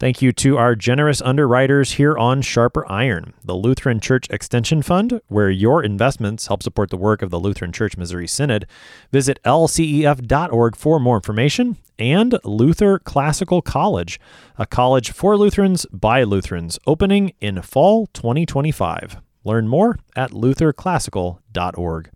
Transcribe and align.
Thank 0.00 0.22
you 0.22 0.30
to 0.34 0.56
our 0.56 0.76
generous 0.76 1.20
underwriters 1.20 1.92
here 1.94 2.16
on 2.16 2.40
Sharper 2.40 2.88
Iron, 2.88 3.34
the 3.44 3.56
Lutheran 3.56 3.98
Church 3.98 4.30
Extension 4.30 4.80
Fund, 4.80 5.20
where 5.26 5.50
your 5.50 5.82
investments 5.82 6.46
help 6.46 6.62
support 6.62 6.90
the 6.90 6.96
work 6.96 7.20
of 7.20 7.30
the 7.30 7.40
Lutheran 7.40 7.72
Church 7.72 7.96
Missouri 7.96 8.28
Synod. 8.28 8.68
Visit 9.10 9.40
lcef.org 9.44 10.76
for 10.76 11.00
more 11.00 11.16
information, 11.16 11.78
and 11.98 12.38
Luther 12.44 13.00
Classical 13.00 13.60
College, 13.60 14.20
a 14.56 14.66
college 14.66 15.10
for 15.10 15.36
Lutherans 15.36 15.84
by 15.86 16.22
Lutherans, 16.22 16.78
opening 16.86 17.32
in 17.40 17.60
fall 17.60 18.06
2025. 18.12 19.16
Learn 19.42 19.66
more 19.66 19.98
at 20.14 20.30
lutherclassical.org. 20.30 22.10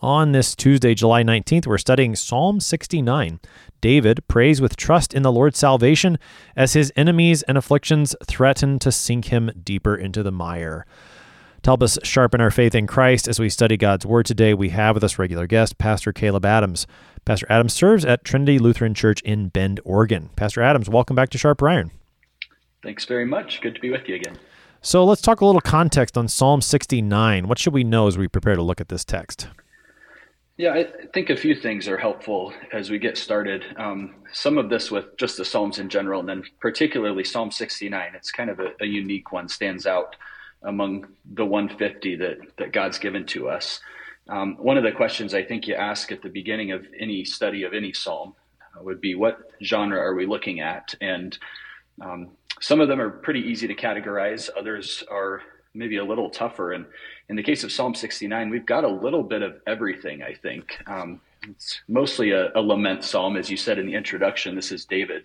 On 0.00 0.30
this 0.30 0.54
Tuesday, 0.54 0.94
July 0.94 1.24
19th, 1.24 1.66
we're 1.66 1.76
studying 1.76 2.14
Psalm 2.14 2.60
69. 2.60 3.40
David 3.80 4.26
prays 4.28 4.60
with 4.60 4.76
trust 4.76 5.14
in 5.14 5.22
the 5.22 5.32
Lord's 5.32 5.58
salvation 5.58 6.18
as 6.56 6.72
his 6.72 6.92
enemies 6.96 7.42
and 7.42 7.56
afflictions 7.56 8.14
threaten 8.26 8.78
to 8.80 8.92
sink 8.92 9.26
him 9.26 9.50
deeper 9.62 9.96
into 9.96 10.22
the 10.22 10.32
mire. 10.32 10.86
To 11.62 11.70
help 11.70 11.82
us 11.82 11.98
sharpen 12.02 12.40
our 12.40 12.50
faith 12.50 12.74
in 12.74 12.86
Christ 12.86 13.26
as 13.26 13.40
we 13.40 13.48
study 13.48 13.76
God's 13.76 14.06
Word 14.06 14.26
today, 14.26 14.54
we 14.54 14.68
have 14.70 14.94
with 14.94 15.04
us 15.04 15.18
regular 15.18 15.46
guest, 15.46 15.76
Pastor 15.78 16.12
Caleb 16.12 16.44
Adams. 16.44 16.86
Pastor 17.24 17.46
Adams 17.50 17.72
serves 17.72 18.04
at 18.04 18.24
Trinity 18.24 18.58
Lutheran 18.58 18.94
Church 18.94 19.20
in 19.22 19.48
Bend, 19.48 19.80
Oregon. 19.84 20.30
Pastor 20.36 20.62
Adams, 20.62 20.88
welcome 20.88 21.16
back 21.16 21.30
to 21.30 21.38
Sharp 21.38 21.62
Iron. 21.62 21.90
Thanks 22.82 23.04
very 23.04 23.24
much. 23.24 23.60
Good 23.60 23.74
to 23.74 23.80
be 23.80 23.90
with 23.90 24.08
you 24.08 24.14
again. 24.14 24.38
So 24.80 25.04
let's 25.04 25.20
talk 25.20 25.40
a 25.40 25.46
little 25.46 25.60
context 25.60 26.16
on 26.16 26.28
Psalm 26.28 26.60
69. 26.60 27.48
What 27.48 27.58
should 27.58 27.72
we 27.72 27.82
know 27.82 28.06
as 28.06 28.16
we 28.16 28.28
prepare 28.28 28.54
to 28.54 28.62
look 28.62 28.80
at 28.80 28.88
this 28.88 29.04
text? 29.04 29.48
Yeah, 30.58 30.72
I 30.72 30.86
think 31.14 31.30
a 31.30 31.36
few 31.36 31.54
things 31.54 31.86
are 31.86 31.96
helpful 31.96 32.52
as 32.72 32.90
we 32.90 32.98
get 32.98 33.16
started. 33.16 33.64
Um, 33.76 34.16
some 34.32 34.58
of 34.58 34.68
this 34.68 34.90
with 34.90 35.16
just 35.16 35.36
the 35.36 35.44
Psalms 35.44 35.78
in 35.78 35.88
general, 35.88 36.18
and 36.18 36.28
then 36.28 36.42
particularly 36.60 37.22
Psalm 37.22 37.52
69. 37.52 38.10
It's 38.16 38.32
kind 38.32 38.50
of 38.50 38.58
a, 38.58 38.72
a 38.80 38.84
unique 38.84 39.30
one, 39.30 39.48
stands 39.48 39.86
out 39.86 40.16
among 40.64 41.06
the 41.32 41.44
150 41.44 42.16
that, 42.16 42.38
that 42.56 42.72
God's 42.72 42.98
given 42.98 43.24
to 43.26 43.48
us. 43.48 43.78
Um, 44.28 44.56
one 44.56 44.76
of 44.76 44.82
the 44.82 44.90
questions 44.90 45.32
I 45.32 45.44
think 45.44 45.68
you 45.68 45.76
ask 45.76 46.10
at 46.10 46.22
the 46.22 46.28
beginning 46.28 46.72
of 46.72 46.84
any 46.98 47.24
study 47.24 47.62
of 47.62 47.72
any 47.72 47.92
psalm 47.92 48.34
uh, 48.60 48.82
would 48.82 49.00
be 49.00 49.14
what 49.14 49.38
genre 49.62 50.00
are 50.00 50.16
we 50.16 50.26
looking 50.26 50.58
at? 50.58 50.92
And 51.00 51.38
um, 52.02 52.30
some 52.60 52.80
of 52.80 52.88
them 52.88 53.00
are 53.00 53.10
pretty 53.10 53.42
easy 53.42 53.68
to 53.68 53.76
categorize, 53.76 54.50
others 54.58 55.04
are 55.08 55.40
maybe 55.78 55.96
a 55.96 56.04
little 56.04 56.28
tougher. 56.28 56.72
And 56.72 56.84
in 57.28 57.36
the 57.36 57.42
case 57.42 57.62
of 57.62 57.72
Psalm 57.72 57.94
69, 57.94 58.50
we've 58.50 58.66
got 58.66 58.84
a 58.84 58.88
little 58.88 59.22
bit 59.22 59.42
of 59.42 59.60
everything, 59.66 60.22
I 60.22 60.34
think. 60.34 60.76
Um, 60.86 61.20
it's 61.48 61.80
mostly 61.88 62.32
a, 62.32 62.50
a, 62.54 62.60
lament 62.60 63.04
psalm, 63.04 63.36
as 63.36 63.48
you 63.48 63.56
said 63.56 63.78
in 63.78 63.86
the 63.86 63.94
introduction. 63.94 64.56
This 64.56 64.72
is 64.72 64.84
David 64.84 65.24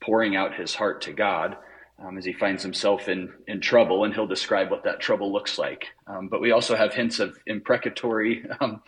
pouring 0.00 0.34
out 0.34 0.54
his 0.54 0.74
heart 0.74 1.02
to 1.02 1.12
God 1.12 1.56
um, 2.02 2.16
as 2.16 2.24
he 2.24 2.32
finds 2.32 2.62
himself 2.62 3.08
in, 3.08 3.32
in 3.46 3.60
trouble, 3.60 4.04
and 4.04 4.14
he'll 4.14 4.26
describe 4.26 4.70
what 4.70 4.84
that 4.84 4.98
trouble 4.98 5.30
looks 5.30 5.58
like. 5.58 5.88
Um, 6.06 6.28
but 6.28 6.40
we 6.40 6.52
also 6.52 6.74
have 6.74 6.94
hints 6.94 7.20
of 7.20 7.38
imprecatory 7.46 8.44
um, 8.60 8.82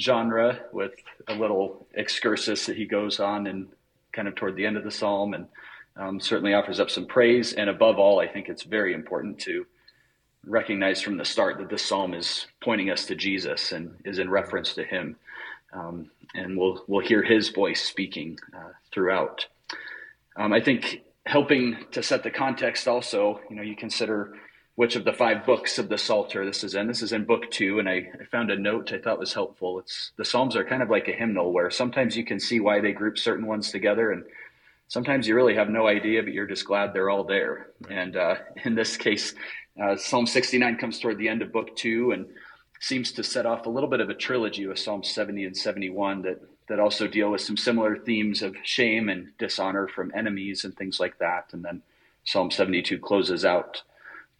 genre 0.00 0.60
with 0.72 0.92
a 1.28 1.34
little 1.34 1.86
excursus 1.94 2.66
that 2.66 2.76
he 2.76 2.84
goes 2.84 3.20
on 3.20 3.46
and 3.46 3.68
kind 4.12 4.26
of 4.26 4.34
toward 4.34 4.56
the 4.56 4.66
end 4.66 4.76
of 4.76 4.84
the 4.84 4.90
psalm, 4.90 5.34
and 5.34 5.46
um, 5.96 6.20
certainly 6.20 6.54
offers 6.54 6.80
up 6.80 6.90
some 6.90 7.06
praise. 7.06 7.52
And 7.52 7.70
above 7.70 7.98
all, 7.98 8.18
I 8.18 8.26
think 8.26 8.48
it's 8.48 8.64
very 8.64 8.92
important 8.92 9.38
to 9.40 9.66
recognize 10.46 11.00
from 11.00 11.16
the 11.16 11.24
start 11.24 11.58
that 11.58 11.68
this 11.68 11.84
psalm 11.84 12.14
is 12.14 12.46
pointing 12.60 12.90
us 12.90 13.06
to 13.06 13.14
Jesus 13.14 13.72
and 13.72 13.96
is 14.04 14.18
in 14.18 14.30
reference 14.30 14.74
to 14.74 14.84
him. 14.84 15.16
Um, 15.72 16.10
and 16.34 16.56
we'll, 16.56 16.84
we'll 16.86 17.06
hear 17.06 17.22
his 17.22 17.48
voice 17.50 17.82
speaking 17.82 18.38
uh, 18.54 18.72
throughout. 18.92 19.46
Um, 20.36 20.52
I 20.52 20.60
think 20.60 21.02
helping 21.26 21.76
to 21.92 22.02
set 22.02 22.22
the 22.22 22.30
context 22.30 22.88
also, 22.88 23.40
you 23.48 23.56
know, 23.56 23.62
you 23.62 23.76
consider 23.76 24.34
which 24.74 24.96
of 24.96 25.04
the 25.04 25.12
five 25.12 25.44
books 25.44 25.78
of 25.78 25.88
the 25.88 25.98
Psalter 25.98 26.44
this 26.46 26.64
is 26.64 26.74
in. 26.74 26.86
This 26.86 27.02
is 27.02 27.12
in 27.12 27.24
book 27.24 27.50
two, 27.50 27.78
and 27.78 27.88
I, 27.88 28.10
I 28.20 28.24
found 28.30 28.50
a 28.50 28.58
note 28.58 28.92
I 28.92 28.98
thought 28.98 29.18
was 29.18 29.34
helpful. 29.34 29.78
It's 29.78 30.12
the 30.16 30.24
Psalms 30.24 30.56
are 30.56 30.64
kind 30.64 30.82
of 30.82 30.88
like 30.90 31.08
a 31.08 31.12
hymnal 31.12 31.52
where 31.52 31.70
sometimes 31.70 32.16
you 32.16 32.24
can 32.24 32.40
see 32.40 32.58
why 32.58 32.80
they 32.80 32.92
group 32.92 33.18
certain 33.18 33.46
ones 33.46 33.70
together, 33.70 34.10
and 34.10 34.24
sometimes 34.88 35.28
you 35.28 35.34
really 35.34 35.54
have 35.54 35.68
no 35.68 35.86
idea, 35.86 36.22
but 36.22 36.32
you're 36.32 36.46
just 36.46 36.64
glad 36.64 36.94
they're 36.94 37.10
all 37.10 37.24
there. 37.24 37.68
And 37.90 38.16
uh, 38.16 38.36
in 38.64 38.74
this 38.74 38.96
case, 38.96 39.34
uh, 39.80 39.96
Psalm 39.96 40.26
69 40.26 40.76
comes 40.76 40.98
toward 40.98 41.18
the 41.18 41.28
end 41.28 41.42
of 41.42 41.52
book 41.52 41.74
two 41.76 42.12
and 42.12 42.26
seems 42.80 43.12
to 43.12 43.22
set 43.22 43.46
off 43.46 43.66
a 43.66 43.70
little 43.70 43.88
bit 43.88 44.00
of 44.00 44.10
a 44.10 44.14
trilogy 44.14 44.66
with 44.66 44.78
Psalm 44.78 45.04
70 45.04 45.44
and 45.44 45.56
71 45.56 46.22
that, 46.22 46.40
that 46.68 46.80
also 46.80 47.06
deal 47.06 47.30
with 47.30 47.40
some 47.40 47.56
similar 47.56 47.96
themes 47.96 48.42
of 48.42 48.56
shame 48.64 49.08
and 49.08 49.28
dishonor 49.38 49.86
from 49.88 50.12
enemies 50.14 50.64
and 50.64 50.76
things 50.76 50.98
like 50.98 51.18
that. 51.18 51.46
And 51.52 51.64
then 51.64 51.82
Psalm 52.24 52.50
72 52.50 52.98
closes 52.98 53.44
out 53.44 53.82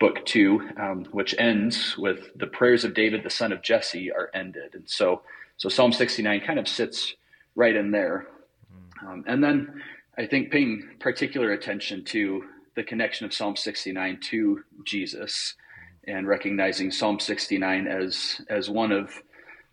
book 0.01 0.27
two, 0.27 0.69
um, 0.77 1.05
which 1.13 1.35
ends 1.39 1.97
with 1.97 2.37
the 2.37 2.49
prayers 2.49 2.83
of 2.83 2.95
David, 2.95 3.23
the 3.23 3.31
son 3.31 3.53
of 3.53 3.63
Jesse, 3.63 4.11
are 4.11 4.31
ended. 4.35 4.75
And 4.75 4.89
so, 4.91 5.23
so 5.57 5.69
Psalm 5.69 5.93
69 5.93 6.41
kind 6.41 6.59
of 6.59 6.67
sits 6.67 7.15
right 7.55 7.77
in 7.77 7.93
there. 7.93 8.27
Um, 9.07 9.25
and 9.29 9.43
then 9.43 9.81
I 10.19 10.27
think 10.27 10.51
paying 10.51 10.89
particular 10.99 11.53
attention 11.53 12.05
to 12.07 12.45
the 12.75 12.83
connection 12.83 13.27
of 13.27 13.35
Psalm 13.35 13.57
69 13.57 14.19
to 14.31 14.63
Jesus 14.85 15.55
and 16.07 16.27
recognizing 16.27 16.91
Psalm 16.91 17.21
69 17.21 17.87
as 17.87 18.41
as 18.49 18.69
one 18.69 18.93
of 18.93 19.23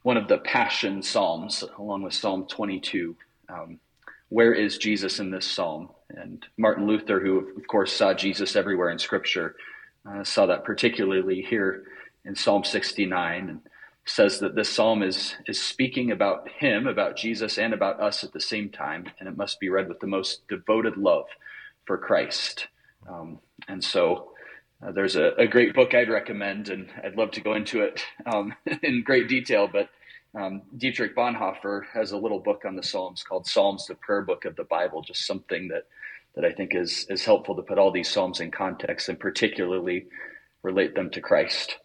one 0.03 0.17
of 0.17 0.27
the 0.27 0.37
passion 0.39 1.01
psalms 1.01 1.63
along 1.77 2.03
with 2.03 2.13
Psalm 2.13 2.45
22. 2.47 3.15
Um, 3.49 3.79
where 4.29 4.53
is 4.53 4.77
Jesus 4.77 5.19
in 5.19 5.31
this 5.31 5.49
psalm? 5.49 5.89
And 6.09 6.45
Martin 6.57 6.87
Luther, 6.87 7.19
who 7.19 7.49
of 7.57 7.67
course 7.67 7.93
saw 7.93 8.13
Jesus 8.13 8.55
everywhere 8.55 8.89
in 8.89 8.99
Scripture, 8.99 9.55
uh, 10.07 10.23
saw 10.23 10.45
that 10.45 10.63
particularly 10.63 11.41
here 11.41 11.83
in 12.25 12.35
Psalm 12.35 12.63
69 12.63 13.49
and 13.49 13.61
says 14.05 14.39
that 14.39 14.55
this 14.55 14.69
psalm 14.69 15.03
is 15.03 15.35
is 15.47 15.61
speaking 15.61 16.11
about 16.11 16.49
him, 16.49 16.87
about 16.87 17.15
Jesus, 17.15 17.57
and 17.57 17.73
about 17.73 17.99
us 17.99 18.23
at 18.23 18.33
the 18.33 18.39
same 18.39 18.69
time, 18.69 19.07
and 19.19 19.27
it 19.27 19.37
must 19.37 19.59
be 19.59 19.69
read 19.69 19.87
with 19.87 19.99
the 19.99 20.07
most 20.07 20.47
devoted 20.47 20.97
love 20.97 21.25
for 21.85 21.97
Christ. 21.97 22.67
Um, 23.07 23.39
and 23.67 23.83
so 23.83 24.31
uh, 24.81 24.91
there's 24.91 25.15
a, 25.15 25.33
a, 25.37 25.47
great 25.47 25.73
book 25.73 25.93
I'd 25.93 26.09
recommend, 26.09 26.69
and 26.69 26.89
I'd 27.03 27.15
love 27.15 27.31
to 27.31 27.41
go 27.41 27.53
into 27.53 27.81
it 27.81 28.01
um, 28.25 28.53
in 28.83 29.03
great 29.03 29.27
detail. 29.27 29.67
But 29.71 29.89
um, 30.35 30.61
Dietrich 30.77 31.15
Bonhoeffer 31.15 31.85
has 31.93 32.11
a 32.11 32.17
little 32.17 32.39
book 32.39 32.63
on 32.65 32.75
the 32.75 32.83
Psalms 32.83 33.23
called 33.23 33.47
Psalms, 33.47 33.87
the 33.87 33.95
Prayer 33.95 34.21
Book 34.21 34.45
of 34.45 34.55
the 34.55 34.63
Bible, 34.63 35.01
just 35.01 35.25
something 35.25 35.67
that, 35.69 35.85
that 36.35 36.45
I 36.45 36.51
think 36.51 36.75
is, 36.75 37.05
is 37.09 37.25
helpful 37.25 37.55
to 37.55 37.61
put 37.61 37.77
all 37.77 37.91
these 37.91 38.09
Psalms 38.09 38.39
in 38.39 38.51
context 38.51 39.09
and 39.09 39.19
particularly 39.19 40.05
relate 40.63 40.95
them 40.95 41.09
to 41.11 41.21
Christ. 41.21 41.77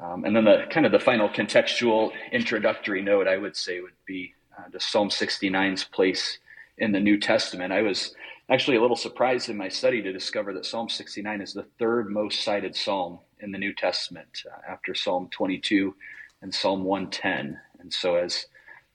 Um, 0.00 0.24
and 0.24 0.34
then 0.34 0.44
the 0.44 0.64
kind 0.70 0.86
of 0.86 0.92
the 0.92 0.98
final 0.98 1.28
contextual 1.28 2.10
introductory 2.32 3.02
note 3.02 3.28
I 3.28 3.36
would 3.36 3.56
say 3.56 3.80
would 3.80 3.92
be 4.06 4.34
uh, 4.58 4.78
Psalm 4.78 5.10
69's 5.10 5.84
place 5.84 6.38
in 6.78 6.92
the 6.92 7.00
New 7.00 7.18
Testament. 7.18 7.72
I 7.72 7.82
was 7.82 8.14
actually 8.50 8.76
a 8.76 8.80
little 8.80 8.96
surprised 8.96 9.48
in 9.48 9.56
my 9.56 9.68
study 9.68 10.02
to 10.02 10.12
discover 10.12 10.52
that 10.54 10.66
Psalm 10.66 10.88
69 10.88 11.40
is 11.40 11.52
the 11.52 11.66
third 11.78 12.10
most 12.10 12.42
cited 12.42 12.74
psalm 12.74 13.20
in 13.40 13.52
the 13.52 13.58
New 13.58 13.72
Testament 13.72 14.42
uh, 14.46 14.70
after 14.70 14.94
Psalm 14.94 15.28
22 15.30 15.94
and 16.42 16.54
Psalm 16.54 16.84
110. 16.84 17.58
And 17.78 17.92
so, 17.92 18.16
as 18.16 18.46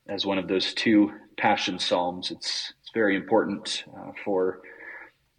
as 0.08 0.26
one 0.26 0.38
of 0.38 0.48
those 0.48 0.74
two 0.74 1.12
passion 1.38 1.80
psalms, 1.80 2.32
it's 2.32 2.74
it's 2.82 2.92
very 2.94 3.16
important 3.16 3.86
uh, 3.98 4.12
for 4.24 4.60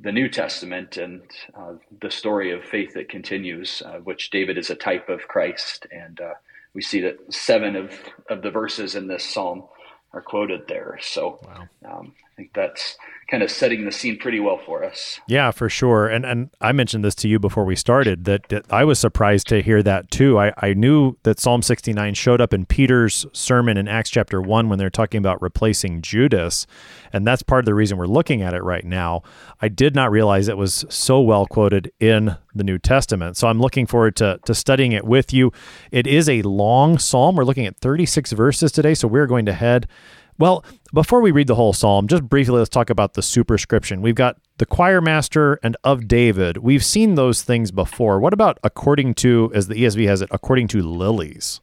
the 0.00 0.12
New 0.12 0.28
Testament 0.28 0.96
and 0.96 1.22
uh, 1.54 1.74
the 2.00 2.10
story 2.10 2.52
of 2.52 2.64
faith 2.64 2.92
that 2.94 3.08
continues, 3.08 3.82
uh, 3.84 3.98
which 3.98 4.30
David 4.30 4.58
is 4.58 4.70
a 4.70 4.74
type 4.74 5.08
of 5.08 5.28
Christ, 5.28 5.86
and 5.90 6.20
uh, 6.20 6.34
we 6.74 6.82
see 6.82 7.00
that 7.02 7.32
seven 7.32 7.76
of 7.76 7.92
of 8.28 8.42
the 8.42 8.50
verses 8.50 8.94
in 8.94 9.06
this 9.06 9.24
psalm 9.24 9.64
are 10.12 10.22
quoted 10.22 10.62
there. 10.68 10.98
So, 11.02 11.38
wow. 11.44 11.98
um, 11.98 12.14
think 12.36 12.52
that's 12.54 12.96
kind 13.28 13.43
of 13.43 13.50
setting 13.50 13.84
the 13.84 13.93
scene 13.93 14.19
pretty 14.19 14.38
well 14.38 14.58
for 14.58 14.84
us. 14.84 15.20
Yeah, 15.26 15.50
for 15.50 15.69
sure. 15.69 16.06
And 16.06 16.25
and 16.25 16.50
I 16.61 16.73
mentioned 16.73 17.05
this 17.05 17.14
to 17.17 17.28
you 17.28 17.38
before 17.38 17.64
we 17.64 17.75
started 17.75 18.25
that, 18.25 18.49
that 18.50 18.73
I 18.73 18.84
was 18.84 18.99
surprised 18.99 19.49
to 19.49 19.62
hear 19.62 19.82
that 19.82 20.11
too. 20.11 20.38
I, 20.38 20.52
I 20.58 20.75
knew 20.75 21.17
that 21.25 21.40
Psalm 21.40 21.62
69 21.62 22.14
showed 22.14 22.40
up 22.40 22.55
in 22.55 22.67
Peter's 22.67 23.26
sermon 23.32 23.76
in 23.76 23.88
Acts 23.88 24.11
chapter 24.11 24.40
1 24.40 24.69
when 24.69 24.78
they're 24.78 24.90
talking 24.90 25.19
about 25.19 25.43
replacing 25.43 26.02
Judas. 26.02 26.67
And 27.12 27.26
that's 27.26 27.43
part 27.43 27.61
of 27.61 27.67
the 27.67 27.75
reason 27.75 27.99
we're 27.99 28.06
looking 28.06 28.43
at 28.43 28.55
it 28.55 28.62
right 28.62 28.84
now. 28.84 29.23
I 29.61 29.69
did 29.69 29.94
not 29.94 30.11
realize 30.11 30.49
it 30.49 30.56
was 30.56 30.84
so 30.88 31.20
well 31.20 31.46
quoted 31.46 31.93
in 31.99 32.37
the 32.55 32.64
New 32.64 32.78
Testament. 32.78 33.37
So 33.37 33.49
I'm 33.49 33.61
looking 33.61 33.87
forward 33.87 34.17
to, 34.17 34.38
to 34.44 34.55
studying 34.55 34.93
it 34.93 35.05
with 35.05 35.32
you. 35.32 35.52
It 35.90 36.06
is 36.06 36.28
a 36.28 36.43
long 36.43 36.99
psalm. 36.99 37.37
We're 37.37 37.44
looking 37.44 37.67
at 37.67 37.76
36 37.78 38.32
verses 38.32 38.70
today. 38.70 38.94
So 38.94 39.08
we're 39.08 39.26
going 39.26 39.46
to 39.46 39.52
head 39.52 39.88
well, 40.38 40.64
before 40.92 41.20
we 41.20 41.30
read 41.30 41.46
the 41.46 41.54
whole 41.54 41.72
psalm, 41.72 42.08
just 42.08 42.24
briefly 42.24 42.58
let's 42.58 42.68
talk 42.68 42.90
about 42.90 43.14
the 43.14 43.22
superscription. 43.22 44.02
We've 44.02 44.14
got 44.14 44.38
the 44.58 44.66
choir 44.66 45.00
master 45.00 45.58
and 45.62 45.76
of 45.84 46.08
David. 46.08 46.58
We've 46.58 46.84
seen 46.84 47.14
those 47.14 47.42
things 47.42 47.70
before. 47.70 48.20
What 48.20 48.32
about 48.32 48.58
according 48.62 49.14
to, 49.14 49.50
as 49.54 49.68
the 49.68 49.74
ESV 49.74 50.06
has 50.06 50.22
it, 50.22 50.28
according 50.30 50.68
to 50.68 50.82
lilies? 50.82 51.60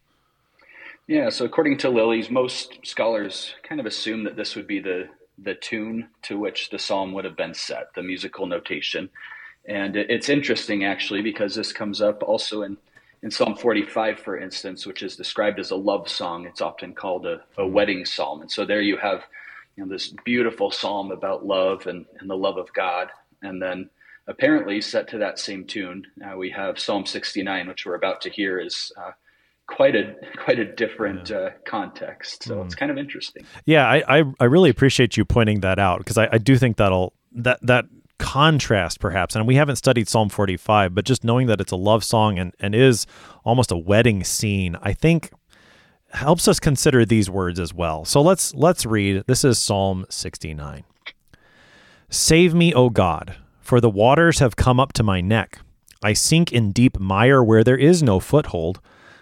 Yeah, 1.08 1.30
so 1.30 1.46
according 1.46 1.78
to 1.80 1.90
lilies, 1.90 2.30
most 2.30 2.80
scholars 2.84 3.56
kind 3.68 3.80
of 3.80 3.86
assume 3.86 4.24
that 4.24 4.36
this 4.36 4.56
would 4.56 4.68
be 4.68 4.80
the 4.80 5.10
the 5.38 5.56
tune 5.56 6.08
to 6.22 6.38
which 6.38 6.70
the 6.70 6.78
psalm 6.78 7.12
would 7.12 7.26
have 7.26 7.36
been 7.36 7.56
set, 7.56 7.94
the 7.96 8.04
musical 8.04 8.46
notation. 8.46 9.10
And 9.68 9.96
it's 9.96 10.30
interesting 10.30 10.84
actually 10.84 11.22
because 11.22 11.56
this 11.56 11.72
comes 11.72 12.02
up 12.02 12.22
also 12.22 12.62
in 12.62 12.78
in 13.24 13.32
Psalm 13.32 13.56
45, 13.56 14.20
for 14.20 14.38
instance, 14.38 14.86
which 14.86 15.02
is 15.02 15.16
described 15.16 15.58
as 15.58 15.72
a 15.72 15.76
love 15.78 16.10
song, 16.10 16.46
it's 16.46 16.62
often 16.62 16.94
called 16.94 17.26
a, 17.26 17.42
a 17.58 17.66
wedding 17.66 18.06
psalm. 18.06 18.42
And 18.42 18.52
so 18.52 18.66
there 18.66 18.82
you 18.82 18.98
have 18.98 19.24
you 19.78 19.84
know, 19.86 19.90
this 19.90 20.14
beautiful 20.26 20.72
psalm 20.72 21.10
about 21.10 21.46
love 21.46 21.88
and, 21.88 22.06
and 22.20 22.30
the 22.30 22.36
love 22.36 22.58
of 22.58 22.72
God. 22.74 23.08
And 23.42 23.62
then 23.62 23.90
apparently 24.28 24.82
set 24.82 25.08
to 25.10 25.18
that 25.20 25.40
same 25.40 25.66
tune, 25.66 26.06
uh, 26.24 26.36
we 26.36 26.50
have 26.50 26.78
Psalm 26.78 27.06
69, 27.06 27.70
which 27.70 27.86
we're 27.86 27.96
about 27.96 28.20
to 28.22 28.30
hear 28.30 28.60
is 28.60 28.92
uh, 28.98 29.12
quite 29.68 29.96
a 29.96 30.16
quite 30.38 30.60
a 30.60 30.66
different 30.66 31.30
yeah. 31.30 31.38
uh, 31.38 31.50
context. 31.66 32.44
So 32.44 32.58
mm. 32.58 32.66
it's 32.66 32.76
kind 32.76 32.92
of 32.92 32.98
interesting. 32.98 33.46
Yeah, 33.66 33.88
I, 33.88 34.20
I, 34.20 34.24
I 34.42 34.44
really 34.46 34.70
appreciate 34.70 35.16
you 35.16 35.24
pointing 35.24 35.62
that 35.62 35.80
out 35.80 36.00
because 36.00 36.18
I, 36.18 36.28
I 36.34 36.38
do 36.40 36.58
think 36.58 36.76
that'll 36.76 37.14
that 37.32 37.60
that 37.62 37.86
contrast 38.24 39.00
perhaps 39.00 39.36
and 39.36 39.46
we 39.46 39.56
haven't 39.56 39.76
studied 39.76 40.08
psalm 40.08 40.30
45 40.30 40.96
but 40.96 41.04
just 41.04 41.24
knowing 41.24 41.48
that 41.48 41.60
it's 41.60 41.72
a 41.72 41.76
love 41.76 42.04
song 42.04 42.40
and, 42.40 42.54
and 42.60 42.74
is 42.74 43.06
almost 43.44 43.72
a 43.72 43.78
wedding 43.78 44.24
scene 44.24 44.78
i 44.82 44.94
think 44.94 45.32
helps 46.14 46.48
us 46.48 46.60
consider 46.60 47.06
these 47.06 47.30
words 47.30 47.60
as 47.60 47.74
well. 47.74 48.06
So 48.06 48.22
let's 48.22 48.54
let's 48.54 48.86
read. 48.86 49.24
This 49.28 49.44
is 49.44 49.60
psalm 49.60 50.06
69 50.10 50.84
save 52.10 52.54
me 52.54 52.72
o 52.74 52.92
god 52.92 53.36
for 53.60 53.82
the 53.82 53.90
waters 53.90 54.38
have 54.40 54.56
come 54.56 54.80
up 54.80 54.94
to 54.94 55.04
my 55.04 55.20
neck. 55.20 55.60
I 56.04 56.14
sink 56.14 56.52
in 56.52 56.72
deep 56.72 57.00
mire 57.00 57.44
where 57.44 57.64
there 57.64 57.78
is 57.78 58.04
no 58.04 58.20
foothold. 58.20 58.80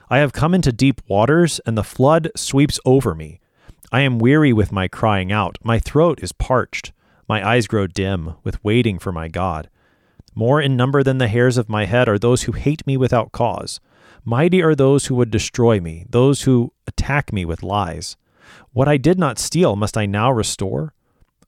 I 0.09 0.17
have 0.17 0.33
come 0.33 0.53
into 0.53 0.73
deep 0.73 1.01
waters 1.07 1.61
and 1.65 1.77
the 1.77 1.83
flood 1.83 2.31
sweeps 2.35 2.79
over 2.85 3.15
me. 3.15 3.39
I 3.93 4.01
am 4.01 4.19
weary 4.19 4.51
with 4.51 4.71
my 4.71 4.87
crying 4.87 5.31
out. 5.31 5.57
My 5.63 5.79
throat 5.79 6.21
is 6.21 6.33
parched 6.33 6.91
my 7.27 7.47
eyes 7.47 7.67
grow 7.67 7.87
dim 7.87 8.35
with 8.43 8.63
waiting 8.63 8.99
for 8.99 9.11
my 9.11 9.27
God. 9.27 9.69
More 10.33 10.61
in 10.61 10.77
number 10.77 11.03
than 11.03 11.17
the 11.17 11.27
hairs 11.27 11.57
of 11.57 11.69
my 11.69 11.85
head 11.85 12.07
are 12.07 12.19
those 12.19 12.43
who 12.43 12.53
hate 12.53 12.85
me 12.87 12.97
without 12.97 13.31
cause. 13.31 13.79
Mighty 14.23 14.61
are 14.61 14.75
those 14.75 15.07
who 15.07 15.15
would 15.15 15.31
destroy 15.31 15.79
me, 15.79 16.05
those 16.09 16.43
who 16.43 16.71
attack 16.87 17.33
me 17.33 17.43
with 17.43 17.63
lies. 17.63 18.17
What 18.73 18.87
I 18.87 18.97
did 18.97 19.19
not 19.19 19.39
steal, 19.39 19.75
must 19.75 19.97
I 19.97 20.05
now 20.05 20.31
restore? 20.31 20.93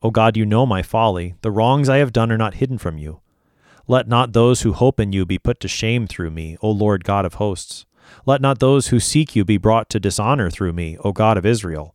O 0.01 0.11
God, 0.11 0.35
you 0.35 0.45
know 0.45 0.65
my 0.65 0.81
folly. 0.81 1.35
The 1.41 1.51
wrongs 1.51 1.87
I 1.87 1.97
have 1.97 2.11
done 2.11 2.31
are 2.31 2.37
not 2.37 2.55
hidden 2.55 2.77
from 2.77 2.97
you. 2.97 3.21
Let 3.87 4.07
not 4.07 4.33
those 4.33 4.61
who 4.61 4.73
hope 4.73 4.99
in 4.99 5.13
you 5.13 5.25
be 5.25 5.37
put 5.37 5.59
to 5.61 5.67
shame 5.67 6.07
through 6.07 6.31
me, 6.31 6.57
O 6.61 6.69
Lord 6.69 7.03
God 7.03 7.25
of 7.25 7.35
hosts. 7.35 7.85
Let 8.25 8.41
not 8.41 8.59
those 8.59 8.87
who 8.87 8.99
seek 8.99 9.35
you 9.35 9.45
be 9.45 9.57
brought 9.57 9.89
to 9.89 9.99
dishonor 9.99 10.49
through 10.49 10.73
me, 10.73 10.97
O 11.03 11.11
God 11.11 11.37
of 11.37 11.45
Israel. 11.45 11.93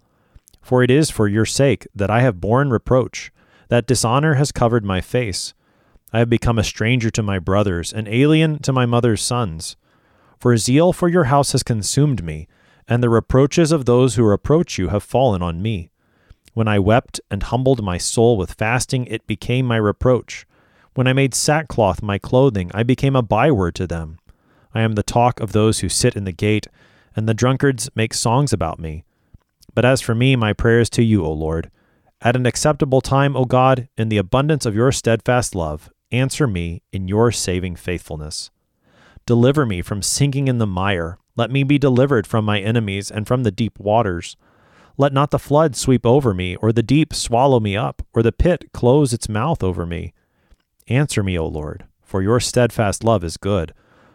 For 0.63 0.83
it 0.83 0.91
is 0.91 1.11
for 1.11 1.29
your 1.29 1.47
sake 1.47 1.87
that 1.95 2.11
I 2.11 2.21
have 2.21 2.41
borne 2.41 2.71
reproach. 2.71 3.31
That 3.69 3.87
dishonor 3.87 4.35
has 4.35 4.53
covered 4.53 4.85
my 4.85 5.01
face. 5.01 5.55
I 6.13 6.21
have 6.21 6.31
become 6.31 6.59
a 6.59 6.65
stranger 6.65 7.11
to 7.11 7.23
my 7.23 7.39
brothers, 7.39 7.93
an 7.93 8.09
alien 8.09 8.61
to 8.61 8.73
my 8.73 8.87
mother's 8.87 9.23
sons. 9.23 9.77
For 10.39 10.57
zeal 10.57 10.93
for 10.93 11.09
your 11.09 11.25
house 11.25 11.53
has 11.53 11.63
consumed 11.63 12.25
me, 12.25 12.49
and 12.89 13.03
the 13.03 13.11
reproaches 13.11 13.71
of 13.71 13.85
those 13.85 14.15
who 14.15 14.25
reproach 14.25 14.79
you 14.79 14.89
have 14.89 15.03
fallen 15.03 15.43
on 15.43 15.61
me. 15.61 15.91
When 16.55 16.67
I 16.67 16.79
wept 16.79 17.21
and 17.31 17.43
humbled 17.43 17.85
my 17.85 17.99
soul 17.99 18.37
with 18.37 18.55
fasting, 18.55 19.07
it 19.07 19.27
became 19.27 19.67
my 19.67 19.77
reproach. 19.77 20.47
When 20.95 21.07
I 21.07 21.13
made 21.13 21.35
sackcloth 21.35 22.03
my 22.03 22.19
clothing, 22.19 22.71
I 22.73 22.83
became 22.83 23.15
a 23.15 23.23
byword 23.23 23.75
to 23.77 23.87
them. 23.87 24.19
I 24.75 24.81
am 24.81 24.95
the 24.95 25.03
talk 25.03 25.41
of 25.41 25.53
those 25.53 25.81
who 25.81 25.89
sit 25.89 26.17
in 26.17 26.25
the 26.25 26.33
gate, 26.33 26.67
and 27.15 27.29
the 27.29 27.35
drunkards 27.35 27.91
make 27.95 28.15
songs 28.15 28.53
about 28.53 28.79
me. 28.79 29.05
But 29.75 29.85
as 29.85 30.01
for 30.01 30.15
me, 30.15 30.35
my 30.37 30.53
prayer 30.55 30.81
is 30.81 30.91
to 30.91 31.03
you, 31.03 31.25
O 31.25 31.33
Lord. 31.33 31.71
At 32.21 32.35
an 32.35 32.47
acceptable 32.47 33.01
time, 33.01 33.37
O 33.37 33.45
God, 33.45 33.89
in 33.97 34.09
the 34.09 34.19
abundance 34.19 34.67
of 34.67 34.75
your 34.75 34.91
steadfast 34.91 35.55
love, 35.55 35.89
answer 36.11 36.49
me 36.49 36.83
in 36.93 37.07
your 37.07 37.31
saving 37.31 37.77
faithfulness. 37.77 38.51
Deliver 39.25 39.65
me 39.65 39.83
from 39.83 40.03
sinking 40.03 40.49
in 40.49 40.59
the 40.59 40.67
mire. 40.67 41.19
Let 41.37 41.53
me 41.53 41.63
be 41.63 41.79
delivered 41.79 42.27
from 42.27 42.45
my 42.45 42.59
enemies 42.59 43.09
and 43.09 43.27
from 43.29 43.45
the 43.45 43.53
deep 43.53 43.79
waters. 43.79 44.37
Let 44.97 45.13
not 45.13 45.31
the 45.31 45.39
flood 45.39 45.77
sweep 45.77 46.05
over 46.05 46.35
me, 46.35 46.57
or 46.57 46.73
the 46.73 46.83
deep 46.83 47.15
swallow 47.15 47.61
me 47.61 47.77
up, 47.77 48.03
or 48.13 48.25
the 48.25 48.33
pit 48.33 48.73
close 48.73 49.13
its 49.13 49.29
mouth 49.29 49.63
over 49.63 49.87
me. 49.87 50.13
Answer 50.89 51.23
me, 51.23 51.39
O 51.39 51.47
Lord, 51.47 51.85
for 52.03 52.21
your 52.21 52.41
steadfast 52.41 53.05
love 53.05 53.23
is 53.23 53.37
good. 53.37 53.73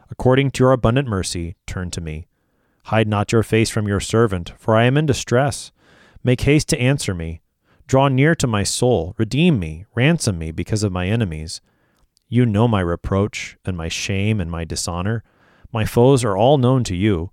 According 0.09 0.51
to 0.51 0.63
your 0.63 0.73
abundant 0.73 1.07
mercy, 1.07 1.55
turn 1.65 1.89
to 1.91 2.01
me. 2.01 2.27
Hide 2.85 3.07
not 3.07 3.31
your 3.31 3.43
face 3.43 3.69
from 3.69 3.87
your 3.87 4.01
servant, 4.01 4.51
for 4.57 4.75
I 4.75 4.83
am 4.83 4.97
in 4.97 5.05
distress. 5.05 5.71
Make 6.21 6.41
haste 6.41 6.67
to 6.69 6.81
answer 6.81 7.13
me. 7.13 7.39
Draw 7.87 8.09
near 8.09 8.35
to 8.35 8.47
my 8.47 8.63
soul, 8.63 9.13
redeem 9.17 9.59
me, 9.59 9.85
ransom 9.93 10.37
me 10.37 10.51
because 10.51 10.83
of 10.83 10.91
my 10.91 11.07
enemies. 11.07 11.61
You 12.27 12.45
know 12.45 12.67
my 12.67 12.81
reproach, 12.81 13.57
and 13.65 13.77
my 13.77 13.87
shame, 13.87 14.39
and 14.39 14.49
my 14.49 14.63
dishonor. 14.63 15.23
My 15.71 15.85
foes 15.85 16.23
are 16.23 16.37
all 16.37 16.57
known 16.57 16.83
to 16.85 16.95
you. 16.95 17.31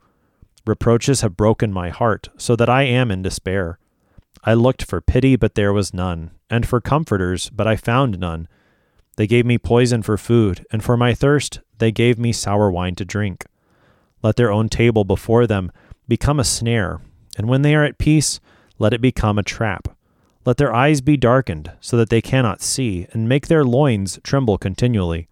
Reproaches 0.66 1.20
have 1.20 1.36
broken 1.36 1.72
my 1.72 1.90
heart, 1.90 2.28
so 2.36 2.56
that 2.56 2.68
I 2.68 2.82
am 2.82 3.10
in 3.10 3.22
despair. 3.22 3.78
I 4.44 4.54
looked 4.54 4.84
for 4.84 5.00
pity, 5.00 5.36
but 5.36 5.54
there 5.54 5.72
was 5.72 5.94
none, 5.94 6.32
and 6.48 6.66
for 6.66 6.80
comforters, 6.80 7.50
but 7.50 7.66
I 7.66 7.76
found 7.76 8.18
none. 8.18 8.48
They 9.16 9.26
gave 9.26 9.44
me 9.44 9.58
poison 9.58 10.02
for 10.02 10.16
food, 10.16 10.66
and 10.72 10.82
for 10.82 10.96
my 10.96 11.14
thirst 11.14 11.60
they 11.78 11.92
gave 11.92 12.18
me 12.18 12.32
sour 12.32 12.70
wine 12.70 12.94
to 12.96 13.04
drink. 13.04 13.44
Let 14.22 14.36
their 14.36 14.50
own 14.50 14.68
table 14.68 15.04
before 15.04 15.46
them 15.46 15.72
become 16.08 16.40
a 16.40 16.44
snare, 16.44 17.00
and 17.36 17.48
when 17.48 17.62
they 17.62 17.74
are 17.74 17.84
at 17.84 17.98
peace, 17.98 18.40
let 18.78 18.92
it 18.92 19.00
become 19.00 19.38
a 19.38 19.42
trap. 19.42 19.88
Let 20.44 20.56
their 20.56 20.74
eyes 20.74 21.00
be 21.00 21.16
darkened, 21.16 21.72
so 21.80 21.96
that 21.98 22.08
they 22.08 22.22
cannot 22.22 22.62
see, 22.62 23.06
and 23.12 23.28
make 23.28 23.48
their 23.48 23.64
loins 23.64 24.18
tremble 24.22 24.56
continually. 24.56 25.28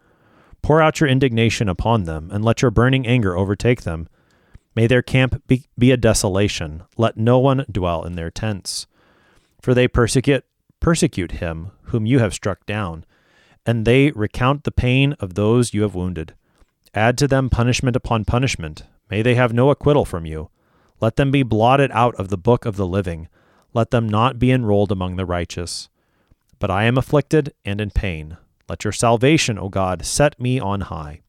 Pour 0.61 0.83
out 0.83 1.01
your 1.01 1.09
indignation 1.09 1.69
upon 1.69 2.05
them, 2.05 2.31
and 2.31 2.45
let 2.45 2.61
your 2.61 2.71
burning 2.71 3.07
anger 3.07 3.37
overtake 3.37 3.83
them. 3.83 4.09
May 4.75 4.87
their 4.87 5.03
camp 5.03 5.43
be, 5.47 5.65
be 5.79 5.91
a 5.93 5.97
desolation. 5.97 6.83
Let 6.99 7.17
no 7.17 7.39
one 7.39 7.65
dwell 7.71 8.05
in 8.05 8.17
their 8.17 8.31
tents. 8.31 8.87
For 9.63 9.73
they 9.73 9.89
persecute, 9.89 10.45
persecute 10.79 11.33
him 11.33 11.71
whom 11.85 12.05
you 12.05 12.19
have 12.19 12.35
struck 12.35 12.67
down, 12.67 13.07
and 13.65 13.87
they 13.87 14.11
recount 14.11 14.65
the 14.65 14.71
pain 14.71 15.15
of 15.21 15.35
those 15.35 15.73
you 15.73 15.83
have 15.83 15.95
wounded. 15.95 16.35
Add 16.95 17.17
to 17.19 17.29
them 17.29 17.49
punishment 17.49 17.97
upon 17.97 18.27
punishment. 18.27 18.85
May 19.11 19.23
they 19.23 19.37
have 19.37 19.55
no 19.55 19.71
acquittal 19.71 20.05
from 20.05 20.27
you. 20.27 20.51
Let 21.01 21.17
them 21.17 21.31
be 21.31 21.43
blotted 21.43 21.91
out 21.93 22.15
of 22.17 22.29
the 22.29 22.39
book 22.39 22.67
of 22.67 22.77
the 22.77 22.87
living 22.87 23.29
let 23.73 23.91
them 23.91 24.09
not 24.09 24.39
be 24.39 24.51
enrolled 24.51 24.93
among 24.93 25.17
the 25.17 25.27
righteous. 25.27 25.89
But 26.59 26.71
I 26.71 26.85
am 26.85 26.99
afflicted 26.99 27.53
and 27.65 27.81
in 27.81 27.91
pain. 27.91 28.37
Let 28.69 28.85
your 28.85 28.93
salvation, 28.93 29.59
O 29.59 29.69
God, 29.69 30.05
set 30.05 30.41
me 30.41 30.59
on 30.59 30.83
high. 30.83 31.21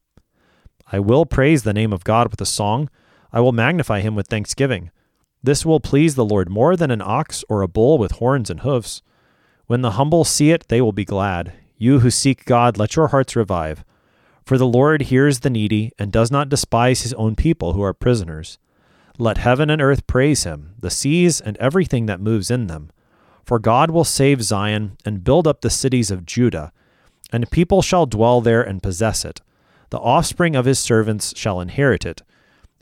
I 0.91 0.99
will 0.99 1.25
praise 1.25 1.63
the 1.63 1.73
name 1.73 1.93
of 1.93 2.03
God 2.03 2.31
with 2.31 2.41
a 2.41 2.45
song. 2.45 2.89
I 3.31 3.39
will 3.39 3.51
magnify 3.51 4.01
him 4.01 4.15
with 4.15 4.27
thanksgiving. 4.27 4.89
This 5.41 5.65
will 5.65 5.79
please 5.79 6.15
the 6.15 6.25
Lord 6.25 6.49
more 6.49 6.75
than 6.75 6.91
an 6.91 7.01
ox 7.01 7.45
or 7.47 7.61
a 7.61 7.67
bull 7.67 7.97
with 7.97 8.13
horns 8.13 8.49
and 8.49 8.61
hoofs. 8.61 9.01
When 9.67 9.81
the 9.81 9.91
humble 9.91 10.25
see 10.25 10.51
it, 10.51 10.67
they 10.67 10.81
will 10.81 10.91
be 10.91 11.05
glad. 11.05 11.53
You 11.77 11.99
who 11.99 12.09
seek 12.09 12.43
God, 12.45 12.77
let 12.77 12.95
your 12.95 13.09
hearts 13.09 13.35
revive. 13.35 13.85
For 14.43 14.57
the 14.57 14.67
Lord 14.67 15.03
hears 15.03 15.41
the 15.41 15.49
needy 15.49 15.91
and 15.99 16.11
does 16.11 16.31
not 16.31 16.49
despise 16.49 17.03
his 17.03 17.13
own 17.13 17.35
people 17.35 17.73
who 17.73 17.83
are 17.83 17.93
prisoners. 17.93 18.57
Let 19.21 19.37
heaven 19.37 19.69
and 19.69 19.81
earth 19.81 20.07
praise 20.07 20.45
him, 20.45 20.75
the 20.79 20.89
seas 20.89 21.41
and 21.41 21.57
everything 21.57 22.05
that 22.05 22.21
moves 22.21 22.49
in 22.49 22.67
them. 22.67 22.89
For 23.43 23.59
God 23.59 23.91
will 23.91 24.05
save 24.05 24.41
Zion 24.41 24.95
and 25.03 25.25
build 25.25 25.45
up 25.45 25.59
the 25.59 25.69
cities 25.69 26.09
of 26.09 26.25
Judah, 26.25 26.71
and 27.29 27.51
people 27.51 27.81
shall 27.81 28.05
dwell 28.05 28.39
there 28.39 28.61
and 28.61 28.81
possess 28.81 29.25
it. 29.25 29.41
The 29.89 29.99
offspring 29.99 30.55
of 30.55 30.63
his 30.63 30.79
servants 30.79 31.33
shall 31.35 31.59
inherit 31.59 32.05
it, 32.05 32.21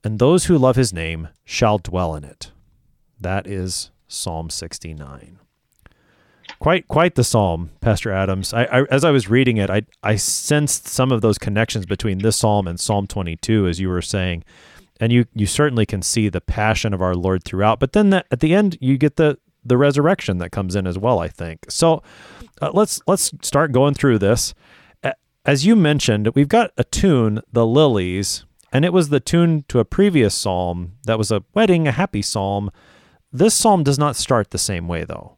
and 0.04 0.20
those 0.20 0.46
who 0.46 0.60
love 0.60 0.76
his 0.76 0.94
name 0.94 1.30
shall 1.44 1.80
dwell 1.80 2.14
in 2.14 2.24
it. 2.24 2.52
That 3.20 3.48
is 3.48 3.90
Psalm 4.08 4.52
69. 4.52 5.40
Quite 6.60 6.88
quite 6.88 7.16
the 7.16 7.24
psalm, 7.24 7.72
Pastor 7.82 8.12
Adams. 8.12 8.54
I, 8.54 8.64
I, 8.66 8.84
as 8.92 9.04
I 9.04 9.12
was 9.12 9.30
reading 9.30 9.58
it, 9.58 9.70
I 9.70 9.84
I 10.04 10.16
sensed 10.16 10.88
some 10.88 11.12
of 11.12 11.22
those 11.22 11.38
connections 11.38 11.86
between 11.86 12.20
this 12.20 12.38
psalm 12.38 12.68
and 12.68 12.80
Psalm 12.80 13.08
22, 13.08 13.68
as 13.68 13.80
you 13.80 13.90
were 13.90 14.02
saying, 14.02 14.44
and 15.00 15.12
you 15.12 15.26
you 15.34 15.46
certainly 15.46 15.86
can 15.86 16.02
see 16.02 16.30
the 16.30 16.42
passion 16.42 16.94
of 16.94 17.02
our 17.02 17.16
Lord 17.16 17.44
throughout. 17.44 17.80
But 17.80 17.94
then 17.94 18.14
at 18.14 18.40
the 18.40 18.54
end, 18.54 18.78
you 18.82 18.98
get 18.98 19.16
the 19.16 19.38
the 19.64 19.78
resurrection 19.78 20.38
that 20.38 20.52
comes 20.52 20.76
in 20.76 20.88
as 20.88 20.98
well. 20.98 21.20
I 21.20 21.28
think 21.28 21.66
so. 21.70 22.02
Uh, 22.62 22.72
let's 22.74 23.02
let's 23.08 23.32
start 23.42 23.72
going 23.72 23.94
through 23.94 24.20
this. 24.20 24.54
As 25.48 25.66
you 25.66 25.78
mentioned, 25.78 26.28
we've 26.36 26.50
got 26.50 26.74
a 26.76 26.84
tune, 26.84 27.40
the 27.54 27.66
lilies, 27.66 28.46
and 28.74 28.84
it 28.84 28.92
was 28.92 29.08
the 29.08 29.22
tune 29.22 29.64
to 29.70 29.80
a 29.80 29.86
previous 29.86 30.36
psalm 30.36 30.98
that 31.06 31.18
was 31.18 31.32
a 31.32 31.46
wedding, 31.54 31.88
a 31.88 31.94
happy 31.94 32.22
psalm. 32.22 32.70
This 33.32 33.56
psalm 33.56 33.82
does 33.82 33.98
not 33.98 34.18
start 34.18 34.52
the 34.52 34.58
same 34.58 34.90
way, 34.90 35.06
though. 35.06 35.38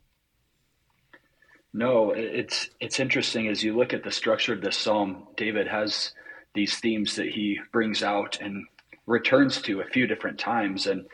No, 1.74 2.10
it's 2.10 2.70
it's 2.80 3.00
interesting 3.00 3.48
as 3.50 3.63
you 3.63 3.78
look 3.78 3.94
at 3.94 4.04
the 4.04 4.10
structure 4.10 4.51
of 4.51 4.62
this 4.62 4.78
psalm. 4.78 5.28
David 5.38 5.68
has 5.68 6.12
these 6.56 6.80
themes 6.80 7.16
that 7.16 7.30
he 7.30 7.60
brings 7.72 8.01
out 8.01 8.39
and 8.42 8.66
returns 9.10 9.60
to 9.63 9.82
a 9.82 9.86
few 9.86 10.08
different 10.08 10.39
times, 10.39 10.88
and 10.88 11.06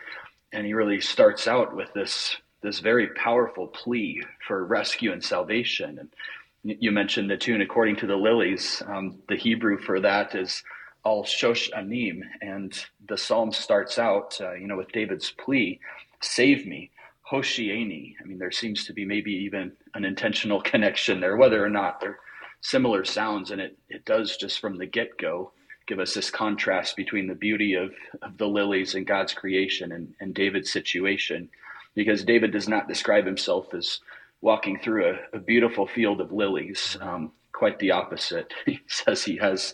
and 0.51 0.65
he 0.65 0.73
really 0.73 1.01
starts 1.01 1.47
out 1.47 1.75
with 1.75 1.91
this 1.93 2.35
this 2.61 2.79
very 2.79 3.07
powerful 3.09 3.67
plea 3.67 4.21
for 4.47 4.65
rescue 4.65 5.11
and 5.11 5.23
salvation. 5.23 5.99
And 5.99 6.77
you 6.81 6.91
mentioned 6.91 7.29
the 7.29 7.37
tune 7.37 7.61
according 7.61 7.95
to 7.97 8.07
the 8.07 8.15
lilies. 8.15 8.81
Um, 8.87 9.19
the 9.29 9.35
Hebrew 9.35 9.77
for 9.77 9.99
that 10.01 10.35
is 10.35 10.63
al 11.05 11.23
shoshannim, 11.23 12.21
and 12.41 12.85
the 13.07 13.17
psalm 13.17 13.51
starts 13.51 13.97
out, 13.97 14.37
uh, 14.41 14.53
you 14.53 14.67
know, 14.67 14.77
with 14.77 14.91
David's 14.91 15.31
plea, 15.31 15.79
"Save 16.21 16.65
me, 16.67 16.91
Hoshieni." 17.31 18.15
I 18.21 18.25
mean, 18.25 18.39
there 18.39 18.51
seems 18.51 18.85
to 18.85 18.93
be 18.93 19.05
maybe 19.05 19.31
even 19.31 19.71
an 19.93 20.05
intentional 20.05 20.61
connection 20.71 21.21
there, 21.21 21.37
whether 21.37 21.63
or 21.63 21.69
not 21.69 22.01
they're 22.01 22.19
similar 22.61 23.05
sounds, 23.05 23.51
and 23.51 23.61
it 23.61 23.77
it 23.89 24.03
does 24.03 24.35
just 24.35 24.59
from 24.59 24.77
the 24.77 24.85
get 24.85 25.17
go 25.17 25.53
give 25.87 25.99
us 25.99 26.13
this 26.13 26.29
contrast 26.29 26.95
between 26.95 27.27
the 27.27 27.35
beauty 27.35 27.73
of, 27.75 27.93
of 28.21 28.37
the 28.37 28.47
lilies 28.47 28.95
and 28.95 29.05
God's 29.05 29.33
creation 29.33 29.91
and, 29.91 30.13
and 30.19 30.33
David's 30.33 30.71
situation, 30.71 31.49
because 31.93 32.23
David 32.23 32.51
does 32.51 32.67
not 32.67 32.87
describe 32.87 33.25
himself 33.25 33.73
as 33.73 33.99
walking 34.41 34.79
through 34.79 35.09
a, 35.09 35.37
a 35.37 35.39
beautiful 35.39 35.87
field 35.87 36.21
of 36.21 36.31
lilies. 36.31 36.97
Um, 37.01 37.31
quite 37.55 37.79
the 37.79 37.91
opposite. 37.91 38.53
He 38.65 38.79
says 38.87 39.23
he 39.23 39.37
has 39.37 39.73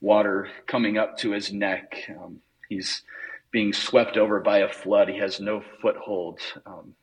water 0.00 0.48
coming 0.66 0.98
up 0.98 1.18
to 1.18 1.30
his 1.30 1.52
neck. 1.52 2.10
Um, 2.20 2.40
he's 2.68 3.02
being 3.50 3.72
swept 3.72 4.16
over 4.16 4.40
by 4.40 4.58
a 4.58 4.68
flood. 4.68 5.08
He 5.08 5.18
has 5.18 5.40
no 5.40 5.62
foothold, 5.80 6.40
um, 6.66 6.94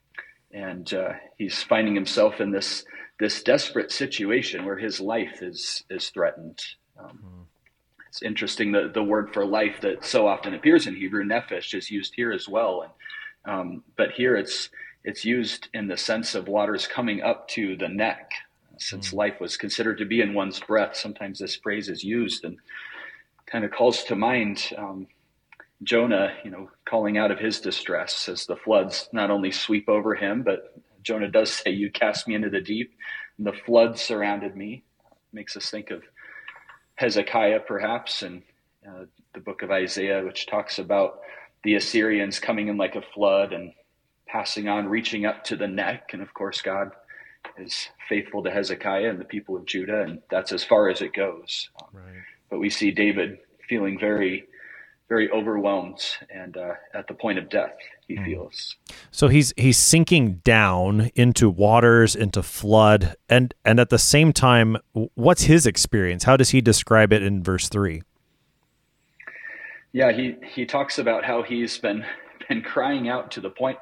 and 0.52 0.94
uh, 0.94 1.14
he's 1.38 1.62
finding 1.64 1.96
himself 1.96 2.40
in 2.42 2.52
this 2.52 2.86
this 3.20 3.42
desperate 3.42 3.92
situation 3.92 4.66
where 4.66 4.78
his 4.78 5.00
life 5.00 5.42
is 5.42 5.84
is 5.90 6.10
threatened. 6.10 6.60
Um, 7.00 7.20
mm. 7.24 7.47
It's 8.10 8.22
interesting 8.22 8.72
that 8.74 8.94
the 8.94 9.04
word 9.04 9.34
for 9.34 9.46
life 9.46 9.82
that 9.82 10.06
so 10.06 10.28
often 10.28 10.54
appears 10.54 10.88
in 10.88 10.96
Hebrew, 10.96 11.24
nephesh, 11.24 11.74
is 11.74 11.92
used 11.92 12.14
here 12.16 12.32
as 12.32 12.48
well, 12.48 12.84
and 12.84 12.92
um, 13.48 13.84
but 13.96 14.12
here 14.12 14.36
it's 14.36 14.70
it's 15.04 15.24
used 15.24 15.70
in 15.74 15.88
the 15.88 15.98
sense 15.98 16.36
of 16.36 16.48
waters 16.48 16.86
coming 16.88 17.22
up 17.22 17.48
to 17.50 17.78
the 17.78 17.88
neck. 17.88 18.32
Since 18.78 19.12
mm. 19.12 19.14
life 19.14 19.40
was 19.40 19.58
considered 19.58 19.98
to 20.00 20.06
be 20.06 20.22
in 20.22 20.34
one's 20.34 20.60
breath, 20.60 20.96
sometimes 20.96 21.40
this 21.40 21.56
phrase 21.56 21.90
is 21.90 22.04
used 22.04 22.44
and 22.44 22.58
kind 23.46 23.64
of 23.64 23.72
calls 23.72 24.04
to 24.04 24.16
mind 24.16 24.74
um, 24.78 25.08
Jonah, 25.84 26.34
you 26.44 26.52
know, 26.52 26.70
calling 26.86 27.18
out 27.18 27.32
of 27.32 27.40
his 27.40 27.62
distress 27.62 28.28
as 28.28 28.46
the 28.46 28.56
floods 28.56 29.10
not 29.14 29.32
only 29.32 29.52
sweep 29.52 29.88
over 29.88 30.16
him, 30.16 30.44
but 30.44 30.74
Jonah 31.04 31.30
does 31.30 31.52
say, 31.52 31.72
"You 31.72 31.92
cast 31.92 32.28
me 32.28 32.36
into 32.36 32.50
the 32.50 32.62
deep." 32.62 32.94
And 33.38 33.48
the 33.48 33.54
flood 33.54 33.98
surrounded 33.98 34.56
me. 34.56 34.84
Makes 35.32 35.56
us 35.56 35.70
think 35.70 35.92
of 35.92 36.04
Hezekiah, 36.98 37.62
perhaps, 37.62 38.22
and 38.24 38.42
uh, 38.88 39.06
the 39.34 39.40
book 39.40 39.62
of 39.62 39.72
Isaiah, 39.72 40.24
which 40.24 40.48
talks 40.48 40.80
about 40.80 41.22
the 41.64 41.76
Assyrians 41.76 42.40
coming 42.40 42.68
in 42.68 42.78
like 42.78 42.96
a 42.96 43.02
flood 43.02 43.54
and 43.54 43.74
passing 44.28 44.68
on, 44.68 44.88
reaching 44.88 45.26
up 45.26 45.44
to 45.46 45.56
the 45.56 45.68
neck. 45.68 46.10
And 46.14 46.22
of 46.22 46.34
course, 46.34 46.62
God 46.62 46.92
is 47.58 47.90
faithful 48.10 48.44
to 48.44 48.52
Hezekiah 48.52 49.10
and 49.10 49.20
the 49.20 49.26
people 49.26 49.56
of 49.56 49.66
Judah, 49.66 50.02
and 50.02 50.22
that's 50.30 50.52
as 50.52 50.64
far 50.64 50.90
as 50.90 51.02
it 51.02 51.14
goes. 51.14 51.70
Right. 51.94 52.24
But 52.50 52.60
we 52.60 52.70
see 52.70 52.92
David 52.92 53.40
feeling 53.70 54.00
very, 54.00 54.48
very 55.10 55.30
overwhelmed 55.32 56.04
and 56.30 56.58
uh, 56.58 56.74
at 56.94 57.08
the 57.08 57.14
point 57.14 57.40
of 57.40 57.50
death. 57.50 57.76
He 58.08 58.18
mm. 58.18 58.26
feels 58.26 58.76
so 59.12 59.28
he's 59.28 59.54
he's 59.58 59.78
sinking 59.78 60.36
down 60.44 61.12
into 61.16 61.50
waters, 61.50 62.16
into 62.16 62.44
flood, 62.44 63.16
and 63.30 63.54
and 63.66 63.80
at 63.80 63.90
the 63.90 64.00
same 64.00 64.34
time, 64.34 64.78
what's 65.16 65.44
his 65.44 65.66
experience? 65.66 66.24
How 66.24 66.38
does 66.38 66.50
he 66.50 66.62
describe 66.62 67.14
it 67.14 67.22
in 67.24 67.44
verse 67.44 67.70
three? 67.70 68.04
Yeah, 69.94 70.12
he 70.12 70.36
he 70.54 70.66
talks 70.66 71.00
about 71.00 71.24
how 71.26 71.44
he's 71.44 71.78
been 71.78 72.06
been 72.50 72.62
crying 72.62 73.10
out 73.10 73.32
to 73.32 73.42
the 73.42 73.50
point 73.50 73.78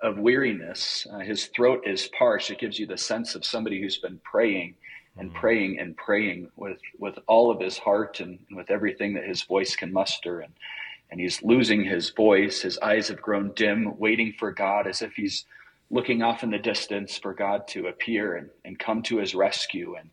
of 0.00 0.18
weariness. 0.18 1.06
Uh, 1.12 1.18
his 1.18 1.46
throat 1.46 1.82
is 1.86 2.08
parched. 2.16 2.50
It 2.50 2.60
gives 2.60 2.78
you 2.78 2.86
the 2.86 2.96
sense 2.96 3.34
of 3.34 3.44
somebody 3.44 3.80
who's 3.80 3.98
been 3.98 4.20
praying 4.22 4.74
and 5.18 5.30
mm-hmm. 5.30 5.38
praying 5.38 5.78
and 5.78 5.96
praying 5.96 6.50
with, 6.56 6.78
with 6.98 7.18
all 7.26 7.50
of 7.50 7.60
his 7.60 7.78
heart 7.78 8.20
and, 8.20 8.38
and 8.48 8.56
with 8.56 8.70
everything 8.70 9.14
that 9.14 9.24
his 9.24 9.42
voice 9.42 9.76
can 9.76 9.92
muster. 9.92 10.40
And, 10.40 10.52
and 11.10 11.20
he's 11.20 11.42
losing 11.42 11.84
his 11.84 12.10
voice. 12.10 12.62
His 12.62 12.78
eyes 12.78 13.08
have 13.08 13.20
grown 13.20 13.52
dim, 13.54 13.98
waiting 13.98 14.34
for 14.38 14.52
God 14.52 14.86
as 14.86 15.02
if 15.02 15.14
he's 15.14 15.44
looking 15.90 16.22
off 16.22 16.42
in 16.42 16.50
the 16.50 16.58
distance 16.58 17.18
for 17.18 17.32
God 17.32 17.66
to 17.68 17.86
appear 17.86 18.36
and, 18.36 18.50
and 18.64 18.78
come 18.78 19.02
to 19.04 19.18
his 19.18 19.34
rescue. 19.34 19.96
And, 19.98 20.10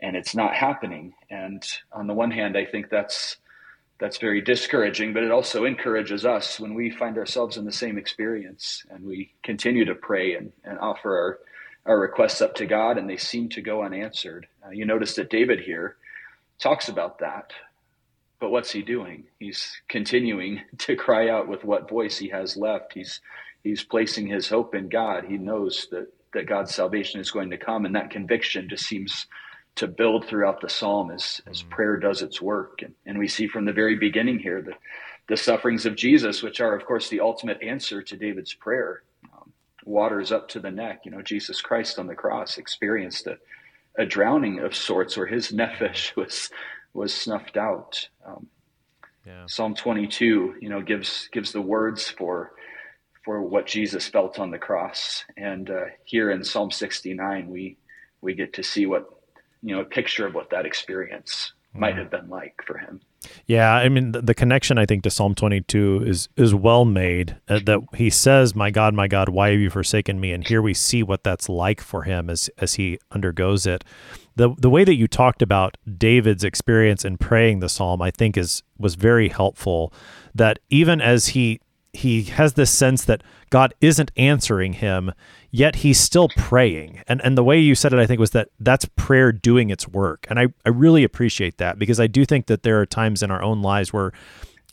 and 0.00 0.16
it's 0.16 0.34
not 0.34 0.54
happening. 0.54 1.14
And 1.28 1.64
on 1.92 2.06
the 2.06 2.14
one 2.14 2.30
hand, 2.30 2.56
I 2.56 2.64
think 2.64 2.88
that's 2.88 3.36
that's 3.98 4.18
very 4.18 4.40
discouraging, 4.40 5.12
but 5.12 5.24
it 5.24 5.32
also 5.32 5.64
encourages 5.64 6.24
us 6.24 6.60
when 6.60 6.74
we 6.74 6.88
find 6.90 7.18
ourselves 7.18 7.56
in 7.56 7.64
the 7.64 7.72
same 7.72 7.98
experience 7.98 8.84
and 8.90 9.04
we 9.04 9.32
continue 9.42 9.84
to 9.84 9.94
pray 9.94 10.34
and, 10.34 10.52
and 10.64 10.78
offer 10.78 11.18
our, 11.18 11.38
our 11.88 11.98
requests 11.98 12.42
up 12.42 12.54
to 12.56 12.66
God 12.66 12.98
and 12.98 13.08
they 13.08 13.16
seem 13.16 13.48
to 13.50 13.62
go 13.62 13.82
unanswered. 13.82 14.46
Uh, 14.64 14.70
you 14.70 14.84
notice 14.84 15.14
that 15.14 15.30
David 15.30 15.60
here 15.60 15.96
talks 16.58 16.88
about 16.88 17.20
that, 17.20 17.52
but 18.38 18.50
what's 18.50 18.70
he 18.70 18.82
doing? 18.82 19.24
He's 19.38 19.80
continuing 19.88 20.60
to 20.78 20.94
cry 20.94 21.30
out 21.30 21.48
with 21.48 21.64
what 21.64 21.88
voice 21.88 22.18
he 22.18 22.28
has 22.28 22.56
left. 22.56 22.92
He's, 22.92 23.20
he's 23.64 23.82
placing 23.82 24.26
his 24.26 24.48
hope 24.48 24.74
in 24.74 24.90
God. 24.90 25.24
He 25.24 25.38
knows 25.38 25.88
that, 25.90 26.12
that 26.34 26.46
God's 26.46 26.74
salvation 26.74 27.20
is 27.20 27.30
going 27.30 27.50
to 27.50 27.58
come 27.58 27.86
and 27.86 27.96
that 27.96 28.10
conviction 28.10 28.68
just 28.68 28.84
seems 28.84 29.26
to 29.76 29.86
build 29.86 30.26
throughout 30.26 30.60
the 30.60 30.68
psalm 30.68 31.10
as, 31.10 31.40
as 31.48 31.60
mm-hmm. 31.60 31.70
prayer 31.70 31.96
does 31.96 32.20
its 32.20 32.42
work. 32.42 32.82
And, 32.82 32.94
and 33.06 33.18
we 33.18 33.28
see 33.28 33.48
from 33.48 33.64
the 33.64 33.72
very 33.72 33.96
beginning 33.96 34.40
here 34.40 34.60
the, 34.60 34.74
the 35.28 35.36
sufferings 35.36 35.86
of 35.86 35.96
Jesus, 35.96 36.42
which 36.42 36.60
are, 36.60 36.74
of 36.74 36.84
course, 36.84 37.08
the 37.08 37.20
ultimate 37.20 37.62
answer 37.62 38.02
to 38.02 38.16
David's 38.16 38.52
prayer. 38.52 39.02
Waters 39.88 40.32
up 40.32 40.48
to 40.50 40.60
the 40.60 40.70
neck. 40.70 41.00
You 41.04 41.10
know, 41.10 41.22
Jesus 41.22 41.62
Christ 41.62 41.98
on 41.98 42.06
the 42.06 42.14
cross 42.14 42.58
experienced 42.58 43.26
a, 43.26 43.38
a 43.96 44.04
drowning 44.04 44.60
of 44.60 44.76
sorts 44.76 45.16
where 45.16 45.26
his 45.26 45.50
nephesh 45.52 46.14
was 46.14 46.50
was 46.92 47.14
snuffed 47.14 47.56
out. 47.56 48.08
Um, 48.24 48.48
yeah. 49.26 49.44
Psalm 49.46 49.74
22, 49.74 50.56
you 50.60 50.68
know, 50.68 50.82
gives 50.82 51.28
gives 51.32 51.52
the 51.52 51.62
words 51.62 52.08
for 52.08 52.52
for 53.24 53.42
what 53.42 53.66
Jesus 53.66 54.08
felt 54.08 54.38
on 54.38 54.50
the 54.50 54.58
cross, 54.58 55.24
and 55.36 55.70
uh, 55.70 55.84
here 56.04 56.30
in 56.30 56.44
Psalm 56.44 56.70
69, 56.70 57.48
we 57.48 57.76
we 58.20 58.34
get 58.34 58.52
to 58.54 58.62
see 58.62 58.86
what 58.86 59.08
you 59.62 59.74
know 59.74 59.82
a 59.82 59.86
picture 59.86 60.26
of 60.26 60.34
what 60.34 60.50
that 60.50 60.66
experience 60.66 61.52
might 61.74 61.96
have 61.96 62.10
been 62.10 62.28
like 62.28 62.60
for 62.66 62.78
him. 62.78 63.00
Yeah, 63.46 63.72
I 63.74 63.88
mean 63.88 64.12
the, 64.12 64.34
connection 64.34 64.78
I 64.78 64.86
think 64.86 65.02
to 65.02 65.10
Psalm 65.10 65.34
22 65.34 66.04
is 66.06 66.28
is 66.36 66.54
well 66.54 66.84
made. 66.84 67.36
Uh, 67.48 67.60
that 67.64 67.80
he 67.94 68.10
says, 68.10 68.54
"My 68.54 68.70
God, 68.70 68.94
my 68.94 69.08
God, 69.08 69.28
why 69.28 69.50
have 69.50 69.60
you 69.60 69.70
forsaken 69.70 70.20
me?" 70.20 70.32
And 70.32 70.46
here 70.46 70.62
we 70.62 70.72
see 70.74 71.02
what 71.02 71.24
that's 71.24 71.48
like 71.48 71.80
for 71.80 72.04
him 72.04 72.30
as 72.30 72.48
as 72.58 72.74
he 72.74 72.98
undergoes 73.10 73.66
it. 73.66 73.84
The 74.36 74.54
the 74.56 74.70
way 74.70 74.84
that 74.84 74.94
you 74.94 75.08
talked 75.08 75.42
about 75.42 75.76
David's 75.96 76.44
experience 76.44 77.04
in 77.04 77.18
praying 77.18 77.58
the 77.58 77.68
psalm, 77.68 78.00
I 78.00 78.10
think 78.10 78.36
is 78.36 78.62
was 78.78 78.94
very 78.94 79.28
helpful. 79.28 79.92
That 80.34 80.60
even 80.70 81.00
as 81.00 81.28
he 81.28 81.60
he 81.92 82.22
has 82.24 82.54
this 82.54 82.70
sense 82.70 83.04
that 83.04 83.22
God 83.50 83.74
isn't 83.80 84.10
answering 84.16 84.74
him, 84.74 85.12
yet 85.50 85.76
he's 85.76 85.98
still 85.98 86.28
praying. 86.36 87.02
And 87.08 87.20
and 87.24 87.36
the 87.36 87.44
way 87.44 87.58
you 87.58 87.74
said 87.74 87.92
it, 87.92 87.98
I 87.98 88.06
think, 88.06 88.20
was 88.20 88.30
that 88.32 88.50
that's 88.60 88.84
prayer 88.96 89.32
doing 89.32 89.70
its 89.70 89.88
work. 89.88 90.26
And 90.28 90.38
I, 90.38 90.48
I 90.64 90.70
really 90.70 91.04
appreciate 91.04 91.58
that 91.58 91.78
because 91.78 91.98
I 91.98 92.06
do 92.06 92.24
think 92.24 92.46
that 92.46 92.62
there 92.62 92.80
are 92.80 92.86
times 92.86 93.22
in 93.22 93.30
our 93.30 93.42
own 93.42 93.62
lives 93.62 93.92
where 93.92 94.12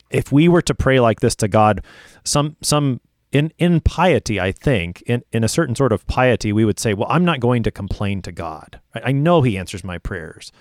if 0.09 0.31
we 0.31 0.47
were 0.47 0.61
to 0.61 0.75
pray 0.75 0.99
like 0.99 1.19
this 1.19 1.35
to 1.37 1.47
God, 1.47 1.83
some 2.23 2.57
some 2.61 3.01
in 3.31 3.51
in 3.57 3.81
piety, 3.81 4.39
I 4.39 4.51
think, 4.51 5.01
in, 5.03 5.23
in 5.31 5.43
a 5.43 5.49
certain 5.49 5.75
sort 5.75 5.91
of 5.91 6.05
piety, 6.07 6.53
we 6.53 6.65
would 6.65 6.79
say, 6.79 6.93
Well, 6.93 7.07
I'm 7.09 7.25
not 7.25 7.39
going 7.39 7.63
to 7.63 7.71
complain 7.71 8.21
to 8.23 8.31
God. 8.31 8.79
I, 8.93 9.01
I 9.05 9.11
know 9.11 9.41
he 9.41 9.57
answers 9.57 9.83
my 9.83 9.97
prayers. 9.97 10.51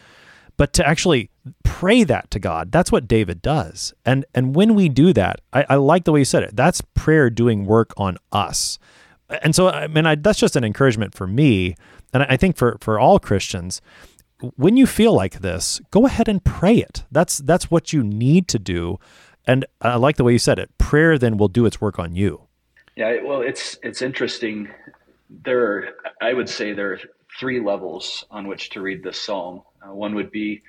But 0.57 0.73
to 0.75 0.87
actually 0.87 1.31
pray 1.65 2.05
that 2.05 2.31
to 2.31 2.39
God, 2.39 2.71
that's 2.71 2.93
what 2.93 3.09
David 3.09 3.43
does. 3.43 3.93
And 4.05 4.25
and 4.35 4.55
when 4.55 4.75
we 4.75 4.89
do 4.89 5.13
that, 5.13 5.41
I, 5.53 5.65
I 5.71 5.75
like 5.77 6.05
the 6.05 6.13
way 6.13 6.21
you 6.21 6.25
said 6.25 6.43
it. 6.43 6.55
That's 6.55 6.81
prayer 6.95 7.31
doing 7.31 7.65
work 7.65 7.93
on 7.97 8.19
us 8.33 8.79
and 9.43 9.55
so 9.55 9.69
I 9.69 9.87
mean 9.87 10.07
I, 10.07 10.15
that's 10.15 10.39
just 10.39 10.57
an 10.57 10.65
encouragement 10.65 11.15
for 11.15 11.27
me, 11.27 11.77
and 12.13 12.25
I 12.25 12.37
think 12.37 12.57
for 12.57 12.77
for 12.81 12.99
all 12.99 13.19
Christians. 13.19 13.81
When 14.57 14.77
you 14.77 14.87
feel 14.87 15.15
like 15.15 15.41
this, 15.41 15.81
go 15.91 16.07
ahead 16.07 16.29
and 16.29 16.45
pray 16.45 16.77
it. 16.77 17.05
That's 17.11 17.39
that's 17.39 17.71
what 17.71 17.93
you 17.93 18.03
need 18.03 18.49
to 18.49 18.59
do. 18.59 18.99
And 19.47 19.65
I 19.81 19.97
like 19.97 20.17
the 20.17 20.25
way 20.25 20.33
you 20.33 20.39
said 20.39 20.59
it. 20.59 20.77
Prayer 20.77 21.19
then 21.19 21.37
will 21.39 21.49
do 21.49 21.67
its 21.67 21.81
work 21.81 21.99
on 21.99 22.15
you. 22.15 22.43
Yeah, 22.97 23.23
well, 23.25 23.41
it's 23.41 23.79
it's 23.83 24.03
interesting. 24.03 24.69
There, 25.31 25.65
are, 25.65 25.89
I 26.21 26.35
would 26.35 26.49
say 26.49 26.73
there 26.73 26.93
are 26.93 27.01
three 27.41 27.61
levels 27.61 28.25
on 28.31 28.47
which 28.47 28.71
to 28.71 28.83
read 28.83 29.03
this 29.03 29.19
psalm. 29.19 29.63
Uh, 29.85 29.95
one 29.95 30.15
would 30.15 30.31
be 30.31 30.63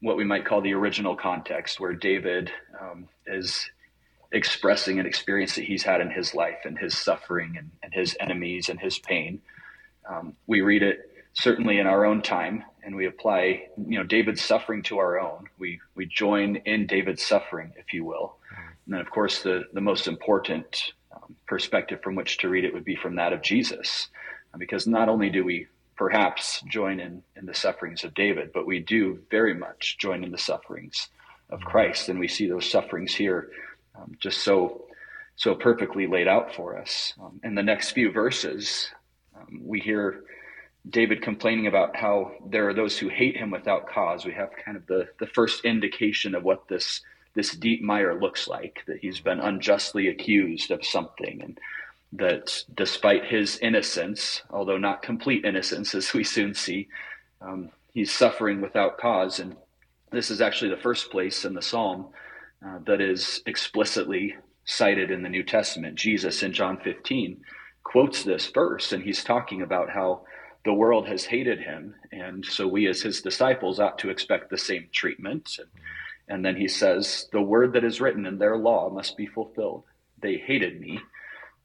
what 0.00 0.16
we 0.16 0.24
might 0.24 0.44
call 0.44 0.60
the 0.60 0.74
original 0.74 1.16
context, 1.16 1.80
where 1.80 1.94
David 1.94 2.50
um, 2.80 3.08
is 3.26 3.68
expressing 4.32 4.98
an 4.98 5.06
experience 5.06 5.54
that 5.54 5.64
he's 5.64 5.82
had 5.82 6.00
in 6.00 6.10
his 6.10 6.34
life 6.34 6.58
and 6.64 6.78
his 6.78 6.96
suffering 6.96 7.54
and, 7.56 7.70
and 7.82 7.94
his 7.94 8.16
enemies 8.20 8.68
and 8.68 8.80
his 8.80 8.98
pain. 8.98 9.40
Um, 10.08 10.34
we 10.46 10.60
read 10.60 10.82
it 10.82 11.10
certainly 11.32 11.78
in 11.78 11.86
our 11.86 12.04
own 12.04 12.22
time 12.22 12.64
and 12.84 12.94
we 12.94 13.06
apply 13.06 13.66
you 13.76 13.98
know 13.98 14.04
david's 14.04 14.42
suffering 14.42 14.82
to 14.82 14.98
our 14.98 15.18
own. 15.18 15.48
We 15.58 15.80
we 15.94 16.06
join 16.06 16.56
in 16.56 16.86
david's 16.86 17.22
suffering 17.22 17.72
if 17.76 17.92
you 17.92 18.04
will. 18.04 18.36
And 18.86 18.94
then 18.94 19.00
of 19.00 19.10
course 19.10 19.42
the 19.42 19.64
the 19.72 19.80
most 19.80 20.06
important 20.06 20.92
um, 21.14 21.34
perspective 21.46 22.00
from 22.02 22.14
which 22.14 22.38
to 22.38 22.48
read 22.48 22.64
it 22.64 22.74
would 22.74 22.84
be 22.84 22.96
from 22.96 23.16
that 23.16 23.32
of 23.32 23.42
jesus. 23.42 24.08
Because 24.56 24.86
not 24.86 25.08
only 25.08 25.30
do 25.30 25.44
we 25.44 25.66
perhaps 25.96 26.62
join 26.68 27.00
in 27.00 27.22
in 27.36 27.46
the 27.46 27.54
sufferings 27.54 28.04
of 28.04 28.14
david 28.14 28.50
but 28.52 28.66
we 28.66 28.80
do 28.80 29.18
very 29.30 29.54
much 29.54 29.96
join 29.98 30.24
in 30.24 30.30
the 30.30 30.38
sufferings 30.38 31.08
of 31.50 31.60
christ. 31.60 32.08
And 32.08 32.18
we 32.18 32.28
see 32.28 32.48
those 32.48 32.68
sufferings 32.68 33.14
here 33.14 33.50
um, 33.96 34.12
just 34.20 34.42
so 34.42 34.82
so 35.36 35.54
perfectly 35.54 36.06
laid 36.06 36.28
out 36.28 36.54
for 36.54 36.78
us. 36.78 37.12
Um, 37.20 37.40
in 37.42 37.56
the 37.56 37.62
next 37.62 37.90
few 37.90 38.12
verses 38.12 38.88
um, 39.36 39.60
we 39.64 39.80
hear 39.80 40.24
David 40.88 41.22
complaining 41.22 41.66
about 41.66 41.96
how 41.96 42.32
there 42.46 42.68
are 42.68 42.74
those 42.74 42.98
who 42.98 43.08
hate 43.08 43.36
him 43.36 43.50
without 43.50 43.88
cause. 43.88 44.24
We 44.24 44.34
have 44.34 44.50
kind 44.64 44.76
of 44.76 44.86
the, 44.86 45.08
the 45.18 45.26
first 45.26 45.64
indication 45.64 46.34
of 46.34 46.42
what 46.42 46.68
this 46.68 47.00
this 47.34 47.50
deep 47.50 47.82
mire 47.82 48.14
looks 48.14 48.46
like, 48.46 48.84
that 48.86 48.98
he's 48.98 49.18
been 49.18 49.40
unjustly 49.40 50.06
accused 50.06 50.70
of 50.70 50.84
something. 50.84 51.42
And 51.42 51.58
that 52.16 52.64
despite 52.74 53.26
his 53.26 53.58
innocence, 53.58 54.42
although 54.50 54.78
not 54.78 55.02
complete 55.02 55.44
innocence, 55.44 55.94
as 55.94 56.12
we 56.12 56.24
soon 56.24 56.54
see, 56.54 56.88
um, 57.40 57.70
he's 57.92 58.12
suffering 58.12 58.60
without 58.60 58.98
cause. 58.98 59.40
And 59.40 59.56
this 60.10 60.30
is 60.30 60.40
actually 60.40 60.70
the 60.70 60.76
first 60.80 61.10
place 61.10 61.44
in 61.44 61.54
the 61.54 61.62
psalm 61.62 62.08
uh, 62.64 62.78
that 62.86 63.00
is 63.00 63.42
explicitly 63.46 64.36
cited 64.64 65.10
in 65.10 65.22
the 65.22 65.28
New 65.28 65.42
Testament. 65.42 65.96
Jesus 65.96 66.42
in 66.42 66.52
John 66.52 66.78
15 66.78 67.40
quotes 67.82 68.22
this 68.22 68.46
verse, 68.48 68.92
and 68.92 69.02
he's 69.02 69.24
talking 69.24 69.62
about 69.62 69.90
how 69.90 70.24
the 70.64 70.72
world 70.72 71.06
has 71.06 71.26
hated 71.26 71.60
him, 71.60 71.94
and 72.10 72.44
so 72.44 72.66
we 72.66 72.86
as 72.86 73.02
his 73.02 73.20
disciples 73.20 73.78
ought 73.78 73.98
to 73.98 74.08
expect 74.08 74.48
the 74.48 74.56
same 74.56 74.88
treatment. 74.92 75.58
And, 75.58 75.68
and 76.26 76.44
then 76.44 76.56
he 76.56 76.68
says, 76.68 77.28
The 77.32 77.42
word 77.42 77.74
that 77.74 77.84
is 77.84 78.00
written 78.00 78.24
in 78.24 78.38
their 78.38 78.56
law 78.56 78.88
must 78.88 79.16
be 79.18 79.26
fulfilled. 79.26 79.84
They 80.22 80.38
hated 80.38 80.80
me 80.80 81.00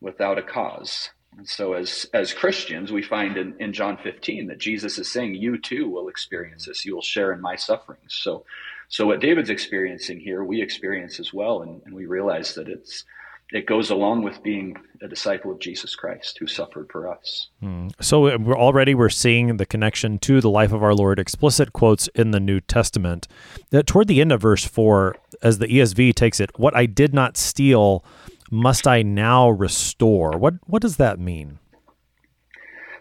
without 0.01 0.37
a 0.37 0.43
cause. 0.43 1.09
And 1.37 1.47
so, 1.47 1.73
as, 1.73 2.05
as 2.13 2.33
Christians, 2.33 2.91
we 2.91 3.01
find 3.01 3.37
in, 3.37 3.55
in 3.59 3.71
John 3.71 3.97
15 3.97 4.47
that 4.47 4.57
Jesus 4.57 4.97
is 4.97 5.11
saying, 5.11 5.35
You 5.35 5.57
too 5.57 5.89
will 5.89 6.09
experience 6.09 6.65
this. 6.65 6.85
You 6.85 6.95
will 6.95 7.01
share 7.01 7.31
in 7.31 7.39
my 7.39 7.55
sufferings. 7.55 8.13
So, 8.13 8.45
so 8.89 9.05
what 9.05 9.21
David's 9.21 9.49
experiencing 9.49 10.19
here, 10.19 10.43
we 10.43 10.61
experience 10.61 11.19
as 11.19 11.33
well. 11.33 11.61
And, 11.61 11.81
and 11.85 11.93
we 11.93 12.07
realize 12.07 12.55
that 12.55 12.67
it's 12.67 13.05
it 13.51 13.65
goes 13.65 13.89
along 13.89 14.21
with 14.21 14.43
being 14.43 14.77
a 15.01 15.07
disciple 15.07 15.51
of 15.51 15.59
Jesus 15.59 15.95
Christ 15.95 16.37
who 16.37 16.45
suffered 16.45 16.87
for 16.91 17.07
us. 17.11 17.47
Mm. 17.63 17.91
So 17.99 18.37
we're 18.37 18.57
already 18.57 18.93
we're 18.93 19.09
seeing 19.09 19.57
the 19.57 19.65
connection 19.65 20.19
to 20.19 20.39
the 20.39 20.49
life 20.49 20.71
of 20.71 20.83
our 20.83 20.93
Lord, 20.93 21.17
explicit 21.19 21.73
quotes 21.73 22.07
in 22.09 22.31
the 22.31 22.39
New 22.39 22.59
Testament. 22.59 23.27
That 23.71 23.87
toward 23.87 24.07
the 24.07 24.21
end 24.21 24.31
of 24.31 24.41
verse 24.41 24.65
four, 24.65 25.15
as 25.41 25.57
the 25.57 25.67
ESV 25.67 26.13
takes 26.13 26.39
it, 26.39 26.51
"What 26.59 26.75
I 26.75 26.85
did 26.85 27.13
not 27.13 27.37
steal, 27.37 28.03
must 28.51 28.87
I 28.87 29.01
now 29.01 29.49
restore?" 29.49 30.31
What 30.37 30.55
what 30.65 30.81
does 30.81 30.97
that 30.97 31.19
mean? 31.19 31.59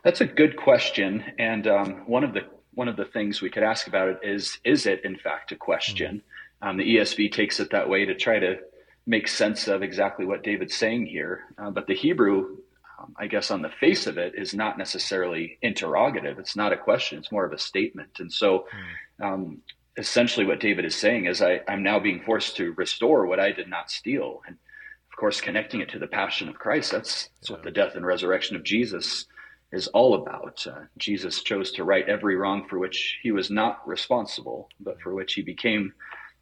That's 0.05 0.21
a 0.21 0.27
good 0.27 0.57
question, 0.57 1.25
and 1.39 1.67
um, 1.67 1.93
one 2.07 2.25
of 2.25 2.33
the 2.33 2.43
one 2.75 2.89
of 2.89 2.97
the 2.97 3.05
things 3.05 3.43
we 3.43 3.51
could 3.51 3.63
ask 3.63 3.87
about 3.87 4.09
it 4.09 4.19
is: 4.23 4.59
Is 4.65 4.87
it 4.87 5.05
in 5.05 5.17
fact 5.17 5.53
a 5.53 5.57
question? 5.57 6.23
Mm. 6.63 6.69
Um, 6.69 6.77
the 6.77 6.97
ESV 6.97 7.33
takes 7.33 7.61
it 7.61 7.71
that 7.71 7.89
way 7.89 8.05
to 8.05 8.15
try 8.15 8.39
to 8.39 8.59
make 9.09 9.27
sense 9.27 9.69
of 9.69 9.83
exactly 9.83 10.27
what 10.27 10.45
David's 10.45 10.77
saying 10.77 11.07
here. 11.07 11.45
Uh, 11.57 11.71
but 11.71 11.87
the 11.87 11.95
Hebrew, 11.95 12.59
um, 13.01 13.15
I 13.19 13.27
guess, 13.27 13.51
on 13.51 13.63
the 13.63 13.71
face 13.81 14.07
of 14.07 14.19
it, 14.19 14.35
is 14.37 14.55
not 14.55 14.77
necessarily 14.77 15.59
interrogative. 15.63 16.39
It's 16.39 16.57
not 16.57 16.75
a 16.75 16.77
question, 16.77 17.19
it's 17.19 17.33
more 17.33 17.47
of 17.47 17.53
a 17.53 17.59
statement. 17.59 18.19
And 18.19 18.31
so, 18.31 18.67
hmm. 19.19 19.25
um, 19.25 19.59
essentially, 19.97 20.45
what 20.45 20.61
David 20.61 20.85
is 20.85 20.95
saying 20.95 21.25
is, 21.25 21.41
I, 21.41 21.63
I'm 21.67 21.83
now 21.83 21.99
being 21.99 22.21
forced 22.21 22.57
to 22.57 22.73
restore 22.73 23.27
what 23.27 23.41
I 23.41 23.51
did 23.51 23.69
not 23.69 23.91
steal. 23.91 24.43
And 24.47 24.57
course, 25.19 25.41
connecting 25.41 25.81
it 25.81 25.91
to 25.91 25.99
the 25.99 26.07
passion 26.07 26.49
of 26.49 26.59
Christ, 26.59 26.93
that's, 26.93 27.29
that's 27.37 27.51
yeah. 27.51 27.57
what 27.57 27.65
the 27.65 27.71
death 27.71 27.95
and 27.95 28.07
resurrection 28.07 28.57
of 28.57 28.63
Jesus 28.63 29.27
is 29.73 29.87
all 29.89 30.15
about. 30.15 30.67
Uh, 30.67 30.81
Jesus 30.97 31.43
chose 31.43 31.73
to 31.73 31.85
right 31.85 32.09
every 32.09 32.37
wrong 32.37 32.67
for 32.69 32.79
which 32.79 33.19
he 33.23 33.33
was 33.33 33.51
not 33.51 33.87
responsible, 33.87 34.69
but 34.81 35.01
for 35.01 35.15
which 35.15 35.35
he 35.35 35.43
became 35.43 35.93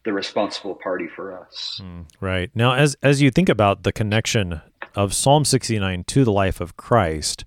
the 0.05 0.13
responsible 0.13 0.75
party 0.75 1.07
for 1.07 1.37
us. 1.37 1.81
Mm, 1.83 2.05
right. 2.21 2.49
Now 2.55 2.73
as 2.73 2.95
as 3.03 3.21
you 3.21 3.29
think 3.29 3.49
about 3.49 3.83
the 3.83 3.91
connection 3.91 4.61
of 4.95 5.13
Psalm 5.13 5.43
69 5.43 6.05
to 6.05 6.23
the 6.23 6.31
life 6.31 6.61
of 6.61 6.77
Christ, 6.77 7.43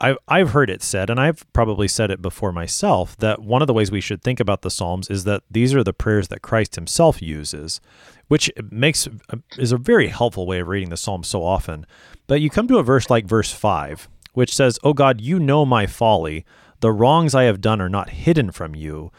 I've, 0.00 0.18
I've 0.26 0.50
heard 0.50 0.70
it 0.70 0.82
said, 0.82 1.10
and 1.10 1.20
I've 1.20 1.50
probably 1.52 1.88
said 1.88 2.10
it 2.10 2.22
before 2.22 2.52
myself, 2.52 3.16
that 3.18 3.42
one 3.42 3.62
of 3.62 3.66
the 3.66 3.74
ways 3.74 3.90
we 3.90 4.00
should 4.00 4.22
think 4.22 4.40
about 4.40 4.62
the 4.62 4.70
Psalms 4.70 5.10
is 5.10 5.24
that 5.24 5.42
these 5.50 5.74
are 5.74 5.84
the 5.84 5.92
prayers 5.92 6.28
that 6.28 6.42
Christ 6.42 6.76
himself 6.76 7.20
uses, 7.20 7.80
which 8.28 8.50
makes 8.70 9.06
uh, 9.06 9.36
is 9.58 9.72
a 9.72 9.78
very 9.78 10.08
helpful 10.08 10.46
way 10.46 10.60
of 10.60 10.68
reading 10.68 10.90
the 10.90 10.96
Psalms 10.96 11.28
so 11.28 11.42
often. 11.42 11.86
But 12.26 12.40
you 12.40 12.50
come 12.50 12.68
to 12.68 12.78
a 12.78 12.82
verse 12.82 13.10
like 13.10 13.26
verse 13.26 13.52
5, 13.52 14.08
which 14.32 14.54
says, 14.54 14.78
"Oh 14.82 14.92
God, 14.92 15.20
you 15.20 15.38
know 15.38 15.64
my 15.64 15.86
folly. 15.86 16.44
The 16.80 16.92
wrongs 16.92 17.34
I 17.34 17.44
have 17.44 17.60
done 17.60 17.80
are 17.80 17.88
not 17.88 18.10
hidden 18.10 18.50
from 18.52 18.74
you 18.74 19.10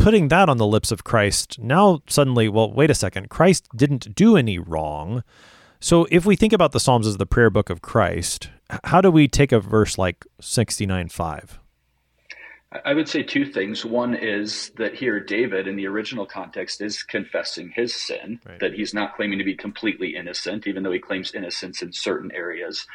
putting 0.00 0.28
that 0.28 0.48
on 0.48 0.56
the 0.56 0.66
lips 0.66 0.90
of 0.90 1.04
Christ, 1.04 1.58
now 1.58 2.00
suddenly, 2.08 2.48
well, 2.48 2.72
wait 2.72 2.90
a 2.90 2.94
second, 2.94 3.28
Christ 3.28 3.68
didn't 3.76 4.14
do 4.14 4.36
any 4.36 4.58
wrong. 4.58 5.22
So 5.78 6.06
if 6.10 6.24
we 6.24 6.36
think 6.36 6.52
about 6.52 6.72
the 6.72 6.80
Psalms 6.80 7.06
as 7.06 7.18
the 7.18 7.26
prayer 7.26 7.50
book 7.50 7.70
of 7.70 7.82
Christ, 7.82 8.48
how 8.84 9.00
do 9.00 9.10
we 9.10 9.28
take 9.28 9.52
a 9.52 9.60
verse 9.60 9.98
like 9.98 10.26
69:5? 10.40 11.58
I 12.84 12.94
would 12.94 13.08
say 13.08 13.24
two 13.24 13.44
things. 13.46 13.84
One 13.84 14.14
is 14.14 14.70
that 14.76 14.94
here 14.94 15.18
David 15.18 15.66
in 15.66 15.74
the 15.74 15.88
original 15.88 16.24
context 16.24 16.80
is 16.80 17.02
confessing 17.02 17.72
his 17.74 17.94
sin, 17.94 18.40
right. 18.46 18.60
that 18.60 18.74
he's 18.74 18.94
not 18.94 19.16
claiming 19.16 19.38
to 19.38 19.44
be 19.44 19.56
completely 19.56 20.14
innocent, 20.14 20.68
even 20.68 20.84
though 20.84 20.92
he 20.92 21.00
claims 21.00 21.34
innocence 21.34 21.82
in 21.82 21.92
certain 21.92 22.30
areas. 22.32 22.86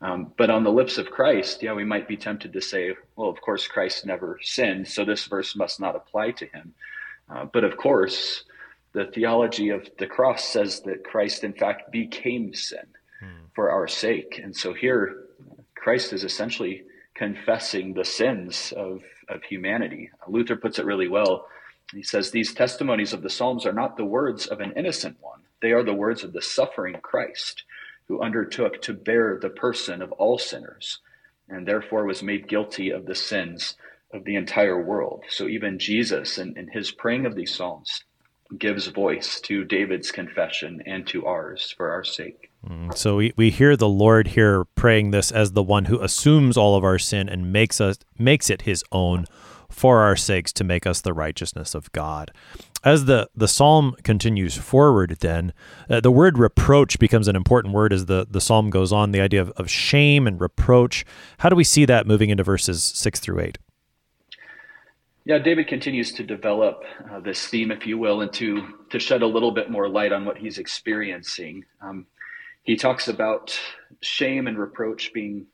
Um, 0.00 0.32
but 0.36 0.50
on 0.50 0.62
the 0.62 0.70
lips 0.70 0.98
of 0.98 1.10
Christ, 1.10 1.62
yeah, 1.62 1.72
we 1.72 1.84
might 1.84 2.06
be 2.06 2.16
tempted 2.16 2.52
to 2.52 2.60
say, 2.60 2.94
well, 3.16 3.28
of 3.28 3.40
course, 3.40 3.66
Christ 3.66 4.06
never 4.06 4.38
sinned, 4.42 4.86
so 4.86 5.04
this 5.04 5.24
verse 5.24 5.56
must 5.56 5.80
not 5.80 5.96
apply 5.96 6.32
to 6.32 6.46
him. 6.46 6.74
Uh, 7.28 7.46
but 7.46 7.64
of 7.64 7.76
course, 7.76 8.44
the 8.92 9.06
theology 9.06 9.70
of 9.70 9.88
the 9.98 10.06
cross 10.06 10.44
says 10.44 10.80
that 10.82 11.04
Christ, 11.04 11.42
in 11.42 11.54
fact, 11.54 11.90
became 11.90 12.54
sin 12.54 12.86
hmm. 13.18 13.46
for 13.54 13.70
our 13.70 13.88
sake. 13.88 14.40
And 14.42 14.54
so 14.54 14.74
here, 14.74 15.23
Christ 15.84 16.14
is 16.14 16.24
essentially 16.24 16.82
confessing 17.14 17.92
the 17.92 18.06
sins 18.06 18.72
of, 18.74 19.02
of 19.28 19.42
humanity. 19.42 20.08
Luther 20.26 20.56
puts 20.56 20.78
it 20.78 20.86
really 20.86 21.08
well. 21.08 21.46
He 21.92 22.02
says, 22.02 22.30
These 22.30 22.54
testimonies 22.54 23.12
of 23.12 23.20
the 23.20 23.28
Psalms 23.28 23.66
are 23.66 23.72
not 23.74 23.98
the 23.98 24.04
words 24.06 24.46
of 24.46 24.60
an 24.60 24.72
innocent 24.76 25.18
one, 25.20 25.42
they 25.60 25.72
are 25.72 25.82
the 25.82 25.92
words 25.92 26.24
of 26.24 26.32
the 26.32 26.40
suffering 26.40 26.96
Christ 27.02 27.64
who 28.08 28.22
undertook 28.22 28.80
to 28.80 28.94
bear 28.94 29.38
the 29.38 29.50
person 29.50 30.00
of 30.00 30.10
all 30.12 30.38
sinners 30.38 31.00
and 31.50 31.68
therefore 31.68 32.06
was 32.06 32.22
made 32.22 32.48
guilty 32.48 32.88
of 32.88 33.04
the 33.04 33.14
sins 33.14 33.76
of 34.10 34.24
the 34.24 34.36
entire 34.36 34.82
world. 34.82 35.24
So 35.28 35.48
even 35.48 35.78
Jesus, 35.78 36.38
in, 36.38 36.56
in 36.56 36.68
his 36.68 36.92
praying 36.92 37.26
of 37.26 37.34
these 37.34 37.54
Psalms, 37.54 38.04
gives 38.56 38.86
voice 38.86 39.38
to 39.42 39.66
David's 39.66 40.10
confession 40.10 40.82
and 40.86 41.06
to 41.08 41.26
ours 41.26 41.74
for 41.76 41.90
our 41.90 42.04
sake. 42.04 42.50
Mm, 42.66 42.96
so 42.96 43.16
we, 43.16 43.32
we 43.36 43.50
hear 43.50 43.76
the 43.76 43.88
Lord 43.88 44.28
here 44.28 44.64
praying 44.74 45.10
this 45.10 45.30
as 45.30 45.52
the 45.52 45.62
one 45.62 45.86
who 45.86 46.00
assumes 46.00 46.56
all 46.56 46.76
of 46.76 46.84
our 46.84 46.98
sin 46.98 47.28
and 47.28 47.52
makes 47.52 47.80
us 47.80 47.98
makes 48.18 48.48
it 48.48 48.62
his 48.62 48.82
own 48.90 49.26
for 49.68 50.00
our 50.00 50.16
sakes 50.16 50.52
to 50.52 50.64
make 50.64 50.86
us 50.86 51.00
the 51.00 51.12
righteousness 51.12 51.74
of 51.74 51.90
God. 51.92 52.30
As 52.84 53.06
the, 53.06 53.28
the 53.34 53.48
psalm 53.48 53.96
continues 54.04 54.56
forward, 54.56 55.16
then, 55.20 55.52
uh, 55.90 56.00
the 56.00 56.10
word 56.10 56.38
reproach 56.38 56.98
becomes 56.98 57.28
an 57.28 57.34
important 57.34 57.74
word 57.74 57.92
as 57.92 58.06
the, 58.06 58.26
the 58.30 58.40
psalm 58.40 58.70
goes 58.70 58.92
on, 58.92 59.10
the 59.10 59.20
idea 59.20 59.40
of, 59.40 59.50
of 59.52 59.68
shame 59.68 60.26
and 60.26 60.40
reproach. 60.40 61.04
How 61.38 61.48
do 61.48 61.56
we 61.56 61.64
see 61.64 61.86
that 61.86 62.06
moving 62.06 62.30
into 62.30 62.44
verses 62.44 62.84
six 62.84 63.18
through 63.18 63.40
eight? 63.40 63.58
Yeah, 65.24 65.38
David 65.38 65.66
continues 65.66 66.12
to 66.12 66.22
develop 66.22 66.84
uh, 67.10 67.18
this 67.20 67.46
theme, 67.46 67.70
if 67.70 67.86
you 67.86 67.96
will, 67.96 68.20
and 68.20 68.32
to, 68.34 68.74
to 68.90 68.98
shed 68.98 69.22
a 69.22 69.26
little 69.26 69.50
bit 69.50 69.70
more 69.70 69.88
light 69.88 70.12
on 70.12 70.26
what 70.26 70.36
he's 70.36 70.58
experiencing. 70.58 71.64
Um, 71.80 72.06
he 72.64 72.76
talks 72.76 73.08
about 73.08 73.58
shame 74.00 74.46
and 74.46 74.58
reproach 74.58 75.12
being 75.12 75.46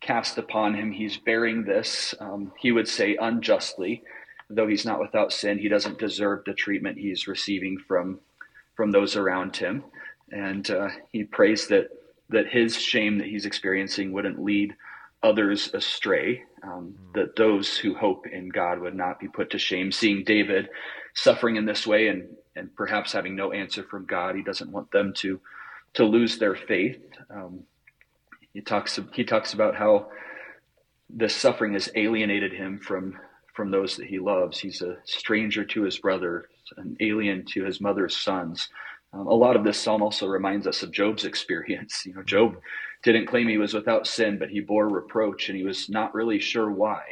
cast 0.00 0.38
upon 0.38 0.74
him. 0.74 0.92
He's 0.92 1.16
bearing 1.16 1.64
this, 1.64 2.14
um, 2.20 2.52
he 2.58 2.70
would 2.70 2.86
say, 2.86 3.16
unjustly. 3.20 4.02
Though 4.50 4.68
he's 4.68 4.86
not 4.86 5.00
without 5.00 5.32
sin, 5.32 5.58
he 5.58 5.68
doesn't 5.68 5.98
deserve 5.98 6.44
the 6.44 6.54
treatment 6.54 6.98
he's 6.98 7.26
receiving 7.26 7.78
from 7.78 8.20
from 8.76 8.92
those 8.92 9.16
around 9.16 9.56
him. 9.56 9.84
And 10.30 10.70
uh, 10.70 10.88
he 11.10 11.24
prays 11.24 11.66
that 11.68 11.88
that 12.30 12.48
his 12.48 12.80
shame 12.80 13.18
that 13.18 13.26
he's 13.26 13.46
experiencing 13.46 14.12
wouldn't 14.12 14.42
lead 14.42 14.74
others 15.22 15.72
astray, 15.74 16.44
um, 16.62 16.94
mm. 16.94 17.14
that 17.14 17.36
those 17.36 17.76
who 17.76 17.94
hope 17.94 18.26
in 18.26 18.48
God 18.50 18.78
would 18.78 18.94
not 18.94 19.18
be 19.18 19.28
put 19.28 19.50
to 19.50 19.58
shame. 19.58 19.90
Seeing 19.90 20.24
David 20.24 20.68
suffering 21.14 21.56
in 21.56 21.64
this 21.64 21.86
way 21.86 22.08
and 22.08 22.28
and 22.56 22.74
perhaps 22.74 23.12
having 23.12 23.36
no 23.36 23.52
answer 23.52 23.82
from 23.82 24.04
God, 24.06 24.34
he 24.34 24.42
doesn't 24.42 24.72
want 24.72 24.90
them 24.90 25.12
to 25.16 25.40
to 25.94 26.04
lose 26.04 26.38
their 26.38 26.54
faith. 26.54 27.00
Um, 27.30 27.64
he 28.52 28.60
talks 28.60 28.98
he 29.12 29.24
talks 29.24 29.52
about 29.52 29.74
how 29.76 30.08
the 31.14 31.28
suffering 31.28 31.74
has 31.74 31.90
alienated 31.94 32.52
him 32.52 32.78
from 32.78 33.18
from 33.54 33.70
those 33.70 33.96
that 33.96 34.06
he 34.06 34.18
loves. 34.18 34.58
He's 34.58 34.82
a 34.82 34.96
stranger 35.04 35.64
to 35.64 35.82
his 35.82 35.98
brother, 35.98 36.48
an 36.76 36.96
alien 37.00 37.44
to 37.46 37.64
his 37.64 37.80
mother's 37.80 38.16
sons. 38.16 38.68
Um, 39.12 39.26
a 39.26 39.34
lot 39.34 39.56
of 39.56 39.64
this 39.64 39.80
psalm 39.80 40.02
also 40.02 40.26
reminds 40.26 40.66
us 40.66 40.82
of 40.82 40.92
Job's 40.92 41.24
experience. 41.32 42.04
You 42.06 42.14
know, 42.14 42.22
Job 42.22 42.60
didn't 43.02 43.26
claim 43.26 43.48
he 43.48 43.58
was 43.58 43.74
without 43.74 44.06
sin, 44.06 44.38
but 44.38 44.50
he 44.50 44.60
bore 44.60 44.88
reproach 44.88 45.48
and 45.48 45.58
he 45.58 45.64
was 45.64 45.88
not 45.88 46.14
really 46.14 46.38
sure 46.38 46.70
why. 46.70 47.02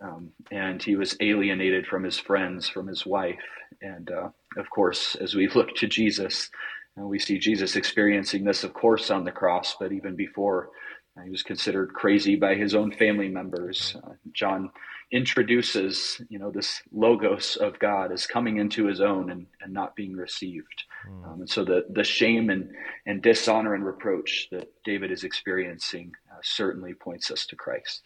Um, 0.00 0.30
and 0.50 0.82
he 0.82 0.96
was 0.96 1.16
alienated 1.20 1.86
from 1.86 2.04
his 2.04 2.18
friends, 2.18 2.68
from 2.68 2.86
his 2.86 3.06
wife. 3.06 3.40
And 3.80 4.10
uh, 4.10 4.28
of 4.58 4.68
course, 4.70 5.14
as 5.16 5.34
we 5.34 5.48
look 5.54 5.74
to 5.76 5.86
Jesus, 5.86 6.50
uh, 6.98 7.06
we 7.06 7.18
see 7.18 7.38
Jesus 7.38 7.76
experiencing 7.76 8.44
this, 8.44 8.64
of 8.64 8.72
course, 8.72 9.10
on 9.10 9.24
the 9.24 9.32
cross, 9.32 9.76
but 9.78 9.92
even 9.92 10.16
before 10.16 10.70
uh, 11.16 11.22
he 11.22 11.30
was 11.30 11.42
considered 11.42 11.92
crazy 11.94 12.36
by 12.36 12.54
his 12.54 12.74
own 12.74 12.92
family 12.92 13.28
members. 13.28 13.96
Uh, 14.02 14.12
John 14.32 14.70
introduces, 15.12 16.20
you 16.28 16.38
know, 16.38 16.50
this 16.50 16.82
logos 16.92 17.56
of 17.56 17.78
God 17.78 18.12
as 18.12 18.26
coming 18.26 18.58
into 18.58 18.86
his 18.86 19.00
own 19.00 19.30
and, 19.30 19.46
and 19.60 19.72
not 19.72 19.94
being 19.94 20.16
received. 20.16 20.84
Mm. 21.08 21.26
Um, 21.26 21.40
and 21.40 21.50
so 21.50 21.64
the, 21.64 21.86
the 21.90 22.04
shame 22.04 22.50
and, 22.50 22.70
and 23.06 23.22
dishonor 23.22 23.74
and 23.74 23.84
reproach 23.84 24.48
that 24.50 24.68
David 24.84 25.12
is 25.12 25.22
experiencing 25.22 26.12
uh, 26.30 26.38
certainly 26.42 26.92
points 26.94 27.30
us 27.30 27.46
to 27.46 27.56
Christ. 27.56 28.02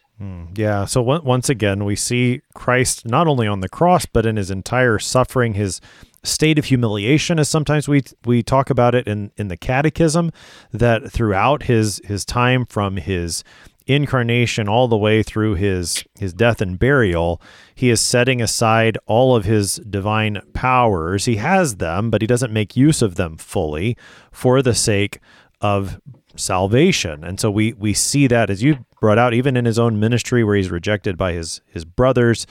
Yeah. 0.53 0.85
So 0.85 1.01
once 1.01 1.49
again, 1.49 1.85
we 1.85 1.95
see 1.95 2.41
Christ 2.53 3.05
not 3.05 3.27
only 3.27 3.47
on 3.47 3.61
the 3.61 3.69
cross, 3.69 4.05
but 4.05 4.25
in 4.25 4.35
his 4.35 4.51
entire 4.51 4.99
suffering, 4.99 5.53
his 5.55 5.81
state 6.23 6.59
of 6.59 6.65
humiliation, 6.65 7.39
as 7.39 7.49
sometimes 7.49 7.87
we 7.87 8.03
we 8.25 8.43
talk 8.43 8.69
about 8.69 8.93
it 8.93 9.07
in 9.07 9.31
in 9.37 9.47
the 9.47 9.57
Catechism, 9.57 10.31
that 10.71 11.11
throughout 11.11 11.63
his 11.63 12.01
his 12.05 12.25
time 12.25 12.65
from 12.65 12.97
his 12.97 13.43
incarnation 13.87 14.69
all 14.69 14.87
the 14.87 14.97
way 14.97 15.23
through 15.23 15.55
his 15.55 16.03
his 16.19 16.33
death 16.33 16.61
and 16.61 16.77
burial 16.77 17.41
he 17.73 17.89
is 17.89 17.99
setting 17.99 18.39
aside 18.39 18.97
all 19.07 19.35
of 19.35 19.43
his 19.43 19.77
divine 19.89 20.39
powers 20.53 21.25
he 21.25 21.37
has 21.37 21.77
them 21.77 22.11
but 22.11 22.21
he 22.21 22.27
doesn't 22.27 22.53
make 22.53 22.77
use 22.77 23.01
of 23.01 23.15
them 23.15 23.35
fully 23.37 23.97
for 24.31 24.61
the 24.61 24.75
sake 24.75 25.19
of 25.61 25.99
salvation 26.35 27.23
and 27.23 27.39
so 27.39 27.49
we 27.51 27.73
we 27.73 27.93
see 27.93 28.27
that 28.27 28.49
as 28.49 28.63
you 28.63 28.85
brought 28.99 29.17
out 29.17 29.33
even 29.33 29.57
in 29.57 29.65
his 29.65 29.79
own 29.79 29.99
ministry 29.99 30.43
where 30.43 30.55
he's 30.55 30.69
rejected 30.69 31.17
by 31.17 31.33
his 31.33 31.61
his 31.67 31.85
brothers 31.85 32.45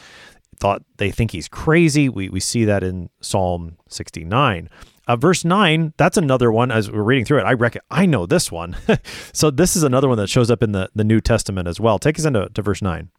thought 0.60 0.82
they 0.98 1.10
think 1.10 1.32
he's 1.32 1.48
crazy. 1.48 2.08
We, 2.08 2.28
we 2.28 2.38
see 2.38 2.64
that 2.66 2.84
in 2.84 3.10
Psalm 3.20 3.78
69. 3.88 4.68
Uh, 5.08 5.16
verse 5.16 5.44
9, 5.44 5.94
that's 5.96 6.16
another 6.16 6.52
one 6.52 6.70
as 6.70 6.90
we're 6.90 7.02
reading 7.02 7.24
through 7.24 7.40
it. 7.40 7.44
I 7.44 7.54
reckon 7.54 7.80
I 7.90 8.06
know 8.06 8.26
this 8.26 8.52
one. 8.52 8.76
so 9.32 9.50
this 9.50 9.74
is 9.74 9.82
another 9.82 10.08
one 10.08 10.18
that 10.18 10.28
shows 10.28 10.50
up 10.50 10.62
in 10.62 10.72
the, 10.72 10.90
the 10.94 11.02
New 11.02 11.20
Testament 11.20 11.66
as 11.66 11.80
well. 11.80 11.98
Take 11.98 12.18
us 12.18 12.24
into 12.24 12.48
to 12.50 12.62
verse 12.62 12.82
9. 12.82 13.10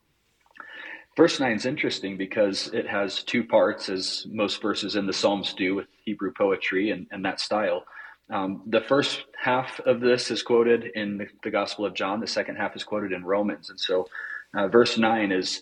Verse 1.18 1.40
9 1.40 1.52
is 1.52 1.66
interesting 1.66 2.16
because 2.16 2.68
it 2.68 2.88
has 2.88 3.24
two 3.24 3.44
parts, 3.44 3.90
as 3.90 4.26
most 4.30 4.62
verses 4.62 4.96
in 4.96 5.06
the 5.06 5.12
Psalms 5.12 5.54
do 5.54 5.76
with 5.76 5.88
Hebrew 6.06 6.32
poetry 6.32 6.92
and, 6.92 7.06
and 7.12 7.26
that 7.26 7.42
style. 7.42 7.84
Um, 8.32 8.64
the 8.66 8.82
first 8.82 9.26
half 9.38 9.80
of 9.82 10.00
this 10.00 10.32
is 10.32 10.42
quoted 10.42 10.86
in 10.96 11.18
the, 11.18 11.28
the, 11.44 11.52
Gospel 11.52 11.86
of 11.86 11.94
John, 11.94 12.22
the 12.22 12.28
second 12.28 12.56
half 12.56 12.76
is 12.76 12.84
quoted 12.84 13.12
in 13.12 13.26
Romans. 13.26 13.70
And 13.70 13.80
so 13.80 14.08
uh, 14.54 14.68
verse 14.70 14.98
9 14.98 15.32
is 15.32 15.62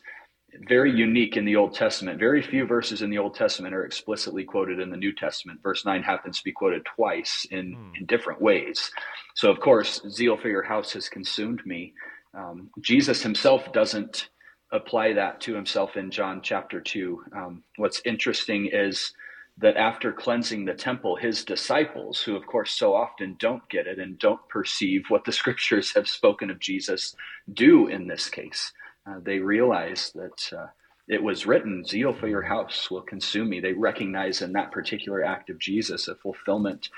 very 0.67 0.91
unique 0.91 1.35
in 1.35 1.45
the 1.45 1.55
Old 1.55 1.73
Testament. 1.73 2.19
Very 2.19 2.41
few 2.41 2.65
verses 2.65 3.01
in 3.01 3.09
the 3.09 3.17
Old 3.17 3.33
Testament 3.33 3.73
are 3.73 3.85
explicitly 3.85 4.43
quoted 4.43 4.79
in 4.79 4.89
the 4.91 4.97
New 4.97 5.13
Testament. 5.13 5.61
Verse 5.63 5.85
9 5.85 6.03
happens 6.03 6.37
to 6.37 6.43
be 6.43 6.51
quoted 6.51 6.85
twice 6.85 7.45
in, 7.49 7.75
mm. 7.75 7.99
in 7.99 8.05
different 8.05 8.41
ways. 8.41 8.91
So, 9.35 9.49
of 9.49 9.59
course, 9.59 10.01
zeal 10.09 10.37
for 10.37 10.49
your 10.49 10.63
house 10.63 10.93
has 10.93 11.09
consumed 11.09 11.65
me. 11.65 11.93
Um, 12.33 12.69
Jesus 12.81 13.23
himself 13.23 13.71
doesn't 13.73 14.29
apply 14.71 15.13
that 15.13 15.41
to 15.41 15.55
himself 15.55 15.97
in 15.97 16.11
John 16.11 16.41
chapter 16.43 16.79
2. 16.79 17.23
Um, 17.35 17.63
what's 17.77 18.01
interesting 18.05 18.69
is 18.71 19.13
that 19.61 19.77
after 19.77 20.11
cleansing 20.11 20.65
the 20.65 20.73
temple, 20.73 21.15
his 21.15 21.43
disciples, 21.43 22.21
who 22.21 22.35
of 22.35 22.45
course 22.47 22.71
so 22.71 22.95
often 22.95 23.35
don't 23.39 23.67
get 23.69 23.87
it 23.87 23.99
and 23.99 24.17
don't 24.19 24.47
perceive 24.49 25.03
what 25.09 25.25
the 25.25 25.31
scriptures 25.41 25.93
have 25.95 26.07
spoken 26.07 26.49
of 26.49 26.59
Jesus, 26.59 27.15
do 27.53 27.87
in 27.87 28.07
this 28.07 28.29
case 28.29 28.71
uh, 29.05 29.19
they 29.23 29.39
realize 29.39 30.11
that 30.15 30.57
uh, 30.57 30.67
it 31.07 31.21
was 31.23 31.45
written, 31.45 31.83
Zeal 31.85 32.13
for 32.13 32.27
your 32.27 32.43
house 32.43 32.91
will 32.91 33.01
consume 33.01 33.49
me. 33.49 33.59
They 33.59 33.73
recognize 33.73 34.41
in 34.41 34.53
that 34.53 34.71
particular 34.71 35.23
act 35.23 35.49
of 35.49 35.59
Jesus 35.59 36.07
a 36.07 36.15
fulfillment 36.15 36.89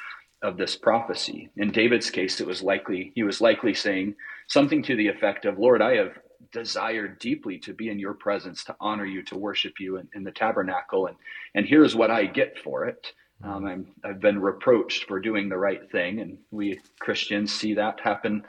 of 0.42 0.58
this 0.58 0.76
prophecy. 0.76 1.50
In 1.56 1.72
David's 1.72 2.10
case, 2.10 2.42
it 2.42 2.48
was 2.48 2.62
likely, 2.62 3.12
he 3.16 3.24
was 3.24 3.42
likely 3.42 3.74
saying 3.74 4.16
something 4.48 4.84
to 4.84 4.96
the 4.96 5.08
effect 5.08 5.46
of, 5.46 5.60
Lord, 5.60 5.82
I 5.82 5.96
have 5.98 6.18
desired 6.52 7.20
deeply 7.20 7.58
to 7.60 7.74
be 7.74 7.90
in 7.90 8.00
your 8.00 8.14
presence, 8.14 8.64
to 8.66 8.76
honor 8.80 9.06
you, 9.06 9.24
to 9.24 9.38
worship 9.38 9.80
you 9.80 9.98
in, 9.98 10.08
in 10.14 10.24
the 10.24 10.32
tabernacle. 10.32 11.08
And, 11.08 11.16
and 11.56 11.66
here's 11.66 11.96
what 11.96 12.12
I 12.12 12.26
get 12.26 12.58
for 12.60 12.86
it. 12.86 13.14
Um, 13.44 13.66
I'm, 13.66 13.88
I've 14.04 14.20
been 14.20 14.40
reproached 14.40 15.06
for 15.08 15.20
doing 15.20 15.50
the 15.50 15.58
right 15.58 15.90
thing. 15.92 16.20
And 16.20 16.38
we 16.52 16.80
Christians 17.00 17.54
see 17.54 17.74
that 17.76 18.00
happen 18.00 18.44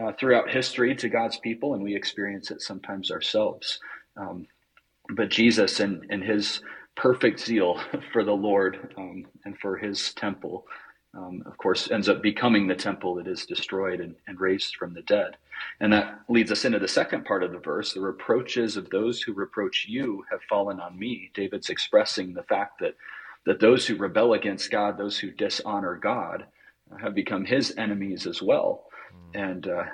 uh, 0.00 0.12
throughout 0.18 0.50
history 0.50 0.94
to 0.96 1.08
God's 1.08 1.38
people, 1.38 1.74
and 1.74 1.82
we 1.82 1.94
experience 1.94 2.50
it 2.50 2.60
sometimes 2.60 3.10
ourselves. 3.10 3.78
Um, 4.16 4.46
but 5.10 5.30
Jesus 5.30 5.80
and, 5.80 6.04
and 6.10 6.22
his 6.22 6.60
perfect 6.96 7.40
zeal 7.40 7.80
for 8.12 8.24
the 8.24 8.32
Lord 8.32 8.94
um, 8.96 9.26
and 9.44 9.58
for 9.58 9.76
his 9.76 10.12
temple, 10.14 10.66
um, 11.16 11.42
of 11.46 11.56
course, 11.58 11.90
ends 11.90 12.08
up 12.08 12.22
becoming 12.22 12.66
the 12.66 12.74
temple 12.74 13.14
that 13.16 13.26
is 13.26 13.46
destroyed 13.46 14.00
and, 14.00 14.14
and 14.26 14.40
raised 14.40 14.76
from 14.76 14.94
the 14.94 15.02
dead. 15.02 15.36
And 15.80 15.92
that 15.92 16.20
leads 16.28 16.50
us 16.50 16.64
into 16.64 16.78
the 16.78 16.88
second 16.88 17.24
part 17.24 17.42
of 17.42 17.52
the 17.52 17.58
verse 17.58 17.94
the 17.94 18.00
reproaches 18.00 18.76
of 18.76 18.90
those 18.90 19.22
who 19.22 19.32
reproach 19.32 19.86
you 19.88 20.24
have 20.30 20.42
fallen 20.48 20.80
on 20.80 20.98
me. 20.98 21.30
David's 21.34 21.70
expressing 21.70 22.34
the 22.34 22.42
fact 22.42 22.80
that, 22.80 22.96
that 23.46 23.60
those 23.60 23.86
who 23.86 23.96
rebel 23.96 24.34
against 24.34 24.70
God, 24.70 24.98
those 24.98 25.18
who 25.18 25.30
dishonor 25.30 25.96
God, 25.96 26.46
have 27.00 27.14
become 27.14 27.44
his 27.44 27.74
enemies 27.76 28.26
as 28.26 28.42
well 28.42 28.84
and 29.34 29.68
uh, 29.68 29.84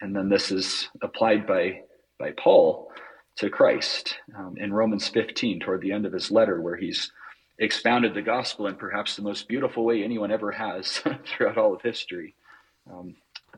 and 0.00 0.14
then 0.14 0.28
this 0.28 0.50
is 0.50 0.88
applied 1.02 1.46
by 1.46 1.82
by 2.18 2.32
Paul 2.32 2.90
to 3.36 3.48
Christ 3.48 4.16
um, 4.36 4.56
in 4.58 4.72
Romans 4.72 5.08
15 5.08 5.60
toward 5.60 5.80
the 5.80 5.92
end 5.92 6.04
of 6.04 6.12
his 6.12 6.30
letter, 6.30 6.60
where 6.60 6.76
he's 6.76 7.12
expounded 7.58 8.14
the 8.14 8.22
gospel 8.22 8.66
in 8.66 8.76
perhaps 8.76 9.16
the 9.16 9.22
most 9.22 9.48
beautiful 9.48 9.84
way 9.84 10.02
anyone 10.02 10.30
ever 10.30 10.52
has 10.52 11.02
throughout 11.26 11.58
all 11.58 11.74
of 11.74 11.82
history. 11.82 12.34
Um, 12.90 13.16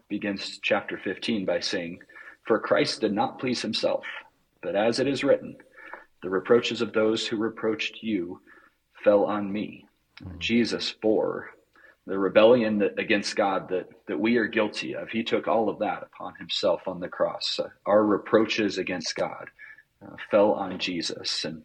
begins 0.09 0.59
chapter 0.63 0.99
15 0.99 1.45
by 1.45 1.61
saying, 1.61 2.01
"For 2.47 2.59
Christ 2.59 3.01
did 3.01 3.13
not 3.13 3.39
please 3.39 3.63
himself, 3.63 4.05
but 4.63 4.75
as 4.75 4.99
it 4.99 5.07
is 5.07 5.23
written, 5.23 5.57
the 6.23 6.31
reproaches 6.31 6.81
of 6.81 6.93
those 6.93 7.27
who 7.27 7.37
reproached 7.37 8.03
you 8.03 8.41
fell 9.05 9.25
on 9.25 9.53
me." 9.53 9.87
Mm-hmm. 10.23 10.39
Jesus 10.39 10.93
bore 10.93 11.51
the 12.07 12.19
rebellion 12.19 12.79
that, 12.79 12.99
against 12.99 13.37
God 13.37 13.69
that, 13.69 13.89
that 14.09 14.19
we 14.19 14.37
are 14.37 14.47
guilty 14.47 14.95
of. 14.95 15.09
He 15.11 15.23
took 15.23 15.47
all 15.47 15.69
of 15.69 15.79
that 15.79 16.03
upon 16.03 16.35
himself 16.37 16.89
on 16.89 16.99
the 16.99 17.09
cross. 17.09 17.61
Uh, 17.63 17.69
our 17.87 18.05
reproaches 18.05 18.79
against 18.79 19.15
God 19.15 19.49
uh, 20.05 20.17
fell 20.31 20.53
on 20.53 20.79
Jesus, 20.79 21.45
and 21.45 21.63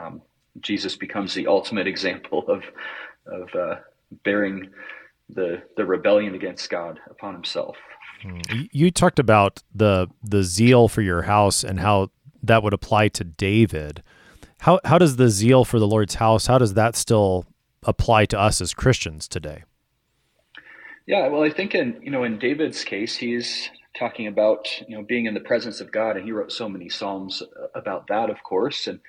um, 0.00 0.22
Jesus 0.60 0.96
becomes 0.96 1.34
the 1.34 1.46
ultimate 1.46 1.86
example 1.86 2.44
of 2.48 2.62
of 3.26 3.54
uh, 3.54 3.76
bearing 4.24 4.70
the 5.28 5.62
the 5.76 5.84
rebellion 5.84 6.34
against 6.34 6.70
God 6.70 6.98
upon 7.10 7.34
himself. 7.34 7.76
Hmm. 8.22 8.40
You 8.72 8.90
talked 8.90 9.18
about 9.18 9.62
the 9.74 10.08
the 10.22 10.42
zeal 10.42 10.88
for 10.88 11.02
your 11.02 11.22
house 11.22 11.62
and 11.62 11.80
how 11.80 12.10
that 12.42 12.62
would 12.62 12.72
apply 12.72 13.08
to 13.08 13.24
David. 13.24 14.02
How 14.60 14.80
how 14.84 14.98
does 14.98 15.16
the 15.16 15.28
zeal 15.28 15.64
for 15.64 15.78
the 15.78 15.86
Lord's 15.86 16.16
house 16.16 16.46
how 16.46 16.58
does 16.58 16.74
that 16.74 16.96
still 16.96 17.44
apply 17.84 18.26
to 18.26 18.38
us 18.38 18.60
as 18.60 18.74
Christians 18.74 19.28
today? 19.28 19.64
Yeah, 21.06 21.28
well, 21.28 21.42
I 21.42 21.50
think 21.50 21.74
in 21.74 22.00
you 22.02 22.10
know 22.10 22.24
in 22.24 22.38
David's 22.38 22.84
case, 22.84 23.16
he's 23.16 23.70
talking 23.98 24.26
about 24.26 24.68
you 24.86 24.96
know 24.96 25.02
being 25.02 25.26
in 25.26 25.34
the 25.34 25.40
presence 25.40 25.80
of 25.80 25.92
God, 25.92 26.16
and 26.16 26.24
he 26.24 26.32
wrote 26.32 26.52
so 26.52 26.68
many 26.68 26.88
psalms 26.88 27.42
about 27.74 28.08
that, 28.08 28.30
of 28.30 28.42
course, 28.42 28.86
and 28.86 29.00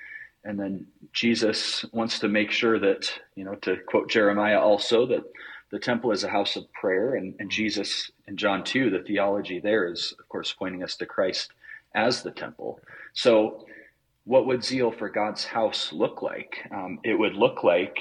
and 0.44 0.58
then 0.58 0.86
Jesus 1.12 1.84
wants 1.92 2.18
to 2.20 2.28
make 2.28 2.50
sure 2.50 2.78
that 2.78 3.12
you 3.34 3.44
know 3.44 3.54
to 3.56 3.76
quote 3.86 4.10
Jeremiah 4.10 4.60
also 4.60 5.06
that 5.06 5.22
the 5.70 5.78
temple 5.78 6.10
is 6.10 6.24
a 6.24 6.28
house 6.28 6.56
of 6.56 6.72
prayer, 6.72 7.14
and, 7.14 7.34
and 7.38 7.50
Jesus 7.50 8.10
in 8.26 8.36
John 8.36 8.64
2, 8.64 8.90
the 8.90 9.02
theology 9.02 9.60
there 9.60 9.90
is, 9.90 10.12
of 10.18 10.28
course, 10.28 10.52
pointing 10.52 10.82
us 10.82 10.96
to 10.96 11.06
Christ 11.06 11.52
as 11.94 12.22
the 12.22 12.32
temple. 12.32 12.80
So, 13.12 13.66
what 14.24 14.46
would 14.46 14.64
zeal 14.64 14.90
for 14.90 15.08
God's 15.08 15.44
house 15.44 15.92
look 15.92 16.22
like? 16.22 16.58
Um, 16.72 16.98
it 17.04 17.14
would 17.14 17.34
look 17.34 17.64
like 17.64 17.98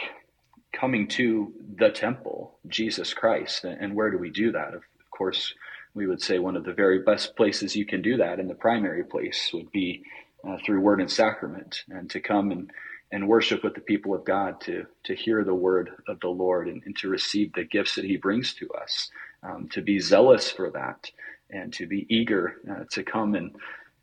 coming 0.74 1.08
to 1.10 1.54
the 1.78 1.90
temple, 1.90 2.58
Jesus 2.68 3.14
Christ. 3.14 3.64
And 3.64 3.96
where 3.96 4.12
do 4.12 4.18
we 4.18 4.30
do 4.30 4.52
that? 4.52 4.74
Of 4.74 4.84
course, 5.12 5.54
we 5.94 6.08
would 6.08 6.22
say 6.22 6.40
one 6.40 6.56
of 6.56 6.66
the 6.66 6.74
very 6.74 7.00
best 7.00 7.36
places 7.36 7.76
you 7.76 7.86
can 7.86 8.02
do 8.02 8.18
that 8.18 8.40
in 8.40 8.48
the 8.48 8.54
primary 8.54 9.04
place 9.04 9.52
would 9.54 9.72
be 9.72 10.04
uh, 10.48 10.58
through 10.66 10.82
word 10.82 11.02
and 11.02 11.12
sacrament 11.12 11.84
and 11.90 12.10
to 12.10 12.20
come 12.20 12.52
and, 12.52 12.72
and 13.12 13.28
worship 13.28 13.64
with 13.64 13.74
the 13.74 13.82
people 13.82 14.14
of 14.14 14.24
God, 14.24 14.62
to, 14.62 14.86
to 15.06 15.16
hear 15.16 15.44
the 15.44 15.56
word 15.56 15.92
of 16.08 16.20
the 16.20 16.30
Lord 16.30 16.68
and, 16.68 16.82
and 16.86 16.96
to 16.98 17.10
receive 17.10 17.54
the 17.54 17.64
gifts 17.64 17.96
that 17.96 18.06
he 18.06 18.18
brings 18.18 18.54
to 18.56 18.70
us, 18.72 19.10
um, 19.44 19.68
to 19.70 19.82
be 19.82 20.00
zealous 20.00 20.52
for 20.52 20.70
that 20.72 21.12
and 21.50 21.74
to 21.74 21.88
be 21.88 22.06
eager 22.10 22.56
uh, 22.70 22.84
to 22.92 23.04
come 23.04 23.36
and, 23.36 23.56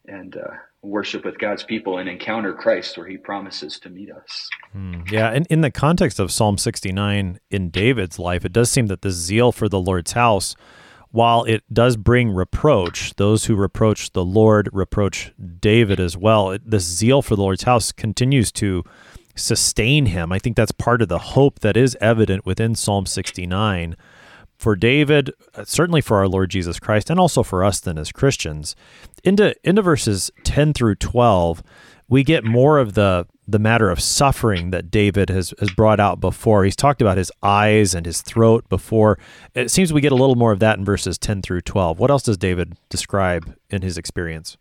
and 0.06 0.36
uh, 0.36 0.54
worship 0.82 1.24
with 1.24 1.38
God's 1.38 1.62
people 1.62 1.98
and 1.98 2.08
encounter 2.08 2.52
Christ 2.52 2.96
where 2.96 3.06
he 3.06 3.16
promises 3.16 3.78
to 3.80 3.90
meet 3.90 4.10
us. 4.10 4.48
Mm, 4.76 5.10
yeah, 5.10 5.30
and 5.30 5.46
in 5.48 5.60
the 5.60 5.70
context 5.70 6.18
of 6.18 6.32
Psalm 6.32 6.58
69 6.58 7.40
in 7.50 7.70
David's 7.70 8.18
life, 8.18 8.44
it 8.44 8.52
does 8.52 8.70
seem 8.70 8.86
that 8.86 9.02
the 9.02 9.10
zeal 9.10 9.52
for 9.52 9.68
the 9.68 9.80
Lord's 9.80 10.12
house, 10.12 10.54
while 11.16 11.44
it 11.44 11.62
does 11.72 11.96
bring 11.96 12.28
reproach, 12.30 13.14
those 13.16 13.46
who 13.46 13.56
reproach 13.56 14.12
the 14.12 14.22
Lord 14.22 14.68
reproach 14.70 15.32
David 15.60 15.98
as 15.98 16.14
well. 16.14 16.50
It, 16.50 16.70
this 16.70 16.84
zeal 16.84 17.22
for 17.22 17.36
the 17.36 17.40
Lord's 17.40 17.62
house 17.62 17.90
continues 17.90 18.52
to 18.52 18.84
sustain 19.34 20.06
him. 20.06 20.30
I 20.30 20.38
think 20.38 20.56
that's 20.56 20.72
part 20.72 21.00
of 21.00 21.08
the 21.08 21.18
hope 21.18 21.60
that 21.60 21.74
is 21.74 21.96
evident 22.02 22.44
within 22.44 22.74
Psalm 22.74 23.06
69 23.06 23.96
for 24.58 24.76
David, 24.76 25.32
uh, 25.54 25.64
certainly 25.64 26.02
for 26.02 26.18
our 26.18 26.28
Lord 26.28 26.50
Jesus 26.50 26.78
Christ, 26.78 27.08
and 27.08 27.18
also 27.18 27.42
for 27.42 27.64
us 27.64 27.80
then 27.80 27.96
as 27.96 28.12
Christians. 28.12 28.76
Into 29.24 29.54
into 29.64 29.80
verses 29.80 30.30
ten 30.44 30.74
through 30.74 30.96
twelve, 30.96 31.62
we 32.08 32.24
get 32.24 32.44
more 32.44 32.78
of 32.78 32.92
the 32.92 33.26
the 33.48 33.58
matter 33.58 33.90
of 33.90 34.00
suffering 34.00 34.70
that 34.70 34.90
David 34.90 35.30
has, 35.30 35.54
has 35.60 35.70
brought 35.70 36.00
out 36.00 36.20
before. 36.20 36.64
He's 36.64 36.76
talked 36.76 37.00
about 37.00 37.16
his 37.16 37.30
eyes 37.42 37.94
and 37.94 38.04
his 38.04 38.22
throat 38.22 38.68
before. 38.68 39.18
It 39.54 39.70
seems 39.70 39.92
we 39.92 40.00
get 40.00 40.12
a 40.12 40.16
little 40.16 40.34
more 40.34 40.52
of 40.52 40.58
that 40.60 40.78
in 40.78 40.84
verses 40.84 41.18
10 41.18 41.42
through 41.42 41.62
12. 41.62 41.98
What 41.98 42.10
else 42.10 42.24
does 42.24 42.36
David 42.36 42.76
describe 42.88 43.56
in 43.70 43.82
his 43.82 43.96
experience? 43.96 44.56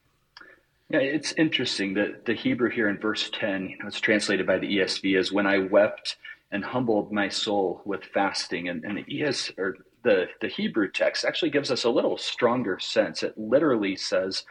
Yeah, 0.90 1.00
it's 1.00 1.32
interesting 1.34 1.96
that 1.96 2.26
the 2.26 2.36
Hebrew 2.36 2.70
here 2.70 2.90
in 2.90 3.00
verse 3.00 3.32
10, 3.34 3.70
you 3.70 3.78
know, 3.80 3.88
it's 3.88 4.00
translated 4.00 4.46
by 4.46 4.60
the 4.60 4.78
ESV 4.78 5.18
as 5.18 5.32
when 5.32 5.48
I 5.48 5.58
wept 5.58 6.18
and 6.52 6.64
humbled 6.64 7.12
my 7.12 7.28
soul 7.28 7.82
with 7.86 8.04
fasting. 8.06 8.70
And, 8.70 8.84
and 8.84 8.98
the 9.00 9.24
ES 9.24 9.52
or 9.58 9.78
the, 10.04 10.28
the 10.42 10.48
Hebrew 10.48 10.92
text 10.92 11.26
actually 11.26 11.50
gives 11.50 11.72
us 11.72 11.86
a 11.86 11.90
little 11.90 12.18
stronger 12.18 12.78
sense. 12.78 13.24
It 13.24 13.36
literally 13.36 13.96
says, 13.96 14.44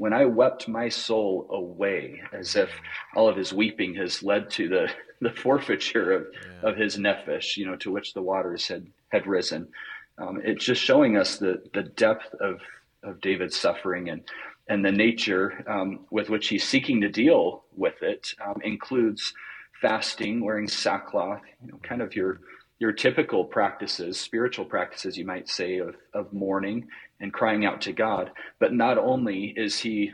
when 0.00 0.14
I 0.14 0.24
wept 0.24 0.66
my 0.66 0.88
soul 0.88 1.46
away, 1.50 2.22
as 2.32 2.56
if 2.56 2.70
all 3.14 3.28
of 3.28 3.36
his 3.36 3.52
weeping 3.52 3.94
has 3.96 4.22
led 4.22 4.48
to 4.52 4.66
the, 4.66 4.90
the 5.20 5.30
forfeiture 5.30 6.12
of, 6.12 6.26
yeah. 6.32 6.70
of 6.70 6.76
his 6.78 6.96
nephesh, 6.96 7.58
you 7.58 7.66
know, 7.66 7.76
to 7.76 7.90
which 7.92 8.14
the 8.14 8.22
waters 8.22 8.66
had, 8.66 8.86
had 9.10 9.26
risen. 9.26 9.68
Um, 10.16 10.40
it's 10.42 10.64
just 10.64 10.82
showing 10.82 11.18
us 11.18 11.36
the, 11.36 11.62
the 11.74 11.82
depth 11.82 12.32
of, 12.40 12.60
of 13.02 13.20
David's 13.20 13.58
suffering 13.58 14.08
and, 14.08 14.22
and 14.68 14.82
the 14.82 14.90
nature 14.90 15.62
um, 15.68 16.06
with 16.10 16.30
which 16.30 16.48
he's 16.48 16.66
seeking 16.66 17.02
to 17.02 17.10
deal 17.10 17.64
with 17.76 18.00
it 18.00 18.32
um, 18.42 18.56
includes 18.64 19.34
fasting, 19.82 20.42
wearing 20.42 20.66
sackcloth, 20.66 21.42
you 21.62 21.72
know, 21.72 21.78
kind 21.82 22.00
of 22.00 22.16
your 22.16 22.40
your 22.80 22.92
typical 22.92 23.44
practices, 23.44 24.18
spiritual 24.18 24.64
practices, 24.64 25.16
you 25.16 25.24
might 25.24 25.48
say, 25.48 25.78
of, 25.78 25.94
of 26.14 26.32
mourning 26.32 26.88
and 27.20 27.32
crying 27.32 27.66
out 27.66 27.82
to 27.82 27.92
God. 27.92 28.30
But 28.58 28.72
not 28.72 28.96
only 28.96 29.52
is 29.54 29.78
he, 29.78 30.04
you 30.04 30.12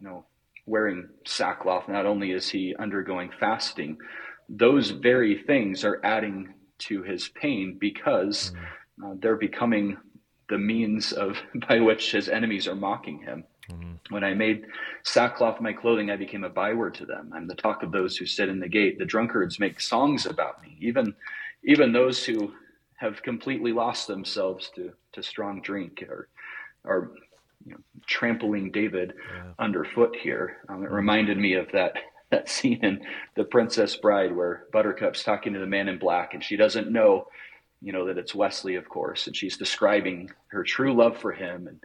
know, 0.00 0.24
wearing 0.66 1.08
sackcloth, 1.24 1.88
not 1.88 2.06
only 2.06 2.32
is 2.32 2.50
he 2.50 2.74
undergoing 2.76 3.30
fasting, 3.38 3.98
those 4.48 4.90
very 4.90 5.42
things 5.44 5.84
are 5.84 6.00
adding 6.02 6.52
to 6.78 7.02
his 7.02 7.28
pain 7.28 7.78
because 7.80 8.52
mm. 9.00 9.12
uh, 9.12 9.16
they're 9.20 9.36
becoming 9.36 9.96
the 10.48 10.58
means 10.58 11.12
of 11.12 11.36
by 11.68 11.78
which 11.78 12.10
his 12.10 12.28
enemies 12.28 12.66
are 12.66 12.74
mocking 12.74 13.20
him. 13.20 13.44
Mm-hmm. 13.70 13.92
When 14.14 14.24
I 14.24 14.34
made 14.34 14.66
sackcloth 15.04 15.60
my 15.60 15.72
clothing, 15.72 16.10
I 16.10 16.16
became 16.16 16.42
a 16.42 16.48
byword 16.48 16.94
to 16.94 17.06
them. 17.06 17.30
I'm 17.32 17.46
the 17.46 17.54
talk 17.54 17.82
of 17.84 17.92
those 17.92 18.16
who 18.16 18.26
sit 18.26 18.48
in 18.48 18.58
the 18.58 18.68
gate. 18.68 18.98
The 18.98 19.04
drunkards 19.04 19.60
make 19.60 19.78
songs 19.80 20.26
about 20.26 20.62
me. 20.62 20.78
Even, 20.80 21.14
even 21.64 21.92
those 21.92 22.24
who 22.24 22.52
have 22.96 23.22
completely 23.22 23.72
lost 23.72 24.06
themselves 24.06 24.70
to, 24.74 24.92
to 25.12 25.22
strong 25.22 25.60
drink 25.62 26.02
are, 26.08 26.28
are 26.84 27.12
you 27.64 27.72
know, 27.72 27.78
trampling 28.06 28.70
David 28.70 29.14
yeah. 29.34 29.52
underfoot 29.58 30.16
here. 30.16 30.58
Um, 30.68 30.82
it 30.82 30.86
mm-hmm. 30.86 30.94
reminded 30.94 31.38
me 31.38 31.54
of 31.54 31.70
that 31.72 31.94
that 32.30 32.48
scene 32.48 32.84
in 32.84 33.00
The 33.36 33.44
Princess 33.44 33.96
Bride 33.96 34.36
where 34.36 34.64
Buttercup's 34.70 35.24
talking 35.24 35.54
to 35.54 35.60
the 35.60 35.66
man 35.66 35.88
in 35.88 35.98
black 35.98 36.34
and 36.34 36.44
she 36.44 36.56
doesn't 36.56 36.90
know, 36.92 37.28
you 37.80 37.90
know, 37.90 38.04
that 38.04 38.18
it's 38.18 38.34
Westley, 38.34 38.74
of 38.74 38.86
course, 38.86 39.26
and 39.26 39.34
she's 39.34 39.56
describing 39.56 40.30
her 40.48 40.62
true 40.62 40.92
love 40.92 41.16
for 41.16 41.32
him 41.32 41.68
and 41.68 41.80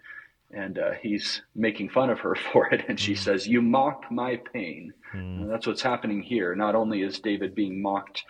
and 0.56 0.78
uh, 0.78 0.92
he's 1.02 1.42
making 1.56 1.90
fun 1.90 2.10
of 2.10 2.20
her 2.20 2.36
for 2.52 2.68
it. 2.68 2.86
And 2.88 3.00
she 3.00 3.14
mm. 3.14 3.18
says, 3.18 3.48
"You 3.48 3.62
mock 3.62 4.12
my 4.12 4.38
pain." 4.54 4.94
Mm. 5.14 5.48
that's 5.48 5.68
what's 5.68 5.82
happening 5.82 6.22
here. 6.24 6.56
Not 6.56 6.76
only 6.76 7.04
is 7.04 7.20
David 7.20 7.54
being 7.54 7.82
mocked 7.82 8.24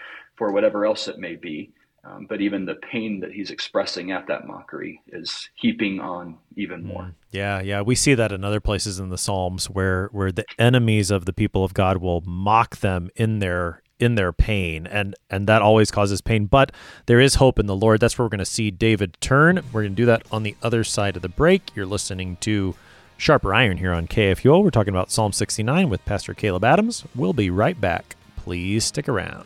for 0.43 0.51
whatever 0.51 0.85
else 0.85 1.07
it 1.07 1.19
may 1.19 1.37
be, 1.37 1.71
um, 2.03 2.25
but 2.27 2.41
even 2.41 2.65
the 2.65 2.75
pain 2.75 3.21
that 3.21 3.31
he's 3.31 3.49
expressing 3.49 4.11
at 4.11 4.27
that 4.27 4.45
mockery 4.45 5.01
is 5.07 5.49
heaping 5.55 6.01
on 6.01 6.37
even 6.57 6.83
more. 6.83 7.03
Mm. 7.03 7.13
Yeah, 7.31 7.61
yeah, 7.61 7.79
we 7.79 7.95
see 7.95 8.13
that 8.13 8.33
in 8.33 8.43
other 8.43 8.59
places 8.59 8.99
in 8.99 9.07
the 9.07 9.17
Psalms 9.17 9.69
where 9.69 10.09
where 10.11 10.33
the 10.33 10.43
enemies 10.59 11.11
of 11.11 11.23
the 11.23 11.31
people 11.31 11.63
of 11.63 11.73
God 11.73 11.99
will 11.99 12.19
mock 12.25 12.75
them 12.79 13.09
in 13.15 13.39
their 13.39 13.83
in 13.99 14.15
their 14.15 14.33
pain 14.33 14.85
and 14.85 15.15
and 15.29 15.47
that 15.47 15.61
always 15.61 15.91
causes 15.91 16.19
pain. 16.19 16.45
But 16.45 16.73
there 17.05 17.21
is 17.21 17.35
hope 17.35 17.57
in 17.57 17.67
the 17.67 17.75
lord. 17.75 18.01
That's 18.01 18.19
where 18.19 18.25
we're 18.25 18.31
going 18.31 18.39
to 18.39 18.45
see 18.45 18.69
david 18.69 19.15
turn. 19.21 19.63
We're 19.71 19.83
going 19.83 19.95
to 19.95 20.01
do 20.01 20.07
that 20.07 20.23
on 20.29 20.43
the 20.43 20.57
other 20.61 20.83
side 20.83 21.15
of 21.15 21.21
the 21.21 21.29
break. 21.29 21.71
You're 21.73 21.85
listening 21.85 22.35
to 22.41 22.75
sharper 23.15 23.53
iron 23.53 23.77
here 23.77 23.93
on 23.93 24.07
kfuo 24.07 24.61
we're 24.61 24.71
talking 24.71 24.93
about 24.93 25.09
psalm 25.09 25.31
69 25.31 25.87
with 25.87 26.03
pastor 26.03 26.33
caleb 26.33 26.65
adams. 26.65 27.05
We'll 27.15 27.31
be 27.31 27.49
right 27.49 27.79
back. 27.79 28.17
Please 28.35 28.83
stick 28.83 29.07
around 29.07 29.45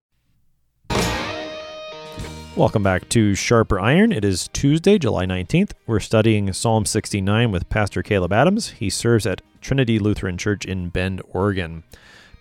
Welcome 2.57 2.83
back 2.83 3.07
to 3.09 3.33
Sharper 3.33 3.79
Iron. 3.79 4.11
It 4.11 4.25
is 4.25 4.49
Tuesday, 4.49 4.97
July 4.97 5.25
19th. 5.25 5.71
We're 5.87 6.01
studying 6.01 6.51
Psalm 6.51 6.85
69 6.85 7.49
with 7.49 7.69
Pastor 7.69 8.03
Caleb 8.03 8.33
Adams. 8.33 8.71
He 8.71 8.89
serves 8.89 9.25
at 9.25 9.41
Trinity 9.61 9.97
Lutheran 9.99 10.37
Church 10.37 10.65
in 10.65 10.89
Bend, 10.89 11.21
Oregon. 11.29 11.83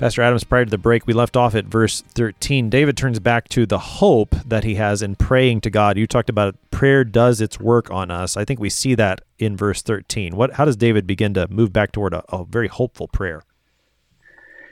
Pastor 0.00 0.22
Adams, 0.22 0.42
prior 0.42 0.64
to 0.64 0.70
the 0.70 0.78
break, 0.78 1.06
we 1.06 1.12
left 1.12 1.36
off 1.36 1.54
at 1.54 1.66
verse 1.66 2.00
13. 2.00 2.68
David 2.68 2.96
turns 2.96 3.20
back 3.20 3.48
to 3.50 3.66
the 3.66 3.78
hope 3.78 4.34
that 4.44 4.64
he 4.64 4.74
has 4.74 5.00
in 5.00 5.14
praying 5.14 5.60
to 5.60 5.70
God. 5.70 5.96
You 5.96 6.08
talked 6.08 6.28
about 6.28 6.56
prayer 6.72 7.04
does 7.04 7.40
its 7.40 7.60
work 7.60 7.88
on 7.92 8.10
us. 8.10 8.36
I 8.36 8.44
think 8.44 8.58
we 8.58 8.68
see 8.68 8.96
that 8.96 9.20
in 9.38 9.56
verse 9.56 9.80
13. 9.80 10.34
What, 10.34 10.54
how 10.54 10.64
does 10.64 10.76
David 10.76 11.06
begin 11.06 11.34
to 11.34 11.46
move 11.48 11.72
back 11.72 11.92
toward 11.92 12.14
a, 12.14 12.24
a 12.34 12.44
very 12.44 12.68
hopeful 12.68 13.06
prayer? 13.06 13.44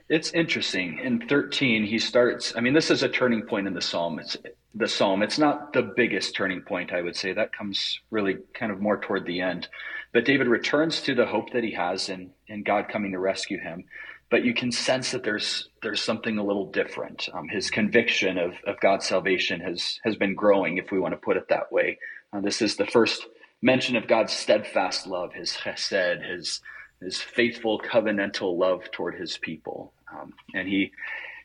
It's 0.08 0.32
interesting. 0.32 0.98
In 0.98 1.28
13, 1.28 1.84
he 1.84 2.00
starts, 2.00 2.56
I 2.56 2.60
mean, 2.60 2.72
this 2.72 2.90
is 2.90 3.04
a 3.04 3.08
turning 3.08 3.42
point 3.42 3.68
in 3.68 3.74
the 3.74 3.82
psalm. 3.82 4.18
It's 4.18 4.36
the 4.74 4.88
psalm. 4.88 5.22
It's 5.22 5.38
not 5.38 5.72
the 5.72 5.82
biggest 5.82 6.34
turning 6.34 6.62
point, 6.62 6.92
I 6.92 7.02
would 7.02 7.16
say. 7.16 7.32
That 7.32 7.56
comes 7.56 8.00
really 8.10 8.36
kind 8.54 8.70
of 8.70 8.80
more 8.80 8.98
toward 9.00 9.26
the 9.26 9.40
end. 9.40 9.68
But 10.12 10.24
David 10.24 10.46
returns 10.46 11.02
to 11.02 11.14
the 11.14 11.26
hope 11.26 11.52
that 11.52 11.64
he 11.64 11.72
has 11.72 12.08
in, 12.08 12.30
in 12.46 12.62
God 12.62 12.88
coming 12.88 13.12
to 13.12 13.18
rescue 13.18 13.58
him. 13.58 13.84
But 14.30 14.44
you 14.44 14.52
can 14.52 14.70
sense 14.70 15.12
that 15.12 15.24
there's 15.24 15.70
there's 15.82 16.02
something 16.02 16.36
a 16.36 16.44
little 16.44 16.70
different. 16.70 17.28
Um, 17.32 17.48
his 17.48 17.70
conviction 17.70 18.36
of, 18.36 18.52
of 18.66 18.78
God's 18.80 19.06
salvation 19.06 19.60
has 19.60 19.98
has 20.04 20.16
been 20.16 20.34
growing, 20.34 20.76
if 20.76 20.90
we 20.90 20.98
want 20.98 21.12
to 21.12 21.18
put 21.18 21.38
it 21.38 21.48
that 21.48 21.72
way. 21.72 21.98
Uh, 22.32 22.40
this 22.40 22.60
is 22.60 22.76
the 22.76 22.86
first 22.86 23.26
mention 23.62 23.96
of 23.96 24.06
God's 24.06 24.34
steadfast 24.34 25.06
love, 25.06 25.32
his 25.32 25.52
chesed, 25.52 26.28
his 26.30 26.60
his 27.00 27.20
faithful 27.20 27.80
covenantal 27.80 28.58
love 28.58 28.90
toward 28.90 29.14
his 29.14 29.38
people. 29.38 29.92
Um, 30.12 30.34
and 30.54 30.68
he, 30.68 30.92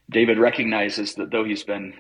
David 0.10 0.40
recognizes 0.40 1.16
that 1.16 1.32
though 1.32 1.44
he's 1.44 1.64
been 1.64 1.94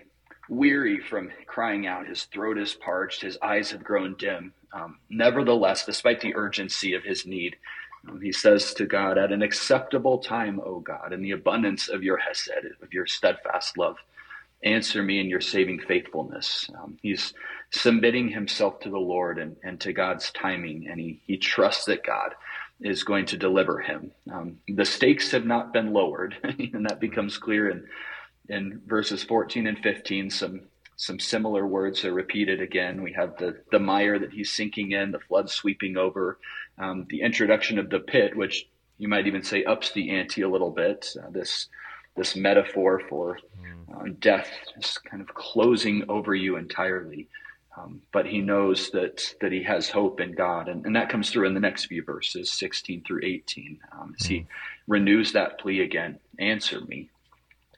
weary 0.50 1.00
from 1.00 1.32
crying 1.48 1.88
out, 1.88 2.08
his 2.08 2.24
throat 2.26 2.58
is 2.58 2.74
parched, 2.74 3.22
his 3.22 3.38
eyes 3.42 3.72
have 3.72 3.84
grown 3.84 4.16
dim. 4.18 4.54
Um, 4.74 4.98
nevertheless, 5.10 5.86
despite 5.86 6.22
the 6.22 6.36
urgency 6.36 6.94
of 6.94 7.04
his 7.04 7.26
need, 7.26 7.56
um, 8.08 8.20
he 8.22 8.32
says 8.32 8.74
to 8.76 8.86
God, 8.86 9.18
At 9.18 9.32
an 9.32 9.42
acceptable 9.42 10.20
time, 10.20 10.60
O 10.66 10.80
God, 10.80 11.14
in 11.14 11.22
the 11.22 11.32
abundance 11.32 11.90
of 11.90 12.04
your 12.04 12.18
hesed, 12.18 12.52
of 12.82 12.94
your 12.94 13.06
steadfast 13.06 13.78
love, 13.78 13.98
answer 14.64 15.04
me 15.04 15.20
in 15.20 15.30
your 15.30 15.42
saving 15.42 15.80
faithfulness. 15.80 16.70
Um, 16.82 16.98
he's 17.02 17.34
submitting 17.72 18.30
himself 18.30 18.80
to 18.82 18.90
the 18.90 18.98
Lord 18.98 19.38
and, 19.38 19.56
and 19.64 19.80
to 19.82 19.94
God's 19.94 20.32
timing, 20.32 20.88
and 20.90 21.00
he, 21.00 21.22
he 21.26 21.38
trusts 21.38 21.86
that 21.86 22.06
God 22.06 22.34
is 22.82 23.04
going 23.04 23.26
to 23.28 23.38
deliver 23.38 23.80
him. 23.80 24.12
Um, 24.32 24.58
the 24.68 24.86
stakes 24.86 25.32
have 25.32 25.46
not 25.46 25.74
been 25.74 25.94
lowered, 25.94 26.36
and 26.44 26.86
that 26.90 27.00
becomes 27.00 27.38
clear 27.38 27.70
in 28.50 28.82
verses 28.86 29.24
14 29.24 29.68
and 29.68 29.80
15. 29.80 30.30
Some 30.30 30.62
some 30.96 31.20
similar 31.20 31.66
words 31.66 32.06
are 32.06 32.14
repeated 32.14 32.62
again. 32.62 33.02
We 33.02 33.14
have 33.14 33.38
the 33.38 33.62
the 33.72 33.80
mire 33.80 34.20
that 34.20 34.32
he's 34.32 34.52
sinking 34.52 34.92
in, 34.92 35.12
the 35.12 35.20
flood 35.20 35.50
sweeping 35.50 35.98
over, 35.98 36.38
um, 36.78 37.08
the 37.10 37.22
introduction 37.22 37.80
of 37.80 37.90
the 37.90 38.00
pit, 38.00 38.36
which 38.36 38.68
you 38.98 39.08
might 39.08 39.28
even 39.28 39.44
say 39.44 39.64
ups 39.64 39.92
the 39.92 40.12
ante 40.12 40.42
a 40.42 40.50
little 40.50 40.72
bit. 40.72 41.16
Uh, 41.22 41.30
this 41.32 41.68
this 42.16 42.36
metaphor 42.36 43.02
for 43.10 43.40
uh, 43.94 44.04
death 44.20 44.50
just 44.80 45.04
kind 45.04 45.22
of 45.22 45.34
closing 45.34 46.04
over 46.10 46.36
you 46.36 46.58
entirely. 46.58 47.28
Um, 47.76 48.04
but 48.12 48.28
he 48.28 48.40
knows 48.40 48.92
that 48.92 49.34
that 49.42 49.52
he 49.52 49.64
has 49.64 49.90
hope 49.90 50.22
in 50.22 50.34
God, 50.34 50.68
and, 50.68 50.86
and 50.86 50.96
that 50.96 51.10
comes 51.10 51.32
through 51.32 51.48
in 51.48 51.56
the 51.56 51.60
next 51.60 51.86
few 51.86 52.04
verses, 52.04 52.52
16 52.52 53.04
through 53.04 53.22
18, 53.24 53.80
um, 53.94 54.16
as 54.20 54.28
he 54.28 54.42
mm. 54.42 54.46
renews 54.88 55.32
that 55.32 55.60
plea 55.60 55.82
again. 55.82 56.20
Answer 56.38 56.82
me 56.82 57.10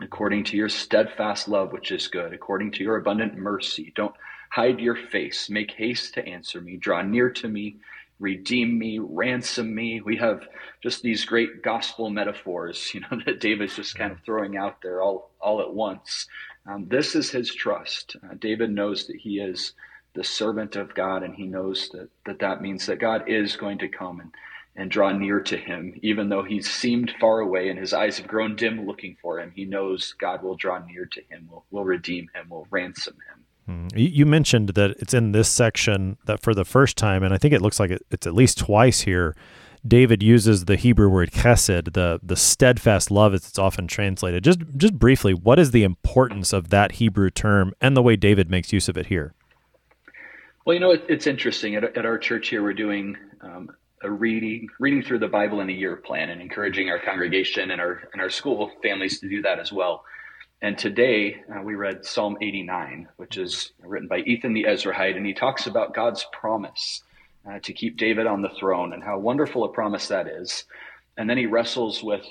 according 0.02 0.44
to 0.46 0.58
your 0.58 0.70
steadfast 0.70 1.48
love, 1.48 1.72
which 1.72 1.92
is 1.92 2.08
good, 2.08 2.34
according 2.34 2.72
to 2.72 2.84
your 2.84 2.98
abundant 2.98 3.36
mercy. 3.36 3.94
Don't 3.96 4.16
hide 4.50 4.80
your 4.80 4.96
face. 4.96 5.50
Make 5.50 5.72
haste 5.72 6.14
to 6.16 6.26
answer 6.26 6.62
me. 6.62 6.78
Draw 6.78 7.04
near 7.04 7.30
to 7.32 7.48
me. 7.48 7.78
Redeem 8.20 8.80
me, 8.80 9.00
ransom 9.00 9.76
me. 9.76 10.00
We 10.02 10.18
have 10.18 10.48
just 10.82 11.02
these 11.02 11.26
great 11.26 11.62
gospel 11.62 12.10
metaphors, 12.10 12.92
you 12.94 13.02
know, 13.02 13.20
that 13.26 13.42
David's 13.42 13.76
just 13.76 13.96
kind 13.96 14.12
of 14.12 14.20
throwing 14.22 14.58
out 14.58 14.82
there 14.82 15.02
all 15.02 15.32
all 15.40 15.62
at 15.62 15.74
once. 15.74 16.28
Um, 16.66 16.88
this 16.88 17.16
is 17.16 17.30
his 17.30 17.54
trust. 17.54 18.16
Uh, 18.24 18.36
David 18.40 18.72
knows 18.72 19.08
that 19.08 19.18
he 19.18 19.40
is 19.40 19.74
the 20.16 20.24
servant 20.24 20.76
of 20.76 20.96
God, 20.96 21.24
and 21.24 21.36
he 21.36 21.46
knows 21.46 21.90
that, 21.90 22.10
that 22.26 22.40
that 22.40 22.62
means 22.62 22.86
that 22.86 23.00
God 23.00 23.28
is 23.28 23.56
going 23.58 23.78
to 23.80 23.88
come 23.90 24.22
and, 24.22 24.32
and 24.76 24.92
draw 24.92 25.12
near 25.12 25.40
to 25.40 25.58
him. 25.58 25.98
Even 26.02 26.30
though 26.30 26.44
he 26.44 26.62
seemed 26.62 27.14
far 27.20 27.40
away 27.40 27.70
and 27.70 27.80
his 27.80 27.94
eyes 27.94 28.18
have 28.18 28.28
grown 28.28 28.56
dim 28.56 28.86
looking 28.86 29.16
for 29.22 29.40
him, 29.40 29.52
he 29.56 29.66
knows 29.66 30.14
God 30.20 30.44
will 30.44 30.56
draw 30.56 30.80
near 30.86 31.06
to 31.06 31.22
him, 31.30 31.48
will, 31.50 31.66
will 31.72 31.86
redeem 31.86 32.30
him, 32.36 32.50
will 32.50 32.68
ransom 32.70 33.16
him. 33.30 33.44
Hmm. 33.66 33.98
You 33.98 34.26
mentioned 34.26 34.70
that 34.70 34.92
it's 35.00 35.14
in 35.14 35.32
this 35.32 35.50
section 35.50 36.18
that 36.26 36.44
for 36.44 36.54
the 36.54 36.66
first 36.66 36.98
time, 36.98 37.24
and 37.24 37.34
I 37.34 37.38
think 37.38 37.54
it 37.54 37.62
looks 37.62 37.80
like 37.80 37.90
it's 37.90 38.28
at 38.28 38.36
least 38.36 38.60
twice 38.60 39.02
here 39.02 39.36
David 39.88 40.24
uses 40.24 40.66
the 40.66 40.76
Hebrew 40.76 41.10
word 41.10 41.32
chesed, 41.32 41.94
the 41.94 42.20
the 42.24 42.36
steadfast 42.36 43.12
love 43.12 43.34
as 43.34 43.48
it's 43.48 43.60
often 43.60 43.88
translated. 43.88 44.44
Just 44.44 44.60
just 44.76 44.98
briefly, 44.98 45.34
what 45.34 45.60
is 45.60 45.72
the 45.72 45.84
importance 45.84 46.54
of 46.54 46.70
that 46.70 46.94
Hebrew 46.94 47.30
term 47.30 47.74
and 47.80 47.96
the 47.96 48.02
way 48.02 48.16
David 48.16 48.50
makes 48.50 48.74
use 48.74 48.90
of 48.90 48.98
it 48.98 49.08
here? 49.08 49.34
Well, 50.66 50.74
you 50.74 50.80
know, 50.80 50.92
it, 50.92 51.04
it's 51.08 51.28
interesting. 51.28 51.76
At, 51.76 51.84
at, 51.96 52.06
our 52.06 52.18
church 52.18 52.48
here, 52.50 52.64
we're 52.64 52.74
doing 52.74 53.16
um, 53.42 53.70
a 54.06 54.12
reading 54.12 54.70
reading 54.80 55.02
through 55.02 55.20
the 55.20 55.28
Bible 55.28 55.60
in 55.60 55.70
a 55.70 55.74
year 55.74 55.96
plan 55.98 56.30
and 56.30 56.42
encouraging 56.42 56.90
our 56.90 57.00
congregation 57.00 57.72
and 57.72 57.82
our 57.82 58.08
and 58.14 58.22
our 58.22 58.30
school 58.30 58.72
families 58.82 59.20
to 59.20 59.28
do 59.28 59.42
that 59.42 59.60
as 59.60 59.74
well. 59.74 60.06
And 60.62 60.78
today 60.78 61.44
uh, 61.54 61.62
we 61.62 61.76
read 61.76 62.06
Psalm 62.06 62.38
89, 62.42 63.10
which 63.18 63.38
is 63.38 63.74
written 63.80 64.08
by 64.08 64.20
Ethan 64.20 64.54
the 64.54 64.64
Ezrahite, 64.64 65.18
and 65.18 65.26
he 65.26 65.34
talks 65.34 65.68
about 65.68 65.94
God's 65.94 66.26
promise 66.32 67.04
uh, 67.50 67.60
to 67.60 67.74
keep 67.74 67.98
David 67.98 68.26
on 68.26 68.42
the 68.42 68.50
throne 68.60 68.94
and 68.94 69.04
how 69.04 69.20
wonderful 69.20 69.64
a 69.66 69.70
promise 69.70 70.08
that 70.08 70.28
is. 70.28 70.64
And 71.18 71.30
then 71.30 71.38
he 71.38 71.48
wrestles 71.48 72.02
with 72.02 72.26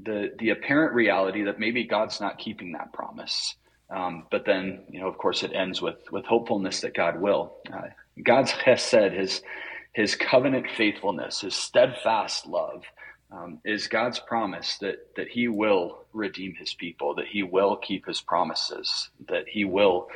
the 0.00 0.32
the 0.38 0.50
apparent 0.50 0.94
reality 0.94 1.44
that 1.44 1.60
maybe 1.60 1.84
God's 1.84 2.20
not 2.20 2.38
keeping 2.38 2.72
that 2.72 2.92
promise. 2.92 3.54
Um, 3.88 4.26
but 4.30 4.44
then, 4.44 4.82
you 4.90 5.00
know, 5.00 5.08
of 5.08 5.16
course, 5.18 5.44
it 5.44 5.52
ends 5.54 5.80
with 5.80 6.10
with 6.10 6.24
hopefulness 6.24 6.80
that 6.80 6.94
God 6.94 7.20
will. 7.20 7.54
Uh, 7.72 7.88
God's 8.22 8.52
chesed, 8.52 9.16
his 9.16 9.42
his 9.94 10.14
covenant 10.14 10.66
faithfulness, 10.76 11.40
his 11.40 11.54
steadfast 11.54 12.46
love, 12.46 12.82
um, 13.34 13.58
is 13.64 13.88
God's 13.88 14.18
promise 14.18 14.78
that 14.78 15.14
that 15.16 15.28
He 15.28 15.48
will 15.48 16.04
redeem 16.12 16.54
His 16.54 16.74
people, 16.74 17.14
that 17.14 17.26
He 17.26 17.42
will 17.42 17.76
keep 17.76 18.06
His 18.06 18.20
promises, 18.20 19.10
that 19.28 19.48
He 19.48 19.64
will 19.64 20.08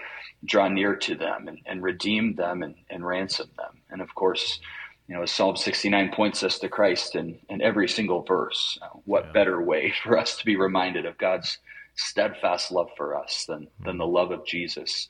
draw 0.45 0.69
near 0.69 0.95
to 0.95 1.15
them 1.15 1.49
and, 1.49 1.59
and 1.67 1.83
redeem 1.83 2.35
them 2.35 2.63
and, 2.63 2.75
and 2.91 3.05
ransom 3.05 3.51
them. 3.57 3.81
And 3.91 4.01
of 4.01 4.15
course, 4.15 4.61
you 5.09 5.15
know, 5.15 5.25
Psalm 5.25 5.57
69 5.57 6.13
points 6.13 6.43
us 6.43 6.59
to 6.61 6.69
Christ 6.69 7.17
in, 7.17 7.39
in 7.49 7.63
every 7.63 7.89
single 7.89 8.23
verse. 8.23 8.79
Uh, 8.83 8.89
what 9.05 9.27
yeah. 9.27 9.33
better 9.33 9.63
way 9.63 9.93
for 10.03 10.19
us 10.19 10.37
to 10.37 10.45
be 10.45 10.57
reminded 10.57 11.07
of 11.07 11.19
God's 11.19 11.59
steadfast 11.97 12.71
love 12.71 12.91
for 12.97 13.17
us 13.17 13.45
than, 13.49 13.67
than 13.85 13.99
the 13.99 14.07
love 14.07 14.31
of 14.31 14.47
Jesus 14.47 15.09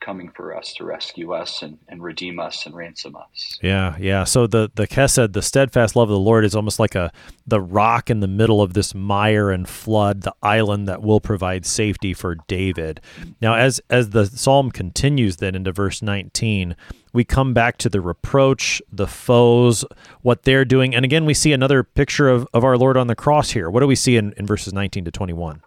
coming 0.00 0.30
for 0.30 0.56
us 0.56 0.72
to 0.74 0.84
rescue 0.84 1.32
us 1.32 1.62
and, 1.62 1.78
and 1.88 2.02
redeem 2.02 2.38
us 2.38 2.66
and 2.66 2.74
ransom 2.74 3.16
us. 3.16 3.58
Yeah, 3.62 3.96
yeah. 3.98 4.24
So 4.24 4.46
the 4.46 4.70
the 4.74 4.86
chesed, 4.86 5.32
the 5.32 5.42
steadfast 5.42 5.96
love 5.96 6.08
of 6.08 6.14
the 6.14 6.20
Lord, 6.20 6.44
is 6.44 6.54
almost 6.54 6.78
like 6.78 6.94
a 6.94 7.12
the 7.46 7.60
rock 7.60 8.10
in 8.10 8.20
the 8.20 8.28
middle 8.28 8.60
of 8.62 8.74
this 8.74 8.94
mire 8.94 9.50
and 9.50 9.68
flood, 9.68 10.22
the 10.22 10.34
island 10.42 10.88
that 10.88 11.02
will 11.02 11.20
provide 11.20 11.66
safety 11.66 12.14
for 12.14 12.36
David. 12.46 13.00
Now, 13.40 13.54
as 13.54 13.80
as 13.90 14.10
the 14.10 14.26
psalm 14.26 14.70
continues, 14.70 15.36
then 15.36 15.54
into 15.54 15.72
verse 15.72 16.02
nineteen, 16.02 16.76
we 17.12 17.24
come 17.24 17.54
back 17.54 17.78
to 17.78 17.88
the 17.88 18.00
reproach, 18.00 18.82
the 18.92 19.06
foes, 19.06 19.84
what 20.22 20.42
they're 20.42 20.64
doing, 20.64 20.94
and 20.94 21.04
again 21.04 21.24
we 21.24 21.34
see 21.34 21.52
another 21.52 21.82
picture 21.82 22.28
of 22.28 22.46
of 22.52 22.64
our 22.64 22.76
Lord 22.76 22.96
on 22.96 23.06
the 23.06 23.16
cross 23.16 23.50
here. 23.50 23.70
What 23.70 23.80
do 23.80 23.86
we 23.86 23.96
see 23.96 24.16
in, 24.16 24.32
in 24.36 24.46
verses 24.46 24.72
nineteen 24.72 25.04
to 25.04 25.10
twenty 25.10 25.32
one? 25.32 25.62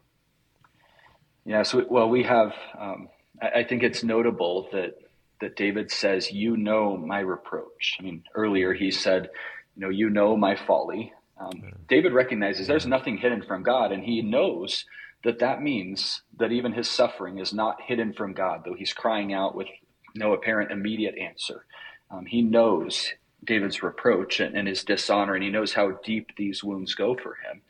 Yeah, 1.46 1.64
so 1.64 1.86
well, 1.90 2.08
we 2.08 2.24
have. 2.24 2.54
Um, 2.78 3.10
I 3.42 3.64
think 3.64 3.84
it's 3.84 4.04
notable 4.04 4.70
that 4.72 4.98
that 5.40 5.56
David 5.56 5.92
says, 5.92 6.32
"You 6.32 6.56
know 6.58 6.96
my 6.98 7.20
reproach." 7.20 7.98
I 8.00 8.04
mean, 8.04 8.24
earlier 8.36 8.74
he 8.74 8.92
said, 8.92 9.30
"You 9.76 9.82
know, 9.82 9.90
you 9.90 10.10
know 10.10 10.38
my 10.38 10.56
folly." 10.56 11.14
Um, 11.38 11.74
David 11.88 12.14
recognizes 12.14 12.68
there's 12.68 12.86
nothing 12.86 13.18
hidden 13.18 13.42
from 13.42 13.64
God, 13.64 13.92
and 13.92 14.04
he 14.04 14.22
knows 14.22 14.86
that 15.24 15.40
that 15.40 15.62
means 15.62 16.22
that 16.38 16.52
even 16.52 16.74
his 16.74 16.90
suffering 16.90 17.40
is 17.40 17.54
not 17.54 17.82
hidden 17.82 18.14
from 18.14 18.34
God, 18.34 18.64
though 18.64 18.74
he's 18.74 18.94
crying 18.94 19.34
out 19.34 19.56
with 19.56 19.68
no 20.16 20.34
apparent 20.34 20.72
immediate 20.72 21.18
answer. 21.18 21.66
Um, 22.10 22.26
he 22.26 22.42
knows 22.42 23.14
David's 23.44 23.82
reproach 23.82 24.40
and, 24.40 24.56
and, 24.56 24.68
his 24.68 24.84
dishonor, 24.84 25.34
and 25.34 25.44
he 25.44 25.50
knows 25.50 25.74
how 25.74 25.92
deep 26.04 26.36
these 26.36 26.64
wounds 26.64 26.94
go 26.96 27.16
for 27.16 27.36
him. 27.36 27.62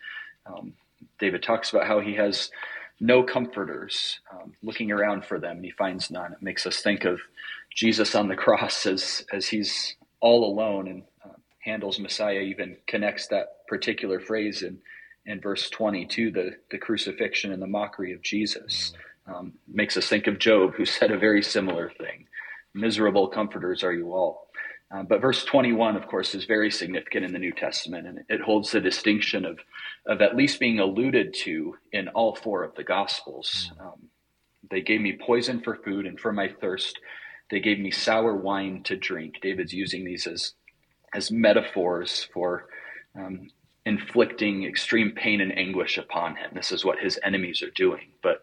Um, 0.45 0.73
David 1.19 1.43
talks 1.43 1.69
about 1.71 1.87
how 1.87 1.99
he 1.99 2.15
has 2.15 2.51
no 3.01 3.23
comforters, 3.23 4.19
um, 4.31 4.53
looking 4.61 4.91
around 4.91 5.25
for 5.25 5.39
them, 5.39 5.57
and 5.57 5.65
he 5.65 5.71
finds 5.71 6.11
none. 6.11 6.31
It 6.33 6.41
makes 6.41 6.67
us 6.67 6.81
think 6.81 7.03
of 7.03 7.19
Jesus 7.75 8.13
on 8.15 8.29
the 8.29 8.35
cross 8.35 8.85
as 8.85 9.25
as 9.33 9.47
he's 9.47 9.95
all 10.21 10.45
alone, 10.45 10.87
and 10.87 11.03
uh, 11.25 11.33
Handel's 11.65 11.99
Messiah 11.99 12.39
even 12.41 12.77
connects 12.87 13.27
that 13.27 13.67
particular 13.67 14.19
phrase 14.19 14.61
in 14.61 14.77
in 15.25 15.41
verse 15.41 15.69
20 15.69 16.05
to 16.05 16.31
the 16.31 16.51
the 16.69 16.77
crucifixion 16.77 17.51
and 17.51 17.61
the 17.61 17.67
mockery 17.67 18.13
of 18.13 18.21
Jesus. 18.21 18.93
Um, 19.27 19.53
makes 19.67 19.97
us 19.97 20.07
think 20.07 20.27
of 20.27 20.39
Job, 20.39 20.75
who 20.75 20.85
said 20.85 21.11
a 21.11 21.17
very 21.17 21.41
similar 21.41 21.89
thing: 21.89 22.27
"Miserable 22.75 23.27
comforters 23.27 23.83
are 23.83 23.93
you 23.93 24.13
all." 24.13 24.47
Uh, 24.93 25.03
but 25.03 25.21
verse 25.21 25.45
21, 25.45 25.95
of 25.95 26.05
course, 26.07 26.35
is 26.35 26.43
very 26.43 26.69
significant 26.69 27.25
in 27.25 27.31
the 27.31 27.39
New 27.39 27.53
Testament, 27.53 28.05
and 28.05 28.19
it 28.27 28.41
holds 28.41 28.71
the 28.71 28.81
distinction 28.81 29.45
of, 29.45 29.57
of 30.05 30.21
at 30.21 30.35
least 30.35 30.59
being 30.59 30.79
alluded 30.79 31.33
to 31.33 31.75
in 31.91 32.07
all 32.09 32.35
four 32.35 32.63
of 32.63 32.75
the 32.75 32.83
Gospels. 32.83 33.71
Mm. 33.75 33.85
Um, 33.85 34.09
they 34.69 34.81
gave 34.81 35.01
me 35.01 35.17
poison 35.19 35.61
for 35.61 35.75
food, 35.75 36.05
and 36.05 36.19
for 36.19 36.31
my 36.31 36.47
thirst, 36.47 36.99
they 37.49 37.59
gave 37.59 37.79
me 37.79 37.91
sour 37.91 38.35
wine 38.35 38.83
to 38.83 38.95
drink. 38.95 39.39
David's 39.41 39.73
using 39.73 40.05
these 40.05 40.27
as, 40.27 40.53
as 41.13 41.31
metaphors 41.31 42.27
for 42.33 42.67
um, 43.15 43.49
inflicting 43.85 44.63
extreme 44.63 45.11
pain 45.11 45.41
and 45.41 45.57
anguish 45.57 45.97
upon 45.97 46.35
him. 46.35 46.51
This 46.53 46.71
is 46.71 46.85
what 46.85 46.99
his 46.99 47.19
enemies 47.23 47.61
are 47.61 47.71
doing. 47.71 48.07
But 48.23 48.41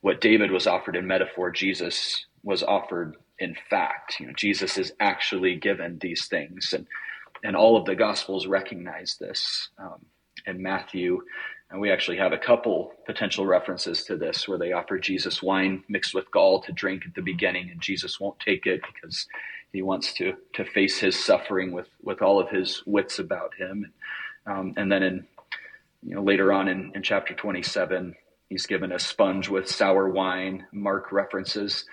what 0.00 0.20
David 0.20 0.50
was 0.50 0.66
offered 0.66 0.96
in 0.96 1.06
metaphor, 1.06 1.50
Jesus 1.50 2.26
was 2.42 2.62
offered 2.62 3.16
in 3.38 3.56
fact. 3.68 4.20
You 4.20 4.28
know, 4.28 4.32
Jesus 4.34 4.78
is 4.78 4.92
actually 5.00 5.56
given 5.56 5.98
these 6.00 6.26
things, 6.26 6.72
and 6.72 6.86
and 7.44 7.54
all 7.54 7.76
of 7.76 7.84
the 7.84 7.94
Gospels 7.94 8.46
recognize 8.46 9.16
this. 9.20 9.68
Um, 9.78 10.06
in 10.46 10.62
Matthew, 10.62 11.22
and 11.70 11.80
we 11.80 11.90
actually 11.90 12.16
have 12.18 12.32
a 12.32 12.38
couple 12.38 12.92
potential 13.06 13.46
references 13.46 14.04
to 14.04 14.16
this 14.16 14.46
where 14.46 14.58
they 14.58 14.72
offer 14.72 14.98
Jesus 14.98 15.42
wine 15.42 15.82
mixed 15.88 16.14
with 16.14 16.30
gall 16.30 16.60
to 16.62 16.72
drink 16.72 17.04
at 17.06 17.14
the 17.14 17.22
beginning, 17.22 17.70
and 17.70 17.80
Jesus 17.80 18.20
won't 18.20 18.38
take 18.40 18.66
it 18.66 18.80
because 18.94 19.26
he 19.72 19.82
wants 19.82 20.12
to 20.14 20.34
to 20.54 20.64
face 20.64 20.98
his 20.98 21.22
suffering 21.22 21.72
with 21.72 21.88
with 22.02 22.22
all 22.22 22.40
of 22.40 22.48
his 22.50 22.82
wits 22.86 23.18
about 23.18 23.54
him. 23.54 23.92
Um, 24.46 24.74
and 24.76 24.90
then 24.90 25.02
in 25.02 25.26
you 26.02 26.14
know 26.14 26.22
later 26.22 26.52
on 26.52 26.68
in, 26.68 26.92
in 26.94 27.02
chapter 27.02 27.34
27 27.34 28.14
he's 28.48 28.66
given 28.66 28.92
a 28.92 28.98
sponge 28.98 29.48
with 29.48 29.68
sour 29.68 30.08
wine 30.08 30.66
Mark 30.72 31.10
references 31.10 31.84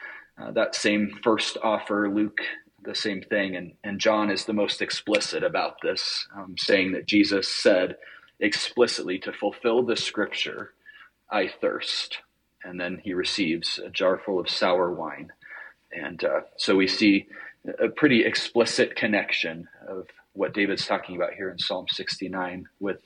uh, 0.42 0.52
that 0.52 0.76
same 0.76 1.12
first 1.24 1.58
offer, 1.64 2.10
Luke, 2.10 2.42
the 2.84 2.96
same 2.96 3.22
thing. 3.22 3.56
And, 3.56 3.74
and 3.84 4.00
John 4.00 4.32
is 4.32 4.46
the 4.46 4.54
most 4.54 4.82
explicit 4.82 5.44
about 5.44 5.76
this, 5.82 6.28
um, 6.36 6.56
saying 6.58 6.94
that 6.94 7.08
Jesus 7.08 7.48
said 7.48 7.98
explicitly 8.40 9.20
to 9.20 9.32
fulfill 9.32 9.84
the 9.84 9.96
scripture, 9.96 10.74
I 11.30 11.48
thirst. 11.48 12.20
And 12.64 12.80
then 12.80 13.02
he 13.04 13.14
receives 13.14 13.80
a 13.80 13.90
jar 13.90 14.18
full 14.18 14.40
of 14.40 14.50
sour 14.50 14.92
wine. 14.92 15.32
And 15.92 16.24
uh, 16.24 16.42
so 16.58 16.76
we 16.76 16.88
see 16.88 17.28
a 17.80 17.90
pretty 17.90 18.26
explicit 18.26 18.96
connection 18.96 19.68
of 19.88 20.08
what 20.34 20.54
David's 20.54 20.86
talking 20.86 21.16
about 21.16 21.34
here 21.34 21.50
in 21.50 21.60
Psalm 21.60 21.86
69 21.90 22.68
with 22.80 23.00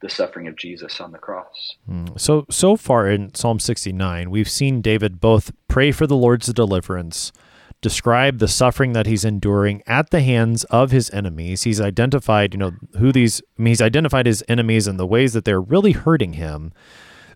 the 0.00 0.08
suffering 0.08 0.46
of 0.46 0.56
Jesus 0.56 1.00
on 1.00 1.12
the 1.12 1.18
cross. 1.18 1.76
Mm. 1.90 2.18
So 2.18 2.46
so 2.48 2.76
far 2.76 3.08
in 3.08 3.34
Psalm 3.34 3.58
69, 3.58 4.30
we've 4.30 4.48
seen 4.48 4.80
David 4.80 5.20
both 5.20 5.50
pray 5.66 5.90
for 5.90 6.06
the 6.06 6.16
Lord's 6.16 6.52
deliverance, 6.52 7.32
describe 7.80 8.38
the 8.38 8.48
suffering 8.48 8.92
that 8.92 9.06
he's 9.06 9.24
enduring 9.24 9.82
at 9.86 10.10
the 10.10 10.20
hands 10.20 10.64
of 10.64 10.90
his 10.90 11.10
enemies. 11.10 11.62
He's 11.62 11.80
identified, 11.80 12.54
you 12.54 12.58
know, 12.58 12.72
who 12.98 13.12
these 13.12 13.40
I 13.58 13.62
mean, 13.62 13.72
he's 13.72 13.82
identified 13.82 14.26
his 14.26 14.44
enemies 14.48 14.86
and 14.86 14.98
the 14.98 15.06
ways 15.06 15.32
that 15.32 15.44
they're 15.44 15.60
really 15.60 15.92
hurting 15.92 16.34
him. 16.34 16.72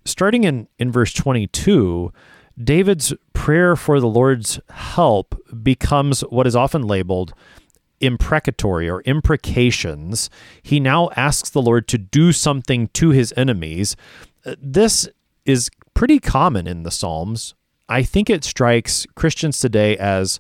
Starting 0.04 0.44
in 0.44 0.68
in 0.78 0.90
verse 0.90 1.12
22, 1.12 2.12
David's 2.62 3.14
prayer 3.32 3.76
for 3.76 4.00
the 4.00 4.08
Lord's 4.08 4.60
help 4.70 5.34
becomes 5.62 6.22
what 6.22 6.46
is 6.46 6.56
often 6.56 6.82
labeled 6.82 7.32
imprecatory 8.02 8.90
or 8.90 9.00
imprecations, 9.02 10.28
he 10.62 10.80
now 10.80 11.08
asks 11.16 11.48
the 11.48 11.62
Lord 11.62 11.88
to 11.88 11.96
do 11.96 12.32
something 12.32 12.88
to 12.88 13.10
his 13.10 13.32
enemies. 13.36 13.96
Uh, 14.44 14.56
this 14.60 15.08
is 15.46 15.70
pretty 15.94 16.18
common 16.18 16.66
in 16.66 16.82
the 16.82 16.90
Psalms. 16.90 17.54
I 17.88 18.02
think 18.02 18.30
it 18.30 18.44
strikes 18.44 19.06
Christians 19.14 19.60
today 19.60 19.96
as 19.96 20.38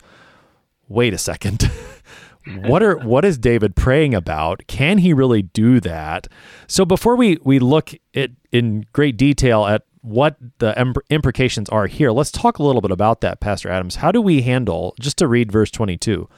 wait 0.88 1.14
a 1.14 1.18
second. 1.18 1.70
what 2.62 2.82
are 2.82 2.96
what 2.96 3.24
is 3.24 3.38
David 3.38 3.76
praying 3.76 4.14
about? 4.14 4.62
Can 4.66 4.98
he 4.98 5.12
really 5.12 5.42
do 5.42 5.80
that? 5.80 6.28
So 6.66 6.84
before 6.84 7.16
we 7.16 7.38
we 7.42 7.58
look 7.58 7.92
at 8.14 8.30
in 8.50 8.86
great 8.92 9.16
detail 9.16 9.66
at 9.66 9.82
what 10.00 10.36
the 10.58 10.78
implications 11.10 11.68
are 11.68 11.86
here, 11.86 12.10
let's 12.10 12.32
talk 12.32 12.58
a 12.58 12.62
little 12.62 12.80
bit 12.80 12.90
about 12.90 13.20
that, 13.20 13.40
Pastor 13.40 13.68
Adams. 13.68 13.96
How 13.96 14.10
do 14.10 14.20
we 14.20 14.42
handle 14.42 14.94
just 14.98 15.18
to 15.18 15.28
read 15.28 15.52
verse 15.52 15.70
22? 15.70 16.28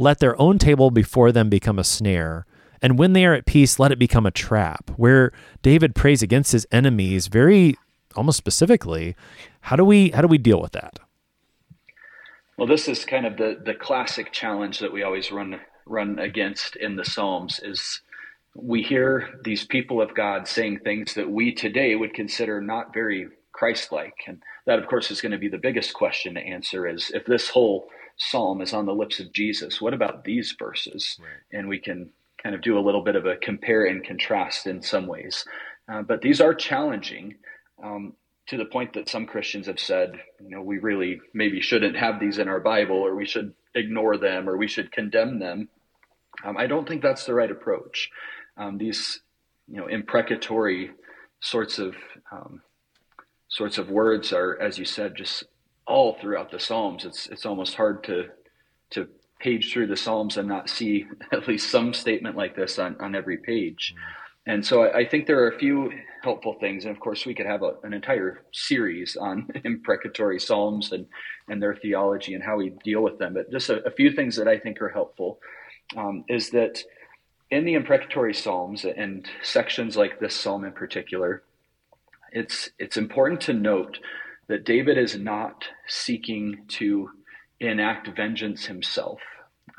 let 0.00 0.18
their 0.18 0.40
own 0.40 0.58
table 0.58 0.90
before 0.90 1.30
them 1.30 1.50
become 1.50 1.78
a 1.78 1.84
snare. 1.84 2.46
And 2.80 2.98
when 2.98 3.12
they 3.12 3.26
are 3.26 3.34
at 3.34 3.44
peace, 3.44 3.78
let 3.78 3.92
it 3.92 3.98
become 3.98 4.24
a 4.24 4.30
trap. 4.30 4.90
Where 4.96 5.30
David 5.62 5.94
prays 5.94 6.22
against 6.22 6.52
his 6.52 6.66
enemies 6.72 7.26
very 7.26 7.76
almost 8.16 8.38
specifically. 8.38 9.14
How 9.60 9.76
do 9.76 9.84
we 9.84 10.10
how 10.10 10.22
do 10.22 10.28
we 10.28 10.38
deal 10.38 10.60
with 10.60 10.72
that? 10.72 10.98
Well, 12.56 12.66
this 12.66 12.88
is 12.88 13.04
kind 13.04 13.26
of 13.26 13.36
the 13.36 13.60
the 13.64 13.74
classic 13.74 14.32
challenge 14.32 14.78
that 14.80 14.92
we 14.92 15.02
always 15.02 15.30
run 15.30 15.60
run 15.86 16.18
against 16.18 16.76
in 16.76 16.96
the 16.96 17.04
Psalms 17.04 17.60
is 17.62 18.00
we 18.54 18.82
hear 18.82 19.40
these 19.44 19.64
people 19.64 20.00
of 20.00 20.14
God 20.14 20.46
saying 20.46 20.80
things 20.80 21.14
that 21.14 21.30
we 21.30 21.52
today 21.52 21.94
would 21.94 22.14
consider 22.14 22.60
not 22.60 22.92
very 22.92 23.28
Christ-like. 23.52 24.14
And 24.26 24.42
that 24.66 24.78
of 24.78 24.86
course 24.88 25.10
is 25.10 25.20
going 25.20 25.32
to 25.32 25.38
be 25.38 25.48
the 25.48 25.58
biggest 25.58 25.94
question 25.94 26.34
to 26.34 26.40
answer 26.40 26.86
is 26.86 27.10
if 27.14 27.24
this 27.26 27.48
whole 27.48 27.88
psalm 28.20 28.60
is 28.60 28.72
on 28.72 28.86
the 28.86 28.94
lips 28.94 29.18
of 29.18 29.32
Jesus. 29.32 29.80
What 29.80 29.94
about 29.94 30.24
these 30.24 30.54
verses? 30.58 31.18
Right. 31.18 31.58
And 31.58 31.68
we 31.68 31.78
can 31.78 32.10
kind 32.42 32.54
of 32.54 32.60
do 32.60 32.78
a 32.78 32.80
little 32.80 33.02
bit 33.02 33.16
of 33.16 33.26
a 33.26 33.36
compare 33.36 33.86
and 33.86 34.04
contrast 34.04 34.66
in 34.66 34.82
some 34.82 35.06
ways. 35.06 35.44
Uh, 35.90 36.02
but 36.02 36.20
these 36.20 36.40
are 36.40 36.54
challenging 36.54 37.34
um, 37.82 38.14
to 38.50 38.56
the 38.56 38.64
point 38.64 38.92
that 38.94 39.08
some 39.08 39.26
Christians 39.26 39.68
have 39.68 39.78
said, 39.78 40.20
you 40.42 40.50
know, 40.50 40.60
we 40.60 40.78
really 40.78 41.20
maybe 41.32 41.60
shouldn't 41.60 41.96
have 41.96 42.18
these 42.18 42.38
in 42.38 42.48
our 42.48 42.58
Bible 42.58 42.96
or 42.96 43.14
we 43.14 43.24
should 43.24 43.54
ignore 43.76 44.16
them 44.16 44.48
or 44.48 44.56
we 44.56 44.66
should 44.66 44.90
condemn 44.90 45.38
them. 45.38 45.68
Um, 46.44 46.56
I 46.56 46.66
don't 46.66 46.86
think 46.86 47.00
that's 47.00 47.24
the 47.24 47.34
right 47.34 47.50
approach. 47.50 48.10
Um, 48.56 48.76
these, 48.76 49.20
you 49.68 49.76
know, 49.76 49.86
imprecatory 49.86 50.90
sorts 51.38 51.78
of 51.78 51.94
um, 52.32 52.62
sorts 53.48 53.78
of 53.78 53.88
words 53.88 54.32
are, 54.32 54.60
as 54.60 54.78
you 54.78 54.84
said, 54.84 55.14
just 55.14 55.44
all 55.86 56.16
throughout 56.20 56.50
the 56.50 56.58
Psalms. 56.58 57.04
It's 57.04 57.28
it's 57.28 57.46
almost 57.46 57.76
hard 57.76 58.02
to 58.04 58.30
to 58.90 59.06
page 59.38 59.72
through 59.72 59.86
the 59.86 59.96
Psalms 59.96 60.36
and 60.36 60.48
not 60.48 60.68
see 60.68 61.06
at 61.32 61.46
least 61.46 61.70
some 61.70 61.94
statement 61.94 62.36
like 62.36 62.56
this 62.56 62.80
on, 62.80 62.96
on 63.00 63.14
every 63.14 63.36
page. 63.36 63.94
And 64.50 64.66
so 64.66 64.82
I, 64.82 64.98
I 64.98 65.08
think 65.08 65.28
there 65.28 65.40
are 65.44 65.50
a 65.50 65.58
few 65.58 65.92
helpful 66.24 66.56
things. 66.58 66.84
And 66.84 66.92
of 66.92 66.98
course, 66.98 67.24
we 67.24 67.34
could 67.34 67.46
have 67.46 67.62
a, 67.62 67.74
an 67.84 67.92
entire 67.92 68.42
series 68.52 69.16
on 69.16 69.48
imprecatory 69.64 70.40
Psalms 70.40 70.90
and, 70.90 71.06
and 71.48 71.62
their 71.62 71.76
theology 71.76 72.34
and 72.34 72.42
how 72.42 72.56
we 72.56 72.70
deal 72.82 73.00
with 73.00 73.16
them. 73.18 73.34
But 73.34 73.52
just 73.52 73.70
a, 73.70 73.86
a 73.86 73.92
few 73.92 74.10
things 74.10 74.34
that 74.36 74.48
I 74.48 74.58
think 74.58 74.82
are 74.82 74.88
helpful 74.88 75.38
um, 75.96 76.24
is 76.28 76.50
that 76.50 76.82
in 77.52 77.64
the 77.64 77.74
imprecatory 77.74 78.34
Psalms 78.34 78.84
and 78.84 79.28
sections 79.42 79.96
like 79.96 80.18
this 80.18 80.34
Psalm 80.34 80.64
in 80.64 80.72
particular, 80.72 81.44
it's, 82.32 82.70
it's 82.80 82.96
important 82.96 83.40
to 83.42 83.52
note 83.52 84.00
that 84.48 84.64
David 84.64 84.98
is 84.98 85.16
not 85.16 85.64
seeking 85.86 86.64
to 86.68 87.08
enact 87.60 88.08
vengeance 88.16 88.66
himself. 88.66 89.20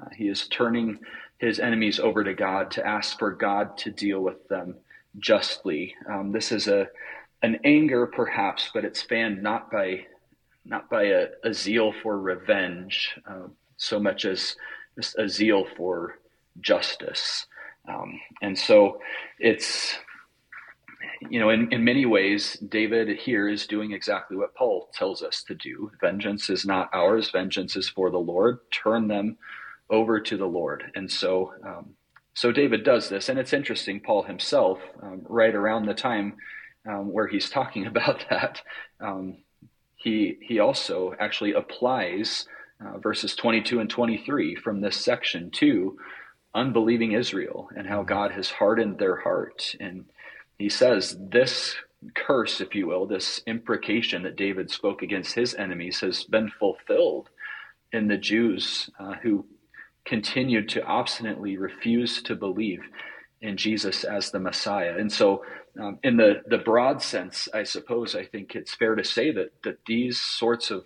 Uh, 0.01 0.07
he 0.15 0.29
is 0.29 0.47
turning 0.47 0.97
his 1.41 1.59
enemies 1.59 1.99
over 1.99 2.23
to 2.23 2.35
God 2.35 2.69
to 2.71 2.85
ask 2.85 3.17
for 3.17 3.31
God 3.31 3.75
to 3.79 3.89
deal 3.89 4.21
with 4.21 4.47
them 4.47 4.75
justly. 5.17 5.95
Um, 6.07 6.31
this 6.31 6.51
is 6.51 6.67
a 6.67 6.87
an 7.41 7.59
anger, 7.63 8.05
perhaps, 8.05 8.69
but 8.71 8.85
it's 8.85 9.01
fanned 9.01 9.41
not 9.41 9.71
by 9.71 10.05
not 10.63 10.87
by 10.91 11.05
a, 11.05 11.27
a 11.43 11.51
zeal 11.51 11.91
for 12.03 12.19
revenge 12.19 13.15
uh, 13.27 13.47
so 13.77 13.99
much 13.99 14.25
as 14.25 14.55
a 15.17 15.27
zeal 15.27 15.65
for 15.75 16.19
justice. 16.61 17.47
Um, 17.87 18.21
and 18.43 18.55
so 18.55 19.01
it's 19.39 19.97
you 21.29 21.39
know, 21.39 21.49
in, 21.49 21.71
in 21.73 21.83
many 21.83 22.05
ways, 22.05 22.57
David 22.69 23.17
here 23.17 23.47
is 23.47 23.65
doing 23.65 23.93
exactly 23.93 24.37
what 24.37 24.53
Paul 24.53 24.89
tells 24.93 25.23
us 25.23 25.43
to 25.43 25.55
do. 25.55 25.91
Vengeance 25.99 26.51
is 26.51 26.65
not 26.65 26.89
ours, 26.93 27.31
vengeance 27.31 27.75
is 27.75 27.89
for 27.89 28.11
the 28.11 28.19
Lord. 28.19 28.59
Turn 28.71 29.07
them 29.07 29.37
over 29.91 30.19
to 30.19 30.37
the 30.37 30.45
Lord. 30.45 30.91
And 30.95 31.11
so, 31.11 31.53
um, 31.65 31.91
so 32.33 32.51
David 32.51 32.83
does 32.83 33.09
this. 33.09 33.29
And 33.29 33.37
it's 33.37 33.53
interesting, 33.53 33.99
Paul 33.99 34.23
himself, 34.23 34.79
um, 35.03 35.21
right 35.27 35.53
around 35.53 35.85
the 35.85 35.93
time 35.93 36.37
um, 36.89 37.11
where 37.11 37.27
he's 37.27 37.49
talking 37.51 37.85
about 37.85 38.25
that, 38.29 38.61
um, 38.99 39.37
he, 39.95 40.37
he 40.41 40.59
also 40.59 41.13
actually 41.19 41.53
applies 41.53 42.47
uh, 42.83 42.97
verses 42.97 43.35
22 43.35 43.79
and 43.79 43.89
23 43.89 44.55
from 44.55 44.81
this 44.81 44.97
section 44.97 45.51
to 45.51 45.97
unbelieving 46.55 47.11
Israel 47.11 47.69
and 47.75 47.85
how 47.85 48.01
God 48.01 48.31
has 48.31 48.49
hardened 48.49 48.97
their 48.97 49.17
heart. 49.17 49.75
And 49.79 50.05
he 50.57 50.69
says 50.69 51.15
this 51.19 51.75
curse, 52.15 52.61
if 52.61 52.73
you 52.73 52.87
will, 52.87 53.05
this 53.05 53.41
imprecation 53.45 54.23
that 54.23 54.35
David 54.35 54.71
spoke 54.71 55.03
against 55.03 55.35
his 55.35 55.53
enemies 55.53 55.99
has 55.99 56.23
been 56.23 56.49
fulfilled 56.59 57.29
in 57.93 58.07
the 58.07 58.17
Jews 58.17 58.89
uh, 58.99 59.13
who 59.21 59.45
continued 60.05 60.69
to 60.69 60.83
obstinately 60.83 61.57
refuse 61.57 62.21
to 62.23 62.35
believe 62.35 62.81
in 63.41 63.57
Jesus 63.57 64.03
as 64.03 64.31
the 64.31 64.39
Messiah. 64.39 64.95
And 64.97 65.11
so, 65.11 65.43
um, 65.79 65.99
in 66.03 66.17
the, 66.17 66.41
the 66.47 66.57
broad 66.57 67.01
sense, 67.01 67.47
I 67.53 67.63
suppose, 67.63 68.15
I 68.15 68.25
think 68.25 68.55
it's 68.55 68.75
fair 68.75 68.95
to 68.95 69.03
say 69.03 69.31
that, 69.31 69.53
that 69.63 69.79
these 69.87 70.19
sorts 70.19 70.69
of, 70.69 70.85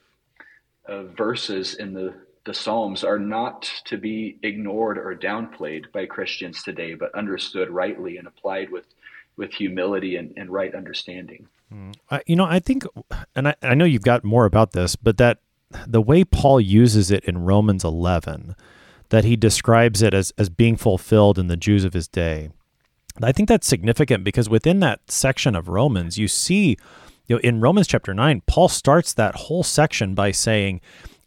of 0.87 1.17
verses 1.17 1.73
in 1.73 1.93
the 1.93 2.13
the 2.45 2.53
Psalms 2.53 3.03
are 3.03 3.19
not 3.19 3.69
to 3.85 3.97
be 3.97 4.37
ignored 4.43 4.97
or 4.97 5.15
downplayed 5.15 5.91
by 5.91 6.05
Christians 6.05 6.63
today, 6.63 6.93
but 6.93 7.13
understood 7.15 7.69
rightly 7.69 8.17
and 8.17 8.27
applied 8.27 8.71
with, 8.71 8.85
with 9.35 9.51
humility 9.51 10.15
and, 10.15 10.31
and 10.37 10.49
right 10.51 10.73
understanding. 10.73 11.47
Mm. 11.73 11.95
You 12.27 12.35
know, 12.35 12.45
I 12.45 12.59
think, 12.59 12.83
and 13.35 13.49
I, 13.49 13.55
I 13.63 13.73
know 13.73 13.85
you've 13.85 14.03
got 14.03 14.23
more 14.23 14.45
about 14.45 14.71
this, 14.73 14.95
but 14.95 15.17
that 15.17 15.39
the 15.87 16.01
way 16.01 16.23
Paul 16.23 16.61
uses 16.61 17.09
it 17.09 17.25
in 17.25 17.39
Romans 17.39 17.83
11, 17.83 18.55
that 19.09 19.23
he 19.23 19.35
describes 19.35 20.01
it 20.01 20.13
as, 20.13 20.31
as 20.37 20.49
being 20.49 20.77
fulfilled 20.77 21.37
in 21.37 21.47
the 21.47 21.57
Jews 21.57 21.83
of 21.83 21.93
his 21.93 22.07
day. 22.07 22.49
I 23.21 23.31
think 23.31 23.47
that's 23.47 23.67
significant 23.67 24.23
because 24.23 24.49
within 24.49 24.79
that 24.81 25.09
section 25.09 25.55
of 25.55 25.69
Romans, 25.69 26.17
you 26.17 26.27
see, 26.27 26.77
you 27.27 27.35
know, 27.35 27.39
in 27.39 27.61
Romans 27.61 27.87
chapter 27.87 28.13
9, 28.13 28.41
Paul 28.45 28.67
starts 28.67 29.13
that 29.13 29.35
whole 29.35 29.63
section 29.63 30.15
by 30.15 30.31
saying, 30.31 30.81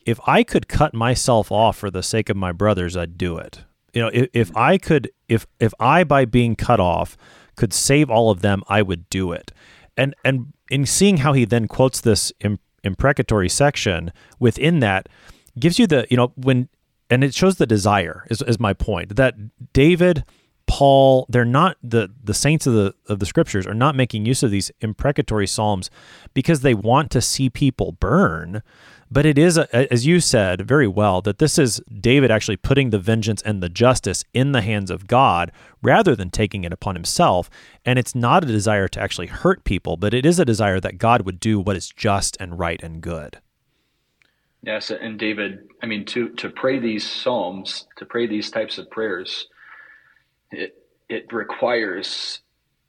if 0.05 0.19
I 0.27 0.43
could 0.43 0.69
cut 0.69 0.95
myself 0.95 1.51
off 1.53 1.77
for 1.77 1.91
the 1.91 2.03
sake 2.03 2.29
of 2.29 2.37
my 2.37 2.53
brothers, 2.53 2.97
I'd 2.97 3.19
do 3.19 3.39
it. 3.39 3.65
You 3.93 4.03
know, 4.03 4.11
if, 4.13 4.29
if 4.33 4.57
I 4.57 4.79
could, 4.79 5.11
if 5.29 5.47
if 5.61 5.73
I 5.81 6.05
by 6.05 6.25
being 6.25 6.57
cut 6.57 6.81
off 6.81 7.17
could 7.57 7.73
save 7.73 8.09
all 8.09 8.31
of 8.31 8.41
them, 8.41 8.63
I 8.69 8.81
would 8.83 9.09
do 9.11 9.33
it. 9.33 9.53
And 9.97 10.15
and 10.25 10.53
in 10.71 10.87
seeing 10.87 11.19
how 11.19 11.33
he 11.33 11.45
then 11.45 11.69
quotes 11.69 12.01
this 12.01 12.33
imprecatory 12.85 13.49
section 13.49 14.13
within 14.39 14.81
that, 14.81 15.09
gives 15.59 15.79
you 15.79 15.87
the 15.87 16.07
you 16.11 16.17
know 16.17 16.33
when 16.37 16.69
and 17.11 17.25
it 17.25 17.35
shows 17.35 17.57
the 17.57 17.67
desire 17.67 18.27
is, 18.31 18.43
is 18.43 18.61
my 18.61 18.73
point 18.73 19.17
that 19.17 19.35
David 19.73 20.25
Paul, 20.69 21.25
they're 21.31 21.47
not 21.47 21.79
the 21.83 22.11
the 22.23 22.35
saints 22.35 22.67
of 22.67 22.75
the 22.75 22.95
of 23.09 23.19
the 23.19 23.27
scriptures 23.27 23.67
are 23.67 23.75
not 23.75 23.97
making 23.97 24.27
use 24.27 24.43
of 24.43 24.51
these 24.51 24.71
imprecatory 24.81 25.47
psalms 25.47 25.91
because 26.35 26.61
they 26.61 26.75
want 26.75 27.11
to 27.13 27.23
see 27.23 27.49
people 27.49 27.93
burn. 27.93 28.63
But 29.11 29.25
it 29.25 29.39
is, 29.39 29.57
a, 29.57 29.91
as 29.91 30.07
you 30.07 30.21
said 30.21 30.69
very 30.69 30.87
well, 30.87 31.23
that 31.23 31.39
this 31.39 31.59
is 31.59 31.81
David 32.01 32.31
actually 32.31 32.59
putting 32.59 32.91
the 32.91 32.99
vengeance 32.99 33.41
and 33.41 33.63
the 33.63 33.71
justice 33.71 34.23
in 34.35 34.53
the 34.53 34.61
hands 34.61 34.91
of 34.91 35.07
God 35.07 35.51
rather 35.81 36.15
than 36.15 36.29
taking 36.29 36.65
it 36.65 36.75
upon 36.75 36.95
himself. 36.95 37.49
And 37.87 37.99
it's 37.99 38.15
not 38.15 38.45
a 38.45 38.47
desire 38.47 38.89
to 38.89 39.01
actually 39.01 39.29
hurt 39.29 39.65
people, 39.65 39.97
but 39.97 40.13
it 40.13 40.27
is 40.27 40.39
a 40.39 40.45
desire 40.45 40.81
that 40.81 40.99
God 40.99 41.23
would 41.23 41.41
do 41.41 41.59
what 41.59 41.77
is 41.77 41.89
just 41.89 42.37
and 42.39 42.59
right 42.59 42.83
and 42.83 43.01
good. 43.01 43.39
Yes, 44.63 44.91
and 44.91 45.19
David, 45.19 45.69
I 45.83 45.87
mean, 45.87 46.05
to 46.07 46.31
to 46.31 46.51
pray 46.51 46.79
these 46.79 47.09
psalms, 47.09 47.87
to 47.97 48.05
pray 48.05 48.27
these 48.27 48.51
types 48.51 48.79
of 48.79 48.91
prayers, 48.91 49.47
it 50.51 50.77
it 51.09 51.33
requires 51.33 52.41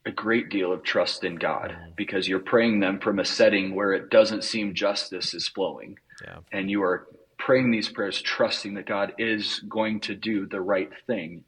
a 0.06 0.12
great 0.12 0.50
deal 0.50 0.72
of 0.72 0.84
trust 0.84 1.24
in 1.24 1.36
God 1.36 1.72
mm-hmm. 1.72 1.92
because 1.96 2.28
you're 2.28 2.40
praying 2.40 2.80
them 2.80 3.00
from 3.00 3.20
a 3.20 3.26
setting 3.26 3.76
where 3.76 3.94
it 3.94 4.10
doesn't 4.10 4.44
seem 4.44 4.74
justice 4.74 5.34
is 5.34 5.48
flowing. 5.48 6.00
Yeah. 6.24 6.40
And 6.52 6.70
you 6.70 6.82
are 6.84 7.08
praying 7.38 7.72
these 7.72 7.90
prayers 7.90 8.22
trusting 8.22 8.74
that 8.76 8.86
God 8.86 9.14
is 9.18 9.60
going 9.68 10.00
to 10.02 10.16
do 10.16 10.46
the 10.46 10.62
right 10.62 10.90
thing, 11.08 11.44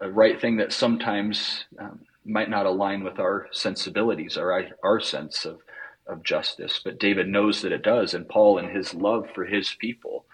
a 0.00 0.10
right 0.10 0.40
thing 0.40 0.56
that 0.56 0.72
sometimes 0.72 1.64
um, 1.78 2.00
might 2.24 2.50
not 2.50 2.66
align 2.66 3.04
with 3.04 3.18
our 3.18 3.48
sensibilities 3.52 4.36
or 4.36 4.52
our, 4.52 4.64
our 4.82 5.00
sense 5.00 5.44
of, 5.44 5.60
of 6.06 6.22
justice. 6.22 6.80
But 6.82 6.98
David 6.98 7.28
knows 7.28 7.62
that 7.62 7.72
it 7.72 7.82
does. 7.82 8.14
And 8.14 8.28
Paul, 8.28 8.58
in 8.58 8.68
his 8.68 8.94
love 8.94 9.28
for 9.34 9.44
his 9.44 9.74
people, 9.78 10.24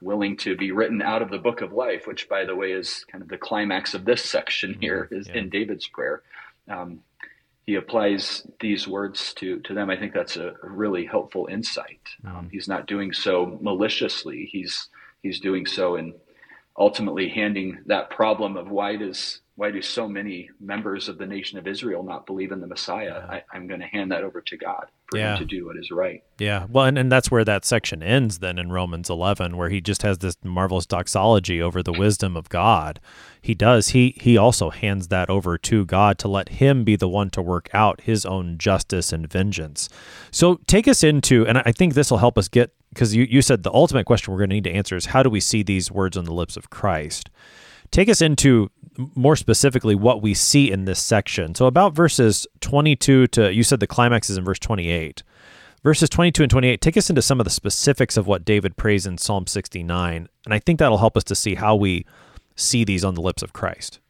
willing 0.00 0.36
to 0.36 0.56
be 0.56 0.70
written 0.70 1.02
out 1.02 1.22
of 1.22 1.30
the 1.30 1.38
book 1.38 1.60
of 1.60 1.72
life, 1.72 2.06
which, 2.06 2.28
by 2.28 2.44
the 2.44 2.54
way, 2.54 2.72
is 2.72 3.04
kind 3.10 3.22
of 3.22 3.28
the 3.28 3.38
climax 3.38 3.94
of 3.94 4.04
this 4.04 4.24
section 4.24 4.72
mm-hmm. 4.72 4.80
here, 4.80 5.08
is 5.10 5.28
yeah. 5.28 5.36
in 5.36 5.48
David's 5.48 5.86
prayer. 5.86 6.22
Um, 6.68 7.00
he 7.66 7.76
applies 7.76 8.46
these 8.60 8.86
words 8.86 9.32
to, 9.34 9.58
to 9.60 9.72
them. 9.72 9.88
I 9.88 9.96
think 9.96 10.12
that's 10.12 10.36
a 10.36 10.54
really 10.62 11.06
helpful 11.06 11.48
insight. 11.50 12.00
Um, 12.24 12.32
mm-hmm. 12.32 12.48
he's 12.50 12.68
not 12.68 12.86
doing 12.86 13.12
so 13.12 13.58
maliciously. 13.60 14.48
He's 14.52 14.88
he's 15.22 15.40
doing 15.40 15.64
so 15.64 15.96
in 15.96 16.14
ultimately 16.78 17.30
handing 17.30 17.78
that 17.86 18.10
problem 18.10 18.56
of 18.58 18.70
why 18.70 18.96
does 18.96 19.40
why 19.56 19.70
do 19.70 19.80
so 19.80 20.08
many 20.08 20.50
members 20.58 21.08
of 21.08 21.16
the 21.16 21.26
nation 21.26 21.58
of 21.58 21.68
Israel 21.68 22.02
not 22.02 22.26
believe 22.26 22.50
in 22.50 22.60
the 22.60 22.66
Messiah? 22.66 23.22
Yeah. 23.28 23.40
I, 23.52 23.56
am 23.56 23.68
going 23.68 23.78
to 23.78 23.86
hand 23.86 24.10
that 24.10 24.24
over 24.24 24.40
to 24.40 24.56
God 24.56 24.86
for 25.06 25.18
yeah. 25.18 25.34
him 25.34 25.38
to 25.38 25.44
do 25.44 25.66
what 25.66 25.76
is 25.76 25.92
right. 25.92 26.24
Yeah. 26.38 26.66
Well, 26.68 26.86
and, 26.86 26.98
and 26.98 27.10
that's 27.10 27.30
where 27.30 27.44
that 27.44 27.64
section 27.64 28.02
ends 28.02 28.40
then 28.40 28.58
in 28.58 28.72
Romans 28.72 29.08
11, 29.08 29.56
where 29.56 29.68
he 29.68 29.80
just 29.80 30.02
has 30.02 30.18
this 30.18 30.36
marvelous 30.42 30.86
doxology 30.86 31.62
over 31.62 31.84
the 31.84 31.92
wisdom 31.92 32.36
of 32.36 32.48
God. 32.48 32.98
He 33.40 33.54
does. 33.54 33.90
He 33.90 34.16
he 34.20 34.36
also 34.36 34.70
hands 34.70 35.08
that 35.08 35.30
over 35.30 35.56
to 35.58 35.84
God 35.84 36.18
to 36.18 36.28
let 36.28 36.48
him 36.48 36.82
be 36.82 36.96
the 36.96 37.08
one 37.08 37.30
to 37.30 37.42
work 37.42 37.68
out 37.72 38.00
his 38.00 38.26
own 38.26 38.58
justice 38.58 39.12
and 39.12 39.30
vengeance. 39.30 39.88
So 40.32 40.60
take 40.66 40.88
us 40.88 41.04
into, 41.04 41.46
and 41.46 41.58
I 41.58 41.70
think 41.70 41.94
this 41.94 42.10
will 42.10 42.18
help 42.18 42.38
us 42.38 42.48
get 42.48 42.72
because 42.88 43.14
you, 43.14 43.24
you 43.28 43.42
said 43.42 43.62
the 43.62 43.72
ultimate 43.72 44.06
question 44.06 44.32
we're 44.32 44.38
going 44.38 44.50
to 44.50 44.56
need 44.56 44.64
to 44.64 44.72
answer 44.72 44.96
is 44.96 45.06
how 45.06 45.22
do 45.22 45.30
we 45.30 45.40
see 45.40 45.62
these 45.62 45.90
words 45.90 46.16
on 46.16 46.24
the 46.24 46.32
lips 46.32 46.56
of 46.56 46.70
Christ? 46.70 47.28
Take 47.94 48.08
us 48.08 48.20
into 48.20 48.72
more 49.14 49.36
specifically 49.36 49.94
what 49.94 50.20
we 50.20 50.34
see 50.34 50.68
in 50.68 50.84
this 50.84 51.00
section. 51.00 51.54
So, 51.54 51.66
about 51.66 51.94
verses 51.94 52.44
22 52.58 53.28
to, 53.28 53.54
you 53.54 53.62
said 53.62 53.78
the 53.78 53.86
climax 53.86 54.28
is 54.28 54.36
in 54.36 54.44
verse 54.44 54.58
28. 54.58 55.22
Verses 55.84 56.10
22 56.10 56.42
and 56.42 56.50
28 56.50 56.80
take 56.80 56.96
us 56.96 57.08
into 57.08 57.22
some 57.22 57.38
of 57.38 57.44
the 57.44 57.50
specifics 57.50 58.16
of 58.16 58.26
what 58.26 58.44
David 58.44 58.76
prays 58.76 59.06
in 59.06 59.16
Psalm 59.16 59.46
69. 59.46 60.28
And 60.44 60.52
I 60.52 60.58
think 60.58 60.80
that'll 60.80 60.98
help 60.98 61.16
us 61.16 61.22
to 61.22 61.36
see 61.36 61.54
how 61.54 61.76
we 61.76 62.04
see 62.56 62.82
these 62.82 63.04
on 63.04 63.14
the 63.14 63.22
lips 63.22 63.44
of 63.44 63.52
Christ. 63.52 64.00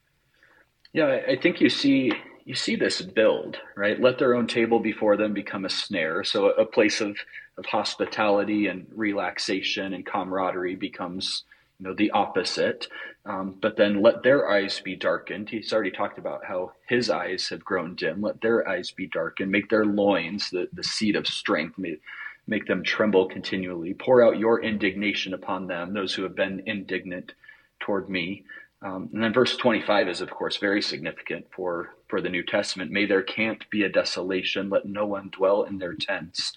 Yeah, 0.91 1.19
I 1.27 1.35
think 1.35 1.61
you 1.61 1.69
see 1.69 2.11
you 2.43 2.55
see 2.55 2.75
this 2.75 3.03
build, 3.03 3.59
right? 3.77 4.01
Let 4.01 4.17
their 4.17 4.33
own 4.33 4.47
table 4.47 4.79
before 4.79 5.15
them 5.15 5.31
become 5.31 5.63
a 5.63 5.69
snare. 5.69 6.23
So 6.23 6.49
a 6.49 6.65
place 6.65 7.01
of, 7.01 7.17
of 7.59 7.67
hospitality 7.67 8.65
and 8.65 8.87
relaxation 8.95 9.93
and 9.93 10.03
camaraderie 10.03 10.75
becomes 10.75 11.43
you 11.79 11.87
know 11.87 11.93
the 11.93 12.11
opposite. 12.11 12.87
Um, 13.25 13.55
but 13.59 13.75
then 13.75 14.01
let 14.01 14.21
their 14.21 14.49
eyes 14.49 14.79
be 14.79 14.95
darkened. 14.95 15.49
He's 15.49 15.73
already 15.73 15.91
talked 15.91 16.19
about 16.19 16.45
how 16.45 16.73
his 16.87 17.09
eyes 17.09 17.49
have 17.49 17.65
grown 17.65 17.95
dim. 17.95 18.21
Let 18.21 18.41
their 18.41 18.67
eyes 18.67 18.91
be 18.91 19.07
darkened. 19.07 19.51
Make 19.51 19.69
their 19.69 19.85
loins 19.85 20.51
the, 20.51 20.67
the 20.73 20.83
seat 20.83 21.15
of 21.15 21.25
strength. 21.25 21.77
Make, 21.77 22.01
make 22.45 22.67
them 22.67 22.83
tremble 22.83 23.27
continually. 23.27 23.95
Pour 23.95 24.23
out 24.23 24.37
your 24.37 24.61
indignation 24.61 25.33
upon 25.33 25.65
them 25.65 25.93
those 25.93 26.13
who 26.13 26.21
have 26.21 26.35
been 26.35 26.61
indignant 26.67 27.33
toward 27.79 28.09
me. 28.09 28.43
Um, 28.81 29.09
and 29.13 29.23
then 29.23 29.33
verse 29.33 29.57
25 29.57 30.09
is 30.09 30.21
of 30.21 30.29
course 30.29 30.57
very 30.57 30.81
significant 30.81 31.47
for 31.49 31.95
for 32.07 32.21
the 32.21 32.29
new 32.29 32.43
testament. 32.43 32.91
May 32.91 33.07
their 33.07 33.23
camp 33.23 33.63
be 33.71 33.83
a 33.83 33.89
desolation. 33.89 34.69
Let 34.69 34.85
no 34.85 35.07
one 35.07 35.29
dwell 35.29 35.63
in 35.63 35.79
their 35.79 35.95
tents. 35.95 36.53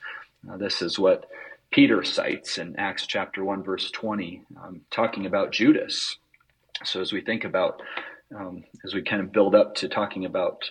Uh, 0.48 0.58
this 0.58 0.82
is 0.82 0.98
what 0.98 1.30
Peter 1.70 2.02
cites 2.02 2.58
in 2.58 2.76
Acts 2.76 3.06
chapter 3.06 3.44
1, 3.44 3.62
verse 3.62 3.90
20, 3.90 4.42
um, 4.62 4.80
talking 4.90 5.26
about 5.26 5.52
Judas. 5.52 6.16
So 6.84 7.00
as 7.00 7.12
we 7.12 7.20
think 7.20 7.44
about, 7.44 7.82
um, 8.34 8.64
as 8.84 8.94
we 8.94 9.02
kind 9.02 9.20
of 9.20 9.32
build 9.32 9.54
up 9.54 9.74
to 9.76 9.88
talking 9.88 10.24
about 10.24 10.70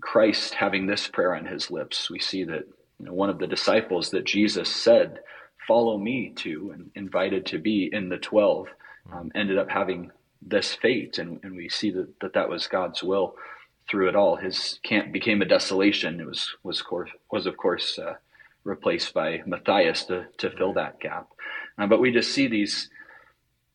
Christ 0.00 0.54
having 0.54 0.86
this 0.86 1.06
prayer 1.06 1.34
on 1.34 1.46
his 1.46 1.70
lips, 1.70 2.10
we 2.10 2.18
see 2.18 2.44
that 2.44 2.66
you 2.98 3.06
know, 3.06 3.12
one 3.12 3.30
of 3.30 3.38
the 3.38 3.46
disciples 3.46 4.10
that 4.10 4.24
Jesus 4.24 4.68
said, 4.68 5.20
Follow 5.68 5.96
me 5.96 6.32
to, 6.36 6.72
and 6.74 6.90
invited 6.96 7.46
to 7.46 7.58
be 7.58 7.88
in 7.92 8.08
the 8.08 8.18
12, 8.18 8.66
um, 9.12 9.30
ended 9.32 9.58
up 9.58 9.70
having 9.70 10.10
this 10.40 10.74
fate. 10.74 11.18
And, 11.18 11.38
and 11.44 11.54
we 11.54 11.68
see 11.68 11.92
that, 11.92 12.08
that 12.20 12.32
that 12.32 12.48
was 12.48 12.66
God's 12.66 13.00
will 13.00 13.36
through 13.88 14.08
it 14.08 14.16
all. 14.16 14.34
His 14.34 14.80
camp 14.82 15.12
became 15.12 15.40
a 15.40 15.44
desolation. 15.44 16.18
It 16.18 16.26
was, 16.26 16.56
was, 16.64 16.82
was 17.30 17.46
of 17.46 17.56
course, 17.56 17.96
uh, 17.96 18.14
replaced 18.64 19.14
by 19.14 19.42
Matthias 19.46 20.04
to, 20.04 20.26
to 20.38 20.50
fill 20.50 20.74
that 20.74 21.00
gap. 21.00 21.28
Uh, 21.78 21.86
but 21.86 22.00
we 22.00 22.12
just 22.12 22.32
see 22.32 22.46
these 22.46 22.90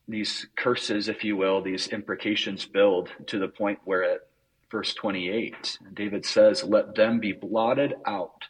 these 0.07 0.47
curses, 0.55 1.09
if 1.09 1.23
you 1.23 1.35
will, 1.35 1.61
these 1.61 1.89
imprecations 1.89 2.65
build 2.65 3.09
to 3.27 3.39
the 3.39 3.47
point 3.49 3.79
where 3.83 4.03
at 4.03 4.21
verse 4.71 4.93
28, 4.93 5.79
David 5.93 6.25
says, 6.25 6.63
Let 6.63 6.95
them 6.95 7.19
be 7.19 7.33
blotted 7.33 7.93
out 8.05 8.43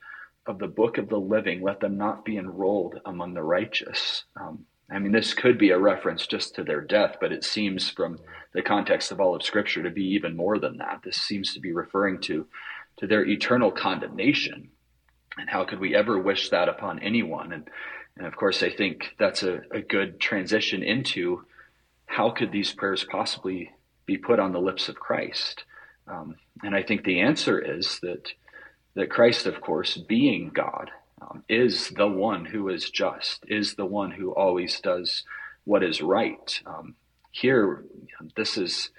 of 0.46 0.60
the 0.60 0.68
book 0.68 0.98
of 0.98 1.10
the 1.10 1.20
living, 1.20 1.62
let 1.62 1.80
them 1.80 1.98
not 1.98 2.24
be 2.24 2.38
enrolled 2.38 3.00
among 3.06 3.34
the 3.34 3.44
righteous. 3.44 4.24
Um, 4.40 4.66
I 4.90 5.00
mean, 5.00 5.12
this 5.12 5.34
could 5.34 5.58
be 5.58 5.72
a 5.72 5.80
reference 5.80 6.26
just 6.28 6.56
to 6.56 6.64
their 6.64 6.80
death, 6.80 7.18
but 7.20 7.34
it 7.34 7.44
seems 7.44 7.90
from 7.90 8.20
the 8.54 8.62
context 8.62 9.12
of 9.12 9.20
all 9.20 9.36
of 9.36 9.44
Scripture 9.44 9.84
to 9.84 9.90
be 9.90 10.06
even 10.06 10.38
more 10.38 10.60
than 10.60 10.78
that. 10.78 11.02
This 11.04 11.18
seems 11.18 11.54
to 11.54 11.60
be 11.60 11.74
referring 11.74 12.22
to, 12.22 12.48
to 12.98 13.08
their 13.08 13.26
eternal 13.26 13.72
condemnation 13.72 14.70
and 15.38 15.50
how 15.50 15.66
could 15.66 15.80
we 15.80 15.96
ever 15.96 16.18
wish 16.18 16.50
that 16.50 16.70
upon 16.70 17.00
anyone? 17.00 17.52
And, 17.52 17.70
and 18.18 18.28
of 18.28 18.36
course, 18.36 18.64
I 18.64 18.70
think 18.70 19.16
that's 19.20 19.44
a, 19.44 19.62
a 19.72 19.82
good 19.82 20.20
transition 20.20 20.84
into 20.84 21.46
how 22.06 22.32
could 22.32 22.52
these 22.52 22.74
prayers 22.74 23.04
possibly 23.04 23.72
be 24.06 24.18
put 24.18 24.40
on 24.40 24.54
the 24.54 24.62
lips 24.62 24.90
of 24.90 24.96
Christ? 24.96 25.64
Um, 26.08 26.36
and 26.64 26.76
I 26.76 26.84
think 26.84 27.04
the 27.04 27.20
answer 27.20 27.60
is 27.60 28.00
that 28.02 28.30
that 28.96 29.12
Christ, 29.12 29.46
of 29.46 29.62
course, 29.62 29.96
being 29.96 30.50
God, 30.50 30.90
um, 31.22 31.44
is 31.48 31.90
the 31.92 32.08
one 32.08 32.46
who 32.46 32.68
is 32.70 32.90
just, 32.90 33.46
is 33.48 33.76
the 33.76 33.86
one 33.86 34.10
who 34.10 34.34
always 34.34 34.80
does 34.80 35.24
what 35.66 35.84
is 35.84 36.02
right. 36.02 36.60
Um, 36.66 36.96
here, 37.30 37.84
this 38.36 38.58
is 38.58 38.90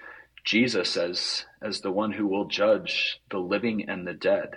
Jesus 0.45 0.95
as 0.95 1.45
as 1.61 1.81
the 1.81 1.91
one 1.91 2.13
who 2.13 2.27
will 2.27 2.45
judge 2.45 3.19
the 3.29 3.39
living 3.39 3.89
and 3.89 4.07
the 4.07 4.13
dead. 4.13 4.55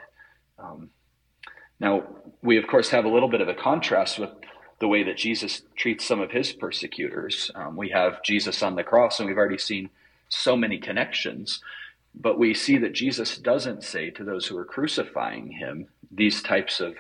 Now, 1.83 2.05
we 2.43 2.57
of 2.59 2.69
course 2.69 2.91
have 2.91 3.05
a 3.05 3.09
little 3.09 3.29
bit 3.29 3.41
of 3.41 3.49
a 3.49 3.55
contrast 3.55 4.19
with 4.19 4.31
the 4.79 4.87
way 4.87 5.03
that 5.03 5.17
Jesus 5.17 5.63
treats 5.77 6.05
some 6.07 6.21
of 6.21 6.31
his 6.31 6.53
persecutors. 6.53 7.51
Um, 7.57 7.77
we 7.77 7.91
have 7.91 8.23
Jesus 8.23 8.63
on 8.63 8.77
the 8.77 8.85
cross, 8.85 9.19
and 9.19 9.29
we've 9.29 9.37
already 9.37 9.59
seen 9.59 9.91
so 10.29 10.57
many 10.57 10.79
connections. 10.79 11.61
But 12.15 12.39
we 12.39 12.55
see 12.55 12.79
that 12.79 12.93
Jesus 12.93 13.37
doesn't 13.37 13.83
say 13.83 14.11
to 14.11 14.23
those 14.25 14.47
who 14.47 14.57
are 14.59 14.65
crucifying 14.65 15.51
him 15.51 15.89
these 16.11 16.41
types 16.43 16.81
of 16.81 16.95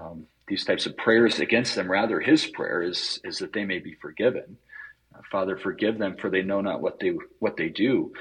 um, 0.00 0.26
these 0.46 0.64
types 0.64 0.86
of 0.86 0.96
prayers 0.96 1.40
against 1.40 1.74
them. 1.74 1.90
Rather, 1.90 2.20
his 2.20 2.46
prayer 2.46 2.82
is 2.82 3.20
is 3.24 3.38
that 3.38 3.52
they 3.52 3.64
may 3.64 3.80
be 3.80 3.94
forgiven. 3.94 4.56
Uh, 5.14 5.22
Father, 5.32 5.56
forgive 5.56 5.98
them, 5.98 6.16
for 6.16 6.30
they 6.30 6.42
know 6.42 6.60
not 6.60 6.80
what 6.80 7.00
they 7.00 7.16
what 7.40 7.56
they 7.56 7.68
do. 7.68 8.12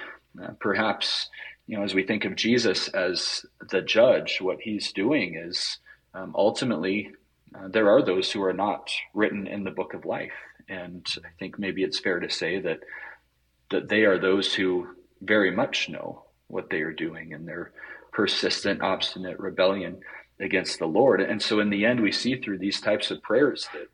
Uh, 0.41 0.52
perhaps 0.60 1.30
you 1.68 1.78
know, 1.78 1.84
as 1.84 1.93
we 1.93 2.04
think 2.04 2.26
of 2.26 2.36
Jesus 2.36 2.88
as 2.89 3.45
the 3.70 3.82
judge, 3.82 4.41
what 4.41 4.60
he's 4.62 4.91
doing 4.91 5.36
is 5.36 5.78
um, 6.14 6.34
ultimately 6.36 7.12
uh, 7.55 7.68
there 7.68 7.89
are 7.89 8.01
those 8.01 8.32
who 8.32 8.43
are 8.43 8.53
not 8.53 8.89
written 9.14 9.47
in 9.47 9.64
the 9.64 9.72
book 9.72 9.93
of 9.93 10.05
life, 10.05 10.34
and 10.70 11.05
I 11.26 11.30
think 11.39 11.59
maybe 11.59 11.84
it's 11.84 11.99
fair 11.99 12.20
to 12.20 12.30
say 12.30 12.59
that 12.59 12.80
that 13.70 13.89
they 13.89 14.03
are 14.03 14.20
those 14.20 14.53
who 14.53 14.88
very 15.22 15.51
much 15.51 15.89
know 15.89 16.24
what 16.47 16.70
they 16.70 16.82
are 16.82 16.93
doing 16.93 17.34
and 17.34 17.47
their 17.47 17.72
persistent, 18.12 18.82
obstinate 18.82 19.39
rebellion 19.39 20.01
against 20.39 20.80
the 20.80 20.86
Lord. 20.86 21.22
And 21.22 21.41
so, 21.41 21.59
in 21.59 21.70
the 21.70 21.86
end, 21.86 22.01
we 22.01 22.12
see 22.12 22.36
through 22.36 22.57
these 22.57 22.82
types 22.82 23.12
of 23.12 23.22
prayers 23.22 23.68
that 23.74 23.88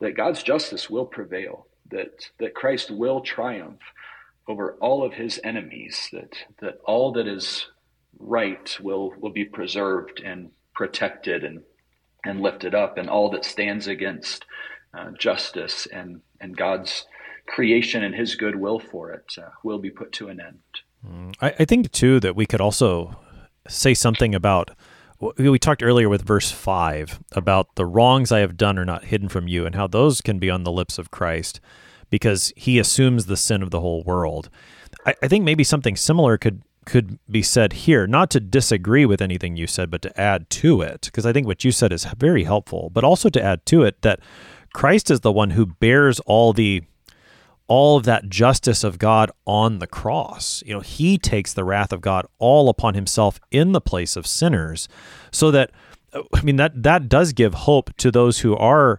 that 0.00 0.16
God's 0.16 0.42
justice 0.42 0.88
will 0.88 1.06
prevail, 1.06 1.66
that 1.90 2.30
that 2.38 2.54
Christ 2.54 2.90
will 2.90 3.20
triumph 3.20 3.80
over 4.46 4.74
all 4.74 5.04
of 5.04 5.14
His 5.14 5.40
enemies, 5.44 6.08
that 6.12 6.34
that 6.60 6.78
all 6.84 7.12
that 7.12 7.26
is 7.26 7.66
right 8.18 8.76
will 8.80 9.14
will 9.18 9.30
be 9.30 9.44
preserved 9.44 10.20
and 10.20 10.50
protected 10.78 11.42
and 11.42 11.62
and 12.24 12.40
lifted 12.40 12.74
up, 12.74 12.96
and 12.96 13.10
all 13.10 13.30
that 13.30 13.44
stands 13.44 13.88
against 13.88 14.44
uh, 14.96 15.10
justice 15.18 15.86
and 15.92 16.20
and 16.40 16.56
God's 16.56 17.04
creation 17.46 18.04
and 18.04 18.14
His 18.14 18.36
good 18.36 18.56
will 18.56 18.78
for 18.78 19.10
it 19.10 19.26
uh, 19.36 19.50
will 19.64 19.80
be 19.80 19.90
put 19.90 20.12
to 20.12 20.28
an 20.28 20.40
end. 20.40 20.60
Mm, 21.04 21.34
I, 21.42 21.54
I 21.58 21.64
think 21.64 21.90
too 21.90 22.20
that 22.20 22.36
we 22.36 22.46
could 22.46 22.60
also 22.60 23.16
say 23.66 23.92
something 23.92 24.34
about 24.34 24.70
we 25.36 25.58
talked 25.58 25.82
earlier 25.82 26.08
with 26.08 26.22
verse 26.22 26.52
5 26.52 27.24
about 27.32 27.74
the 27.74 27.84
wrongs 27.84 28.30
I 28.30 28.38
have 28.38 28.56
done 28.56 28.78
are 28.78 28.84
not 28.84 29.06
hidden 29.06 29.28
from 29.28 29.48
you 29.48 29.66
and 29.66 29.74
how 29.74 29.88
those 29.88 30.20
can 30.20 30.38
be 30.38 30.48
on 30.48 30.62
the 30.62 30.70
lips 30.70 30.96
of 30.96 31.10
Christ 31.10 31.60
because 32.08 32.52
he 32.56 32.78
assumes 32.78 33.26
the 33.26 33.36
sin 33.36 33.60
of 33.60 33.72
the 33.72 33.80
whole 33.80 34.04
world. 34.04 34.48
I, 35.04 35.16
I, 35.20 35.26
think 35.26 35.44
maybe 35.44 35.64
something 35.64 35.96
similar 35.96 36.38
could 36.38 36.62
could 36.88 37.18
be 37.30 37.42
said 37.42 37.74
here, 37.74 38.06
not 38.06 38.30
to 38.30 38.40
disagree 38.40 39.04
with 39.04 39.20
anything 39.20 39.56
you 39.56 39.66
said, 39.66 39.90
but 39.90 40.00
to 40.00 40.20
add 40.20 40.48
to 40.48 40.80
it, 40.80 41.02
because 41.02 41.26
I 41.26 41.34
think 41.34 41.46
what 41.46 41.62
you 41.62 41.70
said 41.70 41.92
is 41.92 42.06
very 42.16 42.44
helpful, 42.44 42.90
but 42.92 43.04
also 43.04 43.28
to 43.28 43.42
add 43.42 43.66
to 43.66 43.82
it 43.82 44.00
that 44.00 44.20
Christ 44.72 45.10
is 45.10 45.20
the 45.20 45.30
one 45.30 45.50
who 45.50 45.66
bears 45.66 46.18
all 46.20 46.52
the 46.52 46.82
all 47.66 47.98
of 47.98 48.04
that 48.04 48.30
justice 48.30 48.82
of 48.82 48.98
God 48.98 49.30
on 49.46 49.78
the 49.78 49.86
cross. 49.86 50.62
You 50.64 50.72
know, 50.72 50.80
he 50.80 51.18
takes 51.18 51.52
the 51.52 51.64
wrath 51.64 51.92
of 51.92 52.00
God 52.00 52.24
all 52.38 52.70
upon 52.70 52.94
himself 52.94 53.38
in 53.50 53.72
the 53.72 53.80
place 53.82 54.16
of 54.16 54.26
sinners. 54.26 54.88
So 55.30 55.50
that 55.50 55.70
I 56.32 56.40
mean 56.40 56.56
that 56.56 56.82
that 56.82 57.10
does 57.10 57.34
give 57.34 57.52
hope 57.52 57.94
to 57.98 58.10
those 58.10 58.38
who 58.38 58.56
are 58.56 58.98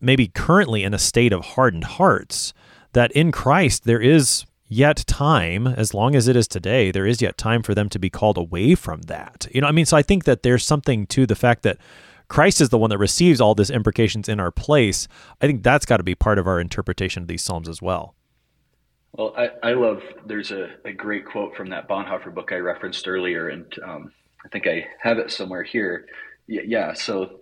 maybe 0.00 0.28
currently 0.28 0.82
in 0.82 0.94
a 0.94 0.98
state 0.98 1.34
of 1.34 1.44
hardened 1.44 1.84
hearts 1.84 2.54
that 2.94 3.12
in 3.12 3.32
Christ 3.32 3.84
there 3.84 4.00
is 4.00 4.46
yet 4.72 5.04
time 5.06 5.66
as 5.66 5.92
long 5.92 6.14
as 6.14 6.28
it 6.28 6.36
is 6.36 6.48
today 6.48 6.90
there 6.90 7.06
is 7.06 7.20
yet 7.20 7.36
time 7.36 7.62
for 7.62 7.74
them 7.74 7.88
to 7.88 7.98
be 7.98 8.10
called 8.10 8.38
away 8.38 8.74
from 8.74 9.02
that. 9.02 9.46
You 9.52 9.60
know, 9.60 9.66
I 9.66 9.72
mean 9.72 9.86
so 9.86 9.96
I 9.96 10.02
think 10.02 10.24
that 10.24 10.42
there's 10.42 10.64
something 10.64 11.06
to 11.08 11.26
the 11.26 11.34
fact 11.34 11.62
that 11.62 11.78
Christ 12.28 12.62
is 12.62 12.70
the 12.70 12.78
one 12.78 12.88
that 12.88 12.98
receives 12.98 13.42
all 13.42 13.54
these 13.54 13.68
imprecations 13.68 14.26
in 14.26 14.40
our 14.40 14.50
place. 14.50 15.06
I 15.42 15.46
think 15.46 15.62
that's 15.62 15.84
got 15.84 15.98
to 15.98 16.02
be 16.02 16.14
part 16.14 16.38
of 16.38 16.46
our 16.46 16.58
interpretation 16.58 17.22
of 17.22 17.28
these 17.28 17.42
Psalms 17.42 17.68
as 17.68 17.82
well. 17.82 18.14
Well, 19.12 19.34
I, 19.36 19.50
I 19.62 19.72
love, 19.74 20.02
there's 20.24 20.50
a, 20.50 20.70
a 20.86 20.92
great 20.92 21.26
quote 21.26 21.54
from 21.54 21.68
that 21.68 21.86
Bonhoeffer 21.86 22.32
book 22.32 22.50
I 22.50 22.56
referenced 22.56 23.06
earlier, 23.06 23.50
and 23.50 23.66
um, 23.86 24.12
I 24.42 24.48
think 24.48 24.66
I 24.66 24.86
have 25.02 25.18
it 25.18 25.30
somewhere 25.30 25.62
here. 25.62 26.06
Yeah, 26.46 26.62
yeah, 26.64 26.92
so 26.94 27.40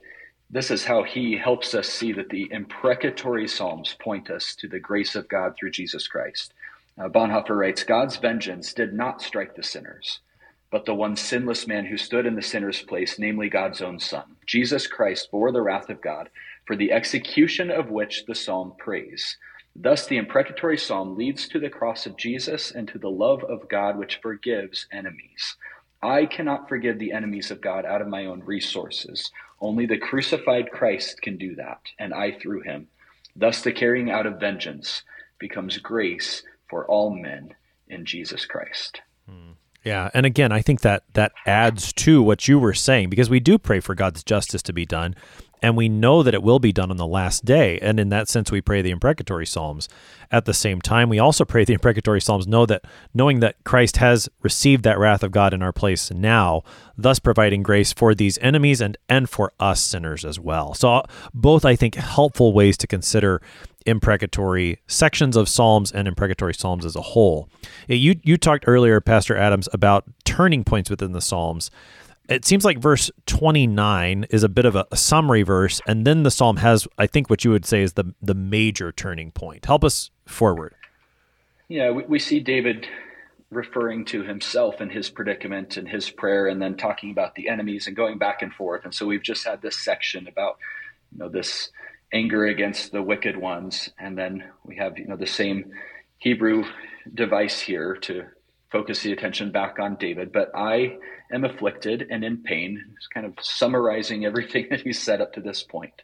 this 0.51 0.73
is 0.73 0.85
how 0.85 1.05
he 1.05 1.37
helps 1.37 1.73
us 1.73 1.89
see 1.89 2.13
that 2.15 2.29
the 2.29 2.49
imprecatory 2.51 3.47
Psalms 3.47 3.95
point 4.01 4.29
us 4.29 4.57
to 4.57 4.67
the 4.67 4.81
grace 4.81 5.15
of 5.15 5.29
God 5.29 5.55
through 5.57 5.71
Jesus 5.71 6.09
Christ. 6.09 6.53
Uh, 6.99 7.09
Bonhoeffer 7.09 7.57
writes 7.57 7.85
God's 7.85 8.17
vengeance 8.17 8.73
did 8.73 8.93
not 8.93 9.23
strike 9.23 9.57
the 9.57 9.63
sinners 9.63 10.21
but 10.71 10.87
the 10.87 10.95
one 10.95 11.17
sinless 11.17 11.67
man 11.67 11.87
who 11.87 11.97
stood 11.97 12.27
in 12.27 12.37
the 12.37 12.43
sinner's 12.43 12.83
place, 12.83 13.19
namely 13.19 13.49
God's 13.49 13.83
own 13.83 13.99
Son. 13.99 14.37
Jesus 14.47 14.87
Christ 14.87 15.31
bore 15.31 15.51
the 15.51 15.63
wrath 15.63 15.91
of 15.91 16.01
God, 16.01 16.29
for 16.65 16.77
the 16.77 16.93
execution 16.93 17.71
of 17.71 17.91
which 17.91 18.25
the 18.27 18.35
psalm 18.35 18.75
prays. 18.79 19.37
Thus, 19.75 20.07
the 20.07 20.17
imprecatory 20.17 20.79
psalm 20.79 21.17
leads 21.17 21.49
to 21.49 21.59
the 21.59 21.71
cross 21.71 22.07
of 22.07 22.17
Jesus 22.17 22.71
and 22.71 22.87
to 22.89 22.99
the 22.99 23.11
love 23.11 23.43
of 23.45 23.69
God 23.69 23.99
which 23.99 24.21
forgives 24.23 24.87
enemies. 24.93 25.57
I 26.03 26.27
cannot 26.27 26.69
forgive 26.69 26.99
the 26.99 27.13
enemies 27.13 27.51
of 27.51 27.61
God 27.61 27.85
out 27.85 28.01
of 28.01 28.09
my 28.09 28.27
own 28.27 28.41
resources. 28.41 29.31
Only 29.61 29.87
the 29.87 29.99
crucified 29.99 30.71
Christ 30.71 31.21
can 31.21 31.37
do 31.37 31.57
that, 31.57 31.81
and 31.99 32.15
I 32.15 32.33
through 32.33 32.63
him. 32.63 32.89
Thus, 33.35 33.63
the 33.63 33.73
carrying 33.73 34.11
out 34.11 34.27
of 34.27 34.41
vengeance 34.41 35.03
becomes 35.39 35.79
grace 35.79 36.43
for 36.71 36.87
all 36.87 37.11
men 37.11 37.55
in 37.89 38.07
Jesus 38.07 38.47
Christ. 38.47 39.03
Hmm. 39.29 39.53
Yeah, 39.85 40.11
and 40.13 40.27
again, 40.27 40.53
I 40.53 40.61
think 40.61 40.83
that 40.83 41.05
that 41.15 41.33
adds 41.47 41.93
to 41.95 42.23
what 42.23 42.47
you 42.47 42.59
were 42.59 42.75
saying 42.75 43.09
because 43.09 43.31
we 43.31 43.41
do 43.41 43.59
pray 43.59 43.81
for 43.81 43.95
God's 43.95 44.23
justice 44.23 44.63
to 44.65 44.75
be 44.75 44.85
done, 44.85 45.15
and 45.63 45.75
we 45.75 45.89
know 45.89 46.23
that 46.23 46.35
it 46.35 46.43
will 46.43 46.59
be 46.59 46.73
done 46.73 46.91
on 46.91 46.99
the 46.99 47.07
last 47.07 47.47
day. 47.47 47.79
And 47.81 47.99
in 47.99 48.11
that 48.11 48.29
sense, 48.29 48.51
we 48.51 48.61
pray 48.61 48.83
the 48.83 48.91
imprecatory 48.91 49.47
psalms. 49.47 49.89
At 50.31 50.45
the 50.45 50.55
same 50.55 50.81
time, 50.81 51.09
we 51.09 51.19
also 51.19 51.45
pray 51.45 51.65
the 51.65 51.73
imprecatory 51.73 52.21
psalms, 52.21 52.47
know 52.47 52.67
that 52.67 52.85
knowing 53.15 53.41
that 53.41 53.57
Christ 53.65 53.97
has 53.99 54.29
received 54.43 54.85
that 54.85 54.99
wrath 54.99 55.23
of 55.23 55.33
God 55.33 55.55
in 55.55 55.63
our 55.63 55.73
place 55.73 56.11
now, 56.11 56.63
thus 56.97 57.19
providing 57.19 57.63
grace 57.63 57.93
for 57.93 58.15
these 58.15 58.39
enemies 58.43 58.81
and 58.83 58.99
and 59.09 59.31
for 59.31 59.53
us 59.59 59.81
sinners 59.81 60.25
as 60.27 60.39
well. 60.39 60.75
So 60.75 61.03
both, 61.33 61.65
I 61.65 61.75
think, 61.75 61.95
helpful 61.95 62.53
ways 62.53 62.77
to 62.79 62.87
consider 62.87 63.41
imprecatory 63.87 64.79
sections 64.87 65.37
of 65.37 65.49
Psalms 65.49 65.93
and 65.93 66.07
imprecatory 66.07 66.55
Psalms 66.55 66.85
as 66.85 66.97
a 66.97 67.01
whole. 67.01 67.49
You 67.89 68.21
you 68.23 68.37
talked 68.37 68.65
earlier, 68.67 69.01
Pastor 69.01 69.37
Adams, 69.37 69.69
about 69.73 70.05
turning 70.25 70.65
points 70.65 70.91
within 70.91 71.13
the 71.13 71.21
Psalms. 71.21 71.71
It 72.29 72.45
seems 72.45 72.65
like 72.65 72.79
verse 72.79 73.11
29 73.27 74.27
is 74.31 74.45
a 74.45 74.49
bit 74.49 74.65
of 74.65 74.77
a, 74.77 74.87
a 74.93 74.97
summary 74.97 75.43
verse, 75.43 75.81
and 75.87 76.07
then 76.07 76.23
the 76.23 76.31
psalm 76.31 76.59
has, 76.59 76.87
I 76.97 77.09
think, 77.09 77.29
what 77.29 77.45
you 77.45 77.51
would 77.51 77.67
say 77.67 77.83
is 77.83 77.95
the 77.95 78.15
the 78.23 78.35
major 78.35 78.93
turning 78.93 79.33
point. 79.33 79.67
Help 79.67 79.83
us 79.83 80.11
forward. 80.27 80.75
Yeah, 81.69 81.91
we, 81.91 82.05
we 82.05 82.19
see 82.21 82.39
David 82.39 82.87
referring 83.51 84.05
to 84.05 84.23
himself 84.23 84.81
and 84.81 84.93
his 84.93 85.11
predicament 85.11 85.77
and 85.77 85.89
his 85.89 86.09
prayer, 86.09 86.47
and 86.47 86.63
then 86.63 86.77
talking 86.77 87.11
about 87.11 87.35
the 87.35 87.49
enemies 87.49 87.89
and 87.89 87.97
going 87.97 88.17
back 88.17 88.43
and 88.43 88.53
forth. 88.55 88.85
And 88.85 88.95
so 88.95 89.07
we've 89.07 89.23
just 89.23 89.45
had 89.45 89.61
this 89.61 89.77
section 89.77 90.29
about 90.29 90.59
you 91.13 91.19
know 91.19 91.29
this 91.29 91.71
anger 92.13 92.47
against 92.47 92.93
the 92.93 93.03
wicked 93.03 93.37
ones. 93.37 93.91
And 93.99 94.17
then 94.17 94.45
we 94.65 94.77
have, 94.77 94.99
you 94.99 95.07
know, 95.07 95.17
the 95.17 95.27
same 95.27 95.73
Hebrew 96.19 96.65
device 97.13 97.61
here 97.61 97.97
to 98.03 98.25
focus 98.71 99.03
the 99.03 99.13
attention 99.13 99.51
back 99.51 99.79
on 99.79 99.97
David. 99.97 100.33
But 100.33 100.51
I 100.55 100.99
am 101.33 101.45
afflicted 101.45 102.07
and 102.11 102.25
in 102.25 102.39
pain. 102.39 102.85
It's 102.97 103.07
kind 103.07 103.27
of 103.27 103.35
summarizing 103.41 104.25
everything 104.27 104.69
that 104.71 104.83
he's 104.83 105.01
said 105.01 105.21
up 105.21 105.33
to 105.35 105.41
this 105.41 105.63
point. 105.63 106.03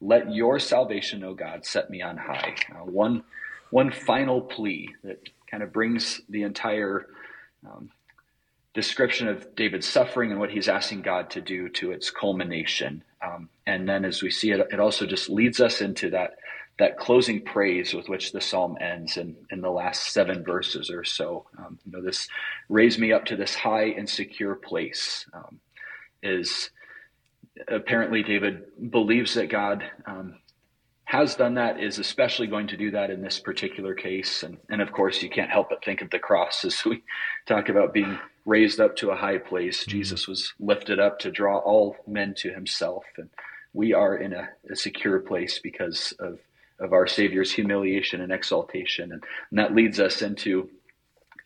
Let 0.00 0.32
your 0.32 0.58
salvation, 0.58 1.24
O 1.24 1.34
God, 1.34 1.64
set 1.64 1.88
me 1.88 2.02
on 2.02 2.16
high. 2.16 2.56
Uh, 2.70 2.84
one, 2.84 3.22
one 3.70 3.90
final 3.90 4.40
plea 4.40 4.94
that 5.02 5.28
kind 5.50 5.62
of 5.62 5.72
brings 5.72 6.20
the 6.28 6.42
entire 6.42 7.06
um, 7.66 7.90
description 8.74 9.28
of 9.28 9.54
David's 9.54 9.88
suffering 9.88 10.30
and 10.30 10.40
what 10.40 10.50
he's 10.50 10.68
asking 10.68 11.02
God 11.02 11.30
to 11.30 11.40
do 11.40 11.68
to 11.70 11.92
its 11.92 12.10
culmination. 12.10 13.02
Um, 13.24 13.48
and 13.66 13.88
then 13.88 14.04
as 14.04 14.22
we 14.22 14.30
see 14.30 14.50
it, 14.50 14.66
it 14.70 14.80
also 14.80 15.06
just 15.06 15.30
leads 15.30 15.60
us 15.60 15.80
into 15.80 16.10
that 16.10 16.34
that 16.78 16.98
closing 16.98 17.40
praise 17.40 17.94
with 17.94 18.08
which 18.08 18.32
the 18.32 18.40
psalm 18.40 18.76
ends 18.80 19.16
in, 19.16 19.36
in 19.52 19.60
the 19.60 19.70
last 19.70 20.12
seven 20.12 20.42
verses 20.42 20.90
or 20.90 21.04
so. 21.04 21.46
Um, 21.56 21.78
you 21.86 21.92
know, 21.92 22.02
this 22.02 22.26
raise 22.68 22.98
me 22.98 23.12
up 23.12 23.24
to 23.26 23.36
this 23.36 23.54
high 23.54 23.94
and 23.96 24.10
secure 24.10 24.56
place 24.56 25.24
um, 25.32 25.60
is 26.20 26.70
apparently 27.68 28.24
David 28.24 28.90
believes 28.90 29.34
that 29.34 29.50
God 29.50 29.84
um, 30.06 30.40
has 31.04 31.36
done 31.36 31.54
that, 31.54 31.80
is 31.80 32.00
especially 32.00 32.48
going 32.48 32.66
to 32.66 32.76
do 32.76 32.90
that 32.90 33.10
in 33.10 33.22
this 33.22 33.38
particular 33.38 33.94
case. 33.94 34.42
And, 34.42 34.58
and 34.68 34.82
of 34.82 34.90
course, 34.90 35.22
you 35.22 35.30
can't 35.30 35.50
help 35.50 35.68
but 35.70 35.84
think 35.84 36.02
of 36.02 36.10
the 36.10 36.18
cross 36.18 36.64
as 36.64 36.84
we 36.84 37.04
talk 37.46 37.68
about 37.68 37.94
being 37.94 38.18
raised 38.44 38.80
up 38.80 38.96
to 38.96 39.10
a 39.10 39.16
high 39.16 39.38
place. 39.38 39.80
Mm-hmm. 39.80 39.90
Jesus 39.90 40.28
was 40.28 40.52
lifted 40.58 40.98
up 40.98 41.18
to 41.20 41.30
draw 41.30 41.58
all 41.58 41.96
men 42.06 42.34
to 42.38 42.52
himself. 42.52 43.04
And 43.16 43.30
we 43.72 43.92
are 43.92 44.16
in 44.16 44.32
a, 44.32 44.48
a, 44.70 44.76
secure 44.76 45.18
place 45.20 45.58
because 45.58 46.12
of, 46.18 46.38
of 46.78 46.92
our 46.92 47.06
Savior's 47.06 47.52
humiliation 47.52 48.20
and 48.20 48.32
exaltation. 48.32 49.12
And, 49.12 49.24
and, 49.50 49.58
that 49.58 49.74
leads 49.74 49.98
us 49.98 50.22
into 50.22 50.70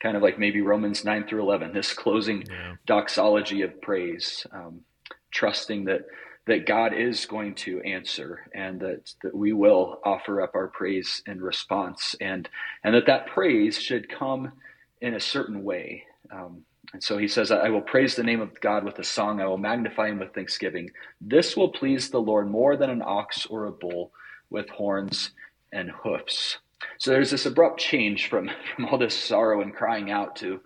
kind 0.00 0.16
of 0.16 0.22
like 0.22 0.38
maybe 0.38 0.60
Romans 0.60 1.04
9 1.04 1.26
through 1.26 1.42
11, 1.42 1.72
this 1.72 1.92
closing 1.92 2.44
yeah. 2.50 2.74
doxology 2.86 3.62
of 3.62 3.80
praise. 3.80 4.46
Um, 4.52 4.82
trusting 5.30 5.84
that 5.84 6.02
that 6.46 6.66
God 6.66 6.94
is 6.94 7.26
going 7.26 7.54
to 7.54 7.80
answer 7.82 8.40
and 8.54 8.80
that, 8.80 9.12
that 9.22 9.34
we 9.34 9.52
will 9.52 10.00
offer 10.02 10.40
up 10.40 10.54
our 10.54 10.68
praise 10.68 11.22
in 11.26 11.42
response 11.42 12.16
and 12.20 12.48
and 12.82 12.94
that 12.94 13.06
that 13.06 13.26
praise 13.26 13.78
should 13.78 14.08
come 14.08 14.52
in 15.00 15.14
a 15.14 15.20
certain 15.20 15.62
way. 15.62 16.04
Um, 16.32 16.62
and 16.92 17.02
so 17.02 17.18
he 17.18 17.28
says, 17.28 17.50
I 17.50 17.68
will 17.68 17.82
praise 17.82 18.14
the 18.14 18.22
name 18.22 18.40
of 18.40 18.60
God 18.60 18.84
with 18.84 18.98
a 18.98 19.04
song. 19.04 19.40
I 19.40 19.46
will 19.46 19.58
magnify 19.58 20.08
him 20.08 20.18
with 20.18 20.34
thanksgiving. 20.34 20.90
This 21.20 21.56
will 21.56 21.68
please 21.68 22.10
the 22.10 22.20
Lord 22.20 22.50
more 22.50 22.76
than 22.76 22.88
an 22.88 23.02
ox 23.04 23.44
or 23.46 23.66
a 23.66 23.72
bull 23.72 24.12
with 24.48 24.68
horns 24.70 25.32
and 25.72 25.90
hoofs. 25.90 26.58
So 26.98 27.10
there's 27.10 27.30
this 27.30 27.44
abrupt 27.44 27.78
change 27.78 28.28
from, 28.28 28.50
from 28.74 28.86
all 28.86 28.98
this 28.98 29.14
sorrow 29.14 29.60
and 29.60 29.74
crying 29.74 30.10
out 30.10 30.36
to 30.36 30.60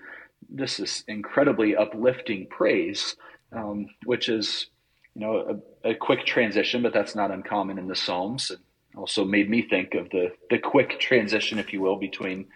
this 0.49 0.79
is 0.81 1.05
incredibly 1.09 1.77
uplifting 1.77 2.47
praise, 2.49 3.17
um, 3.53 3.87
which 4.05 4.29
is, 4.29 4.67
you 5.15 5.23
know, 5.23 5.61
a, 5.85 5.91
a, 5.91 5.95
quick 5.95 6.27
transition, 6.27 6.83
but 6.83 6.93
that's 6.93 7.15
not 7.15 7.31
uncommon 7.31 7.79
in 7.79 7.87
the 7.87 7.97
Psalms. 7.97 8.53
Also 8.95 9.25
made 9.25 9.49
me 9.49 9.63
think 9.63 9.95
of 9.95 10.11
the 10.11 10.33
the 10.51 10.59
quick 10.59 11.01
transition, 11.01 11.59
if 11.59 11.73
you 11.73 11.81
will, 11.81 11.97
between 11.97 12.47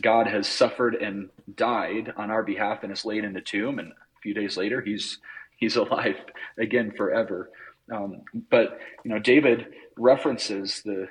God 0.00 0.26
has 0.26 0.48
suffered 0.48 0.96
and 0.96 1.30
died 1.54 2.12
on 2.16 2.30
our 2.30 2.42
behalf 2.42 2.82
and 2.82 2.92
is 2.92 3.04
laid 3.04 3.24
in 3.24 3.32
the 3.32 3.40
tomb, 3.40 3.78
and 3.78 3.92
a 3.92 4.20
few 4.20 4.34
days 4.34 4.56
later 4.56 4.80
he's 4.80 5.18
he's 5.56 5.76
alive 5.84 6.16
again 6.58 6.92
forever. 6.96 7.50
Um, 7.92 8.22
but 8.50 8.80
you 9.04 9.10
know, 9.10 9.18
David 9.18 9.66
references 9.96 10.82
the 10.84 11.08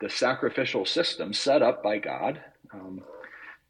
the 0.00 0.10
sacrificial 0.10 0.86
system 0.86 1.32
set 1.32 1.62
up 1.62 1.82
by 1.82 1.98
God, 1.98 2.40
um, 2.72 3.02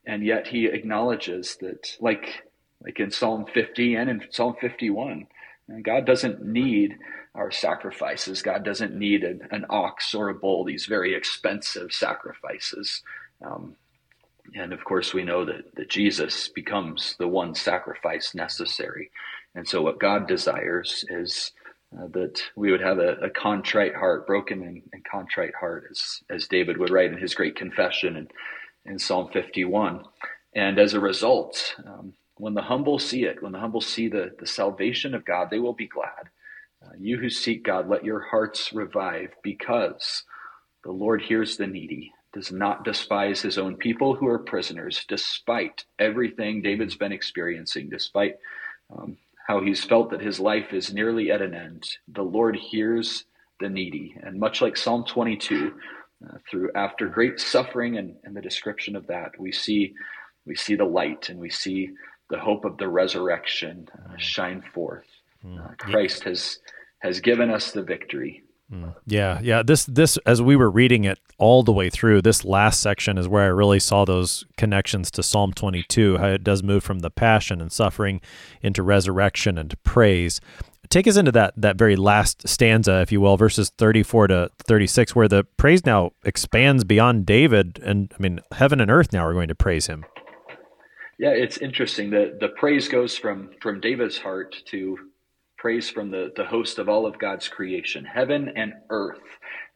and 0.07 0.25
yet 0.25 0.47
he 0.47 0.67
acknowledges 0.67 1.57
that, 1.61 1.97
like 2.01 2.45
like 2.83 2.99
in 2.99 3.11
Psalm 3.11 3.47
50 3.53 3.95
and 3.97 4.09
in 4.09 4.23
Psalm 4.31 4.57
51, 4.61 5.27
God 5.83 6.07
doesn't 6.07 6.43
need 6.43 6.97
our 7.35 7.51
sacrifices. 7.51 8.43
God 8.43 8.65
doesn't 8.65 8.95
need 8.95 9.25
an, 9.25 9.47
an 9.51 9.67
ox 9.71 10.15
or 10.15 10.29
a 10.29 10.35
bull; 10.35 10.65
these 10.65 10.87
very 10.87 11.15
expensive 11.15 11.93
sacrifices. 11.93 13.03
Um, 13.45 13.77
and 14.55 14.73
of 14.73 14.85
course, 14.85 15.15
we 15.15 15.23
know 15.23 15.45
that, 15.45 15.75
that 15.77 15.89
Jesus 15.89 16.49
becomes 16.49 17.15
the 17.19 17.29
one 17.29 17.55
sacrifice 17.55 18.35
necessary. 18.35 19.11
And 19.55 19.69
so, 19.69 19.83
what 19.83 20.01
God 20.01 20.27
desires 20.27 21.05
is 21.09 21.53
uh, 21.97 22.07
that 22.09 22.41
we 22.57 22.71
would 22.71 22.81
have 22.81 22.99
a, 22.99 23.15
a 23.17 23.31
contrite 23.31 23.95
heart, 23.95 24.27
broken 24.27 24.63
and, 24.63 24.83
and, 24.93 25.05
contrite 25.05 25.55
heart, 25.55 25.89
as, 25.91 26.21
as 26.31 26.49
David 26.49 26.79
would 26.79 26.91
write 26.91 27.13
in 27.13 27.19
his 27.19 27.35
great 27.35 27.57
confession 27.57 28.17
in, 28.17 28.29
in 28.85 28.99
Psalm 28.99 29.29
51. 29.33 30.05
And 30.55 30.79
as 30.79 30.95
a 30.95 31.01
result, 31.01 31.75
um, 31.85 32.13
when 32.37 32.55
the 32.55 32.63
humble 32.63 32.99
see 32.99 33.25
it, 33.25 33.43
when 33.43 33.53
the 33.53 33.59
humble 33.59 33.81
see 33.81 34.09
the, 34.09 34.33
the 34.39 34.47
salvation 34.47 35.15
of 35.15 35.25
God, 35.25 35.49
they 35.51 35.59
will 35.59 35.73
be 35.73 35.89
glad. 35.89 36.31
Uh, 36.85 36.91
you 36.99 37.19
who 37.19 37.29
seek 37.29 37.65
God, 37.65 37.89
let 37.89 38.05
your 38.05 38.21
hearts 38.21 38.73
revive 38.73 39.31
because 39.43 40.25
the 40.85 40.93
Lord 40.93 41.23
hears 41.23 41.57
the 41.57 41.67
needy, 41.67 42.13
does 42.33 42.51
not 42.51 42.85
despise 42.85 43.43
his 43.43 43.59
own 43.59 43.77
people 43.77 44.15
who 44.15 44.27
are 44.29 44.39
prisoners, 44.39 45.05
despite 45.09 45.85
everything 45.99 46.63
David's 46.63 46.97
been 46.97 47.13
experiencing, 47.13 47.91
despite 47.91 48.37
um, 48.97 49.19
how 49.47 49.61
he's 49.61 49.85
felt 49.85 50.11
that 50.11 50.23
his 50.23 50.41
life 50.41 50.73
is 50.73 50.93
nearly 50.93 51.31
at 51.31 51.43
an 51.43 51.55
end. 51.55 51.85
The 52.09 52.23
Lord 52.23 52.57
hears 52.57 53.25
the 53.59 53.69
needy. 53.69 54.15
And 54.23 54.41
much 54.41 54.63
like 54.63 54.77
Psalm 54.77 55.05
22, 55.05 55.75
uh, 56.25 56.39
through 56.51 56.71
after 56.75 57.09
great 57.09 57.41
suffering 57.41 57.99
and, 57.99 58.17
and 58.25 58.37
the 58.37 58.41
description 58.41 58.97
of 58.97 59.07
that, 59.09 59.39
we 59.39 59.53
see 59.53 59.95
we 60.47 60.57
see 60.57 60.75
the 60.75 60.85
light 60.85 61.29
and 61.29 61.39
we 61.39 61.51
see 61.51 61.91
the 62.31 62.39
hope 62.39 62.65
of 62.65 62.79
the 62.79 62.89
resurrection 62.89 63.89
uh, 63.95 64.15
shine 64.17 64.63
forth. 64.75 65.07
Mm. 65.45 65.65
Uh, 65.65 65.75
Christ 65.79 66.25
has 66.25 66.59
has 67.01 67.21
given 67.21 67.51
us 67.51 67.73
the 67.73 67.83
victory. 67.83 68.43
Mm. 68.73 68.95
Yeah, 69.07 69.41
yeah. 69.43 69.63
This 69.63 69.85
this 69.87 70.17
as 70.19 70.41
we 70.41 70.55
were 70.55 70.71
reading 70.71 71.05
it 71.05 71.19
all 71.39 71.63
the 71.63 71.73
way 71.73 71.91
through, 71.91 72.23
this 72.23 72.45
last 72.45 72.81
section 72.81 73.19
is 73.19 73.27
where 73.27 73.43
I 73.43 73.49
really 73.49 73.81
saw 73.81 74.05
those 74.05 74.45
connections 74.57 75.11
to 75.13 75.23
Psalm 75.23 75.53
22, 75.53 76.19
how 76.19 76.29
it 76.29 76.45
does 76.45 76.63
move 76.63 76.85
from 76.85 77.01
the 77.01 77.11
passion 77.11 77.61
and 77.61 77.73
suffering 77.73 78.21
into 78.63 78.83
resurrection 78.83 79.59
and 79.59 79.75
praise. 79.83 80.41
Take 80.89 81.09
us 81.09 81.17
into 81.17 81.33
that 81.33 81.55
that 81.57 81.77
very 81.77 81.97
last 81.97 82.47
stanza, 82.49 83.01
if 83.01 83.11
you 83.11 83.21
will, 83.21 83.37
verses 83.37 83.71
34 83.71 84.29
to 84.29 84.51
36, 84.65 85.17
where 85.17 85.29
the 85.29 85.45
praise 85.57 85.85
now 85.85 86.13
expands 86.25 86.85
beyond 86.85 87.27
David, 87.27 87.81
and 87.83 88.13
I 88.17 88.23
mean, 88.23 88.41
heaven 88.53 88.81
and 88.81 88.91
earth 88.91 89.13
now 89.13 89.27
are 89.27 89.33
going 89.33 89.49
to 89.49 89.55
praise 89.55 89.87
him. 89.87 90.05
Yeah, 91.19 91.31
it's 91.31 91.59
interesting. 91.59 92.11
The 92.11 92.37
the 92.41 92.49
praise 92.49 92.89
goes 92.89 93.17
from 93.17 93.51
from 93.61 93.81
David's 93.81 94.19
heart 94.19 94.57
to 94.67 94.97
praise 95.61 95.91
from 95.91 96.11
the, 96.11 96.33
the 96.37 96.45
host 96.47 96.79
of 96.79 96.89
all 96.89 97.05
of 97.05 97.19
God's 97.19 97.47
creation. 97.47 98.03
Heaven 98.03 98.51
and 98.57 98.73
earth 98.89 99.21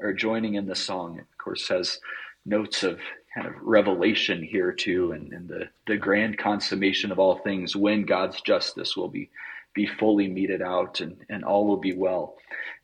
are 0.01 0.15
joining 0.15 0.55
in 0.55 0.67
the 0.67 0.75
song. 0.75 1.19
It, 1.19 1.27
of 1.31 1.39
course, 1.39 1.69
has 1.69 2.01
notes 2.47 2.83
of 2.83 2.99
kind 3.35 3.47
of 3.47 3.53
revelation 3.61 4.43
here 4.43 4.73
too, 4.73 5.13
and, 5.13 5.31
and 5.35 5.47
the, 5.47 5.69
the 5.87 5.99
grand 5.99 6.39
consummation 6.39 7.13
of 7.13 7.19
all 7.19 7.37
things 7.37 7.77
when 7.77 8.07
God's 8.07 8.41
justice 8.41 8.97
will 8.97 9.09
be 9.09 9.31
be 9.75 9.87
fully 9.87 10.29
meted 10.29 10.63
out 10.63 11.01
and, 11.01 11.17
and 11.29 11.45
all 11.45 11.67
will 11.67 11.77
be 11.77 11.93
well. 11.93 12.37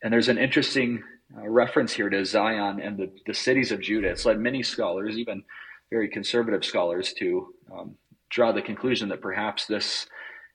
And 0.02 0.12
there's 0.12 0.28
an 0.28 0.38
interesting 0.38 1.04
uh, 1.38 1.48
reference 1.48 1.92
here 1.92 2.10
to 2.10 2.24
Zion 2.24 2.80
and 2.80 2.98
the, 2.98 3.12
the 3.26 3.32
cities 3.32 3.70
of 3.70 3.80
Judah. 3.80 4.08
It's 4.08 4.26
led 4.26 4.40
many 4.40 4.64
scholars, 4.64 5.16
even 5.16 5.44
very 5.88 6.08
conservative 6.08 6.64
scholars, 6.64 7.12
to 7.14 7.54
um, 7.72 7.94
draw 8.28 8.50
the 8.50 8.60
conclusion 8.60 9.08
that 9.10 9.20
perhaps 9.20 9.66
this 9.66 10.06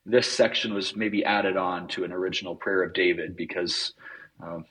this 0.06 0.30
section 0.30 0.72
was 0.72 0.94
maybe 0.94 1.24
added 1.24 1.56
on 1.56 1.88
to 1.88 2.04
an 2.04 2.12
original 2.12 2.54
prayer 2.54 2.84
of 2.84 2.94
David 2.94 3.36
because 3.36 3.92
um, 4.40 4.64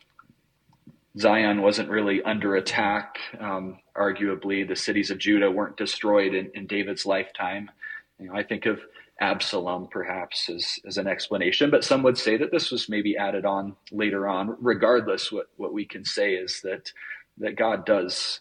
Zion 1.19 1.61
wasn't 1.61 1.89
really 1.89 2.23
under 2.23 2.55
attack. 2.55 3.19
Um, 3.39 3.79
arguably, 3.97 4.67
the 4.67 4.75
cities 4.75 5.11
of 5.11 5.17
Judah 5.17 5.51
weren't 5.51 5.77
destroyed 5.77 6.33
in, 6.33 6.49
in 6.53 6.67
David's 6.67 7.05
lifetime. 7.05 7.69
You 8.17 8.27
know, 8.27 8.35
I 8.35 8.43
think 8.43 8.65
of 8.65 8.79
Absalom 9.19 9.87
perhaps 9.91 10.49
as, 10.49 10.79
as 10.87 10.97
an 10.97 11.07
explanation, 11.07 11.69
but 11.69 11.83
some 11.83 12.01
would 12.03 12.17
say 12.17 12.37
that 12.37 12.51
this 12.51 12.71
was 12.71 12.89
maybe 12.89 13.17
added 13.17 13.45
on 13.45 13.75
later 13.91 14.27
on. 14.27 14.57
Regardless, 14.59 15.31
what, 15.31 15.47
what 15.57 15.73
we 15.73 15.85
can 15.85 16.05
say 16.05 16.33
is 16.33 16.61
that 16.63 16.91
that 17.37 17.57
God 17.57 17.85
does 17.85 18.39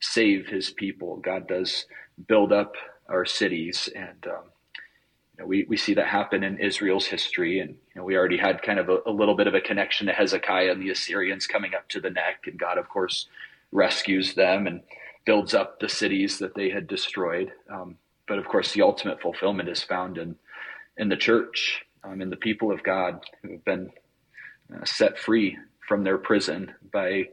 save 0.00 0.46
His 0.46 0.70
people. 0.70 1.16
God 1.16 1.48
does 1.48 1.86
build 2.28 2.52
up 2.52 2.74
our 3.08 3.24
cities, 3.24 3.88
and 3.94 4.26
um, 4.26 4.44
you 5.36 5.42
know, 5.42 5.48
we, 5.48 5.64
we 5.68 5.76
see 5.76 5.94
that 5.94 6.06
happen 6.06 6.44
in 6.44 6.58
Israel's 6.58 7.06
history. 7.06 7.60
And 7.60 7.70
you 7.70 7.96
know, 7.96 8.04
we 8.04 8.16
already 8.16 8.36
had 8.36 8.62
kind 8.62 8.78
of 8.78 8.88
a, 8.88 8.98
a, 9.06 9.10
little 9.10 9.34
bit 9.34 9.46
of 9.46 9.54
a 9.54 9.60
connection 9.60 10.06
to 10.06 10.12
Hezekiah 10.12 10.70
and 10.70 10.82
the 10.82 10.90
Assyrians 10.90 11.46
coming 11.46 11.74
up 11.74 11.88
to 11.90 12.00
the 12.00 12.10
neck. 12.10 12.44
And 12.46 12.58
God, 12.58 12.78
of 12.78 12.88
course, 12.88 13.26
rescues 13.72 14.34
them 14.34 14.66
and 14.66 14.82
builds 15.24 15.54
up 15.54 15.80
the 15.80 15.88
cities 15.88 16.38
that 16.38 16.54
they 16.54 16.70
had 16.70 16.86
destroyed. 16.86 17.52
Um, 17.70 17.96
but 18.28 18.38
of 18.38 18.46
course, 18.46 18.72
the 18.72 18.82
ultimate 18.82 19.20
fulfillment 19.20 19.68
is 19.68 19.82
found 19.82 20.18
in, 20.18 20.36
in 20.96 21.08
the 21.08 21.16
church, 21.16 21.84
um, 22.04 22.20
in 22.22 22.30
the 22.30 22.36
people 22.36 22.70
of 22.70 22.82
God 22.82 23.20
who 23.42 23.52
have 23.52 23.64
been 23.64 23.90
uh, 24.74 24.84
set 24.84 25.18
free 25.18 25.58
from 25.86 26.04
their 26.04 26.18
prison 26.18 26.74
by 26.92 27.28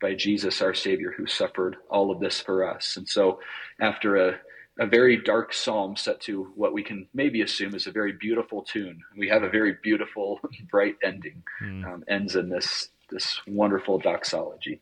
by 0.00 0.14
Jesus, 0.14 0.60
our 0.60 0.74
Savior, 0.74 1.14
who 1.16 1.26
suffered 1.26 1.76
all 1.88 2.10
of 2.10 2.20
this 2.20 2.38
for 2.38 2.68
us. 2.68 2.98
And 2.98 3.08
so, 3.08 3.40
after 3.80 4.16
a 4.16 4.38
a 4.78 4.86
very 4.86 5.16
dark 5.16 5.52
psalm 5.52 5.96
set 5.96 6.20
to 6.22 6.52
what 6.56 6.72
we 6.72 6.82
can 6.82 7.06
maybe 7.14 7.42
assume 7.42 7.74
is 7.74 7.86
a 7.86 7.92
very 7.92 8.12
beautiful 8.12 8.62
tune. 8.62 9.00
We 9.16 9.28
have 9.28 9.42
a 9.42 9.48
very 9.48 9.76
beautiful, 9.82 10.40
bright 10.70 10.96
ending. 11.02 11.42
Mm. 11.62 11.84
Um, 11.84 12.04
ends 12.08 12.36
in 12.36 12.48
this 12.48 12.88
this 13.10 13.40
wonderful 13.46 13.98
doxology. 13.98 14.80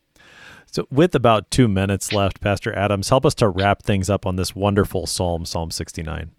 So, 0.65 0.87
with 0.89 1.13
about 1.13 1.51
two 1.51 1.67
minutes 1.67 2.11
left, 2.13 2.41
Pastor 2.41 2.75
Adams, 2.75 3.09
help 3.09 3.25
us 3.25 3.35
to 3.35 3.49
wrap 3.49 3.83
things 3.83 4.09
up 4.09 4.25
on 4.25 4.37
this 4.37 4.55
wonderful 4.55 5.05
psalm, 5.05 5.45
Psalm 5.45 5.69
sixty 5.69 6.01
nine. 6.01 6.31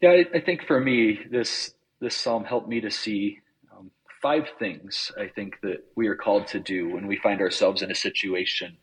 Yeah, 0.00 0.10
I, 0.10 0.26
I, 0.34 0.40
think 0.40 0.66
for 0.66 0.80
me, 0.80 1.20
this 1.30 1.74
this 2.00 2.16
psalm 2.16 2.44
helped 2.44 2.68
me 2.68 2.80
to 2.80 2.90
see 2.90 3.40
um, 3.76 3.90
five 4.22 4.48
things. 4.58 5.10
I 5.18 5.26
think 5.26 5.60
that 5.62 5.84
we 5.96 6.06
are 6.06 6.14
called 6.14 6.46
to 6.48 6.60
do 6.60 6.94
when 6.94 7.06
we 7.06 7.16
find 7.16 7.40
ourselves 7.40 7.82
in 7.82 7.90
a 7.90 7.94
situation 7.94 8.76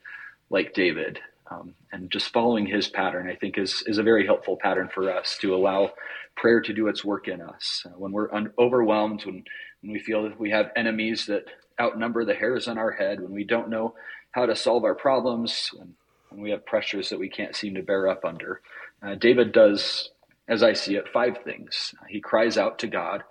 like 0.49 0.73
David. 0.73 1.19
Um, 1.49 1.75
and 1.91 2.11
just 2.11 2.33
following 2.33 2.65
his 2.65 2.87
pattern, 2.89 3.29
I 3.29 3.35
think, 3.35 3.57
is, 3.57 3.83
is 3.87 3.97
a 3.97 4.03
very 4.03 4.25
helpful 4.25 4.57
pattern 4.61 4.89
for 4.93 5.11
us 5.11 5.37
to 5.41 5.55
allow 5.55 5.91
prayer 6.35 6.61
to 6.61 6.73
do 6.73 6.87
its 6.87 7.05
work 7.05 7.27
in 7.27 7.41
us. 7.41 7.83
Uh, 7.85 7.91
when 7.97 8.11
we're 8.11 8.33
un- 8.33 8.51
overwhelmed, 8.59 9.25
when, 9.25 9.43
when 9.81 9.93
we 9.93 9.99
feel 9.99 10.23
that 10.23 10.39
we 10.39 10.51
have 10.51 10.71
enemies 10.75 11.25
that 11.27 11.45
outnumber 11.79 12.25
the 12.25 12.35
hairs 12.35 12.67
on 12.67 12.77
our 12.77 12.91
head, 12.91 13.21
when 13.21 13.31
we 13.31 13.43
don't 13.43 13.69
know 13.69 13.95
how 14.31 14.45
to 14.45 14.55
solve 14.55 14.83
our 14.83 14.95
problems, 14.95 15.69
when, 15.73 15.93
when 16.29 16.41
we 16.41 16.51
have 16.51 16.65
pressures 16.65 17.09
that 17.09 17.19
we 17.19 17.29
can't 17.29 17.55
seem 17.55 17.75
to 17.75 17.81
bear 17.81 18.07
up 18.07 18.25
under, 18.25 18.61
uh, 19.01 19.15
David 19.15 19.51
does, 19.51 20.11
as 20.47 20.63
I 20.63 20.73
see 20.73 20.95
it, 20.95 21.07
five 21.13 21.37
things. 21.43 21.93
He 22.09 22.19
cries 22.19 22.57
out 22.57 22.79
to 22.79 22.87
God 22.87 23.23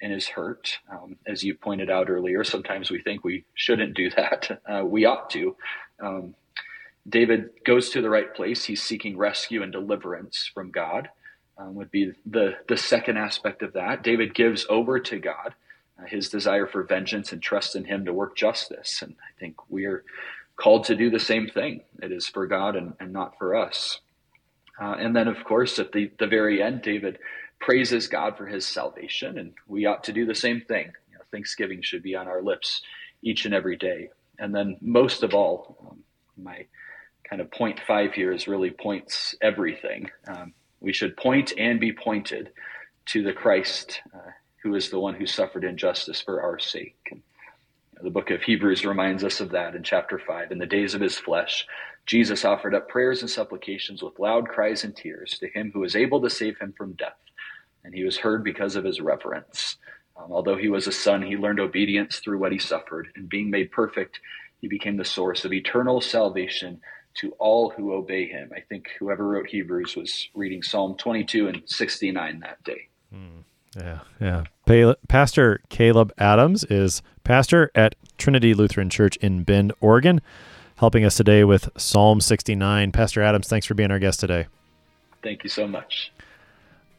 in 0.00 0.10
his 0.10 0.28
hurt. 0.28 0.78
Um, 0.90 1.16
as 1.26 1.44
you 1.44 1.54
pointed 1.54 1.90
out 1.90 2.10
earlier, 2.10 2.42
sometimes 2.44 2.90
we 2.90 3.00
think 3.00 3.24
we 3.24 3.44
shouldn't 3.54 3.94
do 3.94 4.10
that. 4.10 4.60
Uh, 4.68 4.84
we 4.84 5.04
ought 5.04 5.28
to. 5.30 5.56
Um, 6.02 6.34
David 7.08 7.50
goes 7.66 7.90
to 7.90 8.02
the 8.02 8.10
right 8.10 8.34
place. 8.34 8.66
He's 8.66 8.82
seeking 8.82 9.16
rescue 9.18 9.62
and 9.62 9.72
deliverance 9.72 10.50
from 10.54 10.70
God, 10.70 11.10
um, 11.58 11.74
would 11.76 11.90
be 11.90 12.12
the, 12.26 12.54
the 12.68 12.76
second 12.78 13.18
aspect 13.18 13.62
of 13.62 13.74
that. 13.74 14.02
David 14.04 14.34
gives 14.34 14.66
over 14.70 15.00
to 15.00 15.18
God. 15.18 15.54
uh, 16.00 16.06
his 16.06 16.28
desire 16.28 16.66
for 16.66 16.82
vengeance 16.84 17.32
and 17.32 17.42
trust 17.42 17.76
in 17.76 17.84
him 17.84 18.04
to 18.04 18.12
work 18.12 18.36
justice. 18.36 19.02
And 19.02 19.14
I 19.20 19.38
think 19.40 19.56
we're 19.68 20.04
called 20.56 20.84
to 20.84 20.96
do 20.96 21.10
the 21.10 21.20
same 21.20 21.48
thing. 21.48 21.82
It 22.02 22.12
is 22.12 22.28
for 22.28 22.46
God 22.46 22.76
and, 22.76 22.94
and 23.00 23.12
not 23.12 23.38
for 23.38 23.56
us. 23.56 24.00
Uh, 24.80 24.94
and 24.98 25.14
then, 25.16 25.28
of 25.28 25.44
course, 25.44 25.78
at 25.78 25.92
the, 25.92 26.10
the 26.18 26.26
very 26.26 26.62
end, 26.62 26.82
David 26.82 27.18
praises 27.60 28.08
God 28.08 28.36
for 28.36 28.46
his 28.46 28.66
salvation, 28.66 29.38
and 29.38 29.54
we 29.68 29.86
ought 29.86 30.04
to 30.04 30.12
do 30.12 30.26
the 30.26 30.34
same 30.34 30.62
thing. 30.62 30.92
You 31.10 31.18
know, 31.18 31.24
Thanksgiving 31.32 31.82
should 31.82 32.02
be 32.02 32.16
on 32.16 32.28
our 32.28 32.42
lips 32.42 32.82
each 33.22 33.46
and 33.46 33.54
every 33.54 33.76
day. 33.76 34.10
And 34.38 34.54
then, 34.54 34.78
most 34.80 35.22
of 35.22 35.34
all, 35.34 35.78
um, 35.90 35.98
my 36.36 36.66
kind 37.28 37.40
of 37.40 37.50
point 37.50 37.80
five 37.86 38.12
here 38.12 38.32
is 38.32 38.48
really 38.48 38.70
points 38.70 39.34
everything. 39.40 40.10
Um, 40.26 40.52
we 40.80 40.92
should 40.92 41.16
point 41.16 41.52
and 41.56 41.78
be 41.80 41.92
pointed 41.92 42.50
to 43.06 43.22
the 43.22 43.32
Christ 43.32 44.00
uh, 44.14 44.30
who 44.62 44.74
is 44.74 44.90
the 44.90 45.00
one 45.00 45.14
who 45.14 45.26
suffered 45.26 45.64
injustice 45.64 46.20
for 46.20 46.40
our 46.42 46.58
sake. 46.58 46.96
And, 47.10 47.20
you 47.90 47.98
know, 47.98 48.04
the 48.04 48.10
book 48.10 48.30
of 48.30 48.42
Hebrews 48.42 48.84
reminds 48.84 49.24
us 49.24 49.40
of 49.40 49.50
that 49.50 49.74
in 49.74 49.82
chapter 49.82 50.18
5. 50.18 50.52
In 50.52 50.58
the 50.58 50.66
days 50.66 50.94
of 50.94 51.00
his 51.00 51.18
flesh, 51.18 51.66
Jesus 52.06 52.44
offered 52.44 52.74
up 52.74 52.88
prayers 52.88 53.22
and 53.22 53.30
supplications 53.30 54.02
with 54.02 54.18
loud 54.18 54.48
cries 54.48 54.84
and 54.84 54.94
tears 54.94 55.38
to 55.38 55.48
him 55.48 55.70
who 55.72 55.80
was 55.80 55.96
able 55.96 56.20
to 56.22 56.30
save 56.30 56.58
him 56.58 56.72
from 56.76 56.92
death. 56.92 57.18
And 57.84 57.94
he 57.94 58.04
was 58.04 58.18
heard 58.18 58.44
because 58.44 58.76
of 58.76 58.84
his 58.84 59.00
reverence. 59.00 59.76
Um, 60.16 60.30
although 60.30 60.56
he 60.56 60.68
was 60.68 60.86
a 60.86 60.92
son, 60.92 61.22
he 61.22 61.36
learned 61.36 61.58
obedience 61.58 62.18
through 62.18 62.38
what 62.38 62.52
he 62.52 62.58
suffered. 62.58 63.08
And 63.16 63.28
being 63.28 63.50
made 63.50 63.72
perfect, 63.72 64.20
he 64.62 64.68
became 64.68 64.96
the 64.96 65.04
source 65.04 65.44
of 65.44 65.52
eternal 65.52 66.00
salvation 66.00 66.80
to 67.14 67.32
all 67.32 67.70
who 67.70 67.92
obey 67.92 68.26
him. 68.26 68.50
I 68.56 68.60
think 68.60 68.88
whoever 68.98 69.28
wrote 69.28 69.48
Hebrews 69.48 69.96
was 69.96 70.28
reading 70.34 70.62
Psalm 70.62 70.96
22 70.96 71.48
and 71.48 71.62
69 71.66 72.40
that 72.40 72.62
day. 72.64 72.88
Mm, 73.14 73.44
yeah, 73.76 73.98
yeah. 74.20 74.94
Pastor 75.08 75.60
Caleb 75.68 76.12
Adams 76.16 76.64
is 76.64 77.02
pastor 77.24 77.70
at 77.74 77.96
Trinity 78.16 78.54
Lutheran 78.54 78.88
Church 78.88 79.16
in 79.16 79.42
Bend, 79.42 79.72
Oregon, 79.80 80.22
helping 80.76 81.04
us 81.04 81.16
today 81.16 81.44
with 81.44 81.68
Psalm 81.76 82.20
69. 82.20 82.92
Pastor 82.92 83.20
Adams, 83.20 83.48
thanks 83.48 83.66
for 83.66 83.74
being 83.74 83.90
our 83.90 83.98
guest 83.98 84.20
today. 84.20 84.46
Thank 85.22 85.42
you 85.42 85.50
so 85.50 85.66
much. 85.66 86.12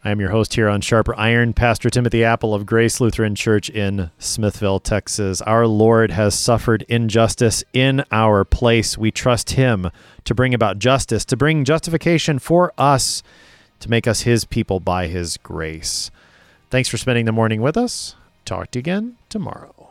I 0.06 0.12
am 0.12 0.20
your 0.20 0.32
host 0.32 0.56
here 0.56 0.68
on 0.68 0.82
Sharper 0.82 1.16
Iron, 1.18 1.54
Pastor 1.54 1.89
Timothy 1.89 2.26
Appel 2.26 2.54
of 2.54 2.66
Grace 2.66 2.99
Lutheran 2.99 3.36
Church 3.36 3.70
in 3.70 4.12
Smithville, 4.20 4.82
Texas. 4.82 5.41
Our 5.43 5.66
Lord 5.66 6.12
has 6.12 6.38
suffered 6.38 6.84
injustice 6.89 7.64
in 7.72 8.04
our 8.12 8.43
place. 8.43 8.97
We 8.97 9.12
trust 9.12 9.51
Him 9.51 9.91
to 10.26 10.36
bring 10.36 10.54
about 10.54 10.78
justice, 10.78 11.24
to 11.24 11.38
bring 11.38 11.64
justification 11.64 12.38
for 12.38 12.74
us, 12.78 13.24
to 13.80 13.89
make 13.89 14.06
us 14.06 14.24
His 14.24 14.43
people 14.43 14.82
by 14.82 15.08
His 15.08 15.38
grace. 15.38 16.12
Thanks 16.70 16.89
for 16.89 16.97
spending 16.97 17.24
the 17.24 17.32
morning 17.32 17.62
with 17.62 17.78
us. 17.78 18.18
Talk 18.43 18.72
to 18.72 18.80
you 18.80 18.82
again 18.82 19.16
tomorrow. 19.30 19.82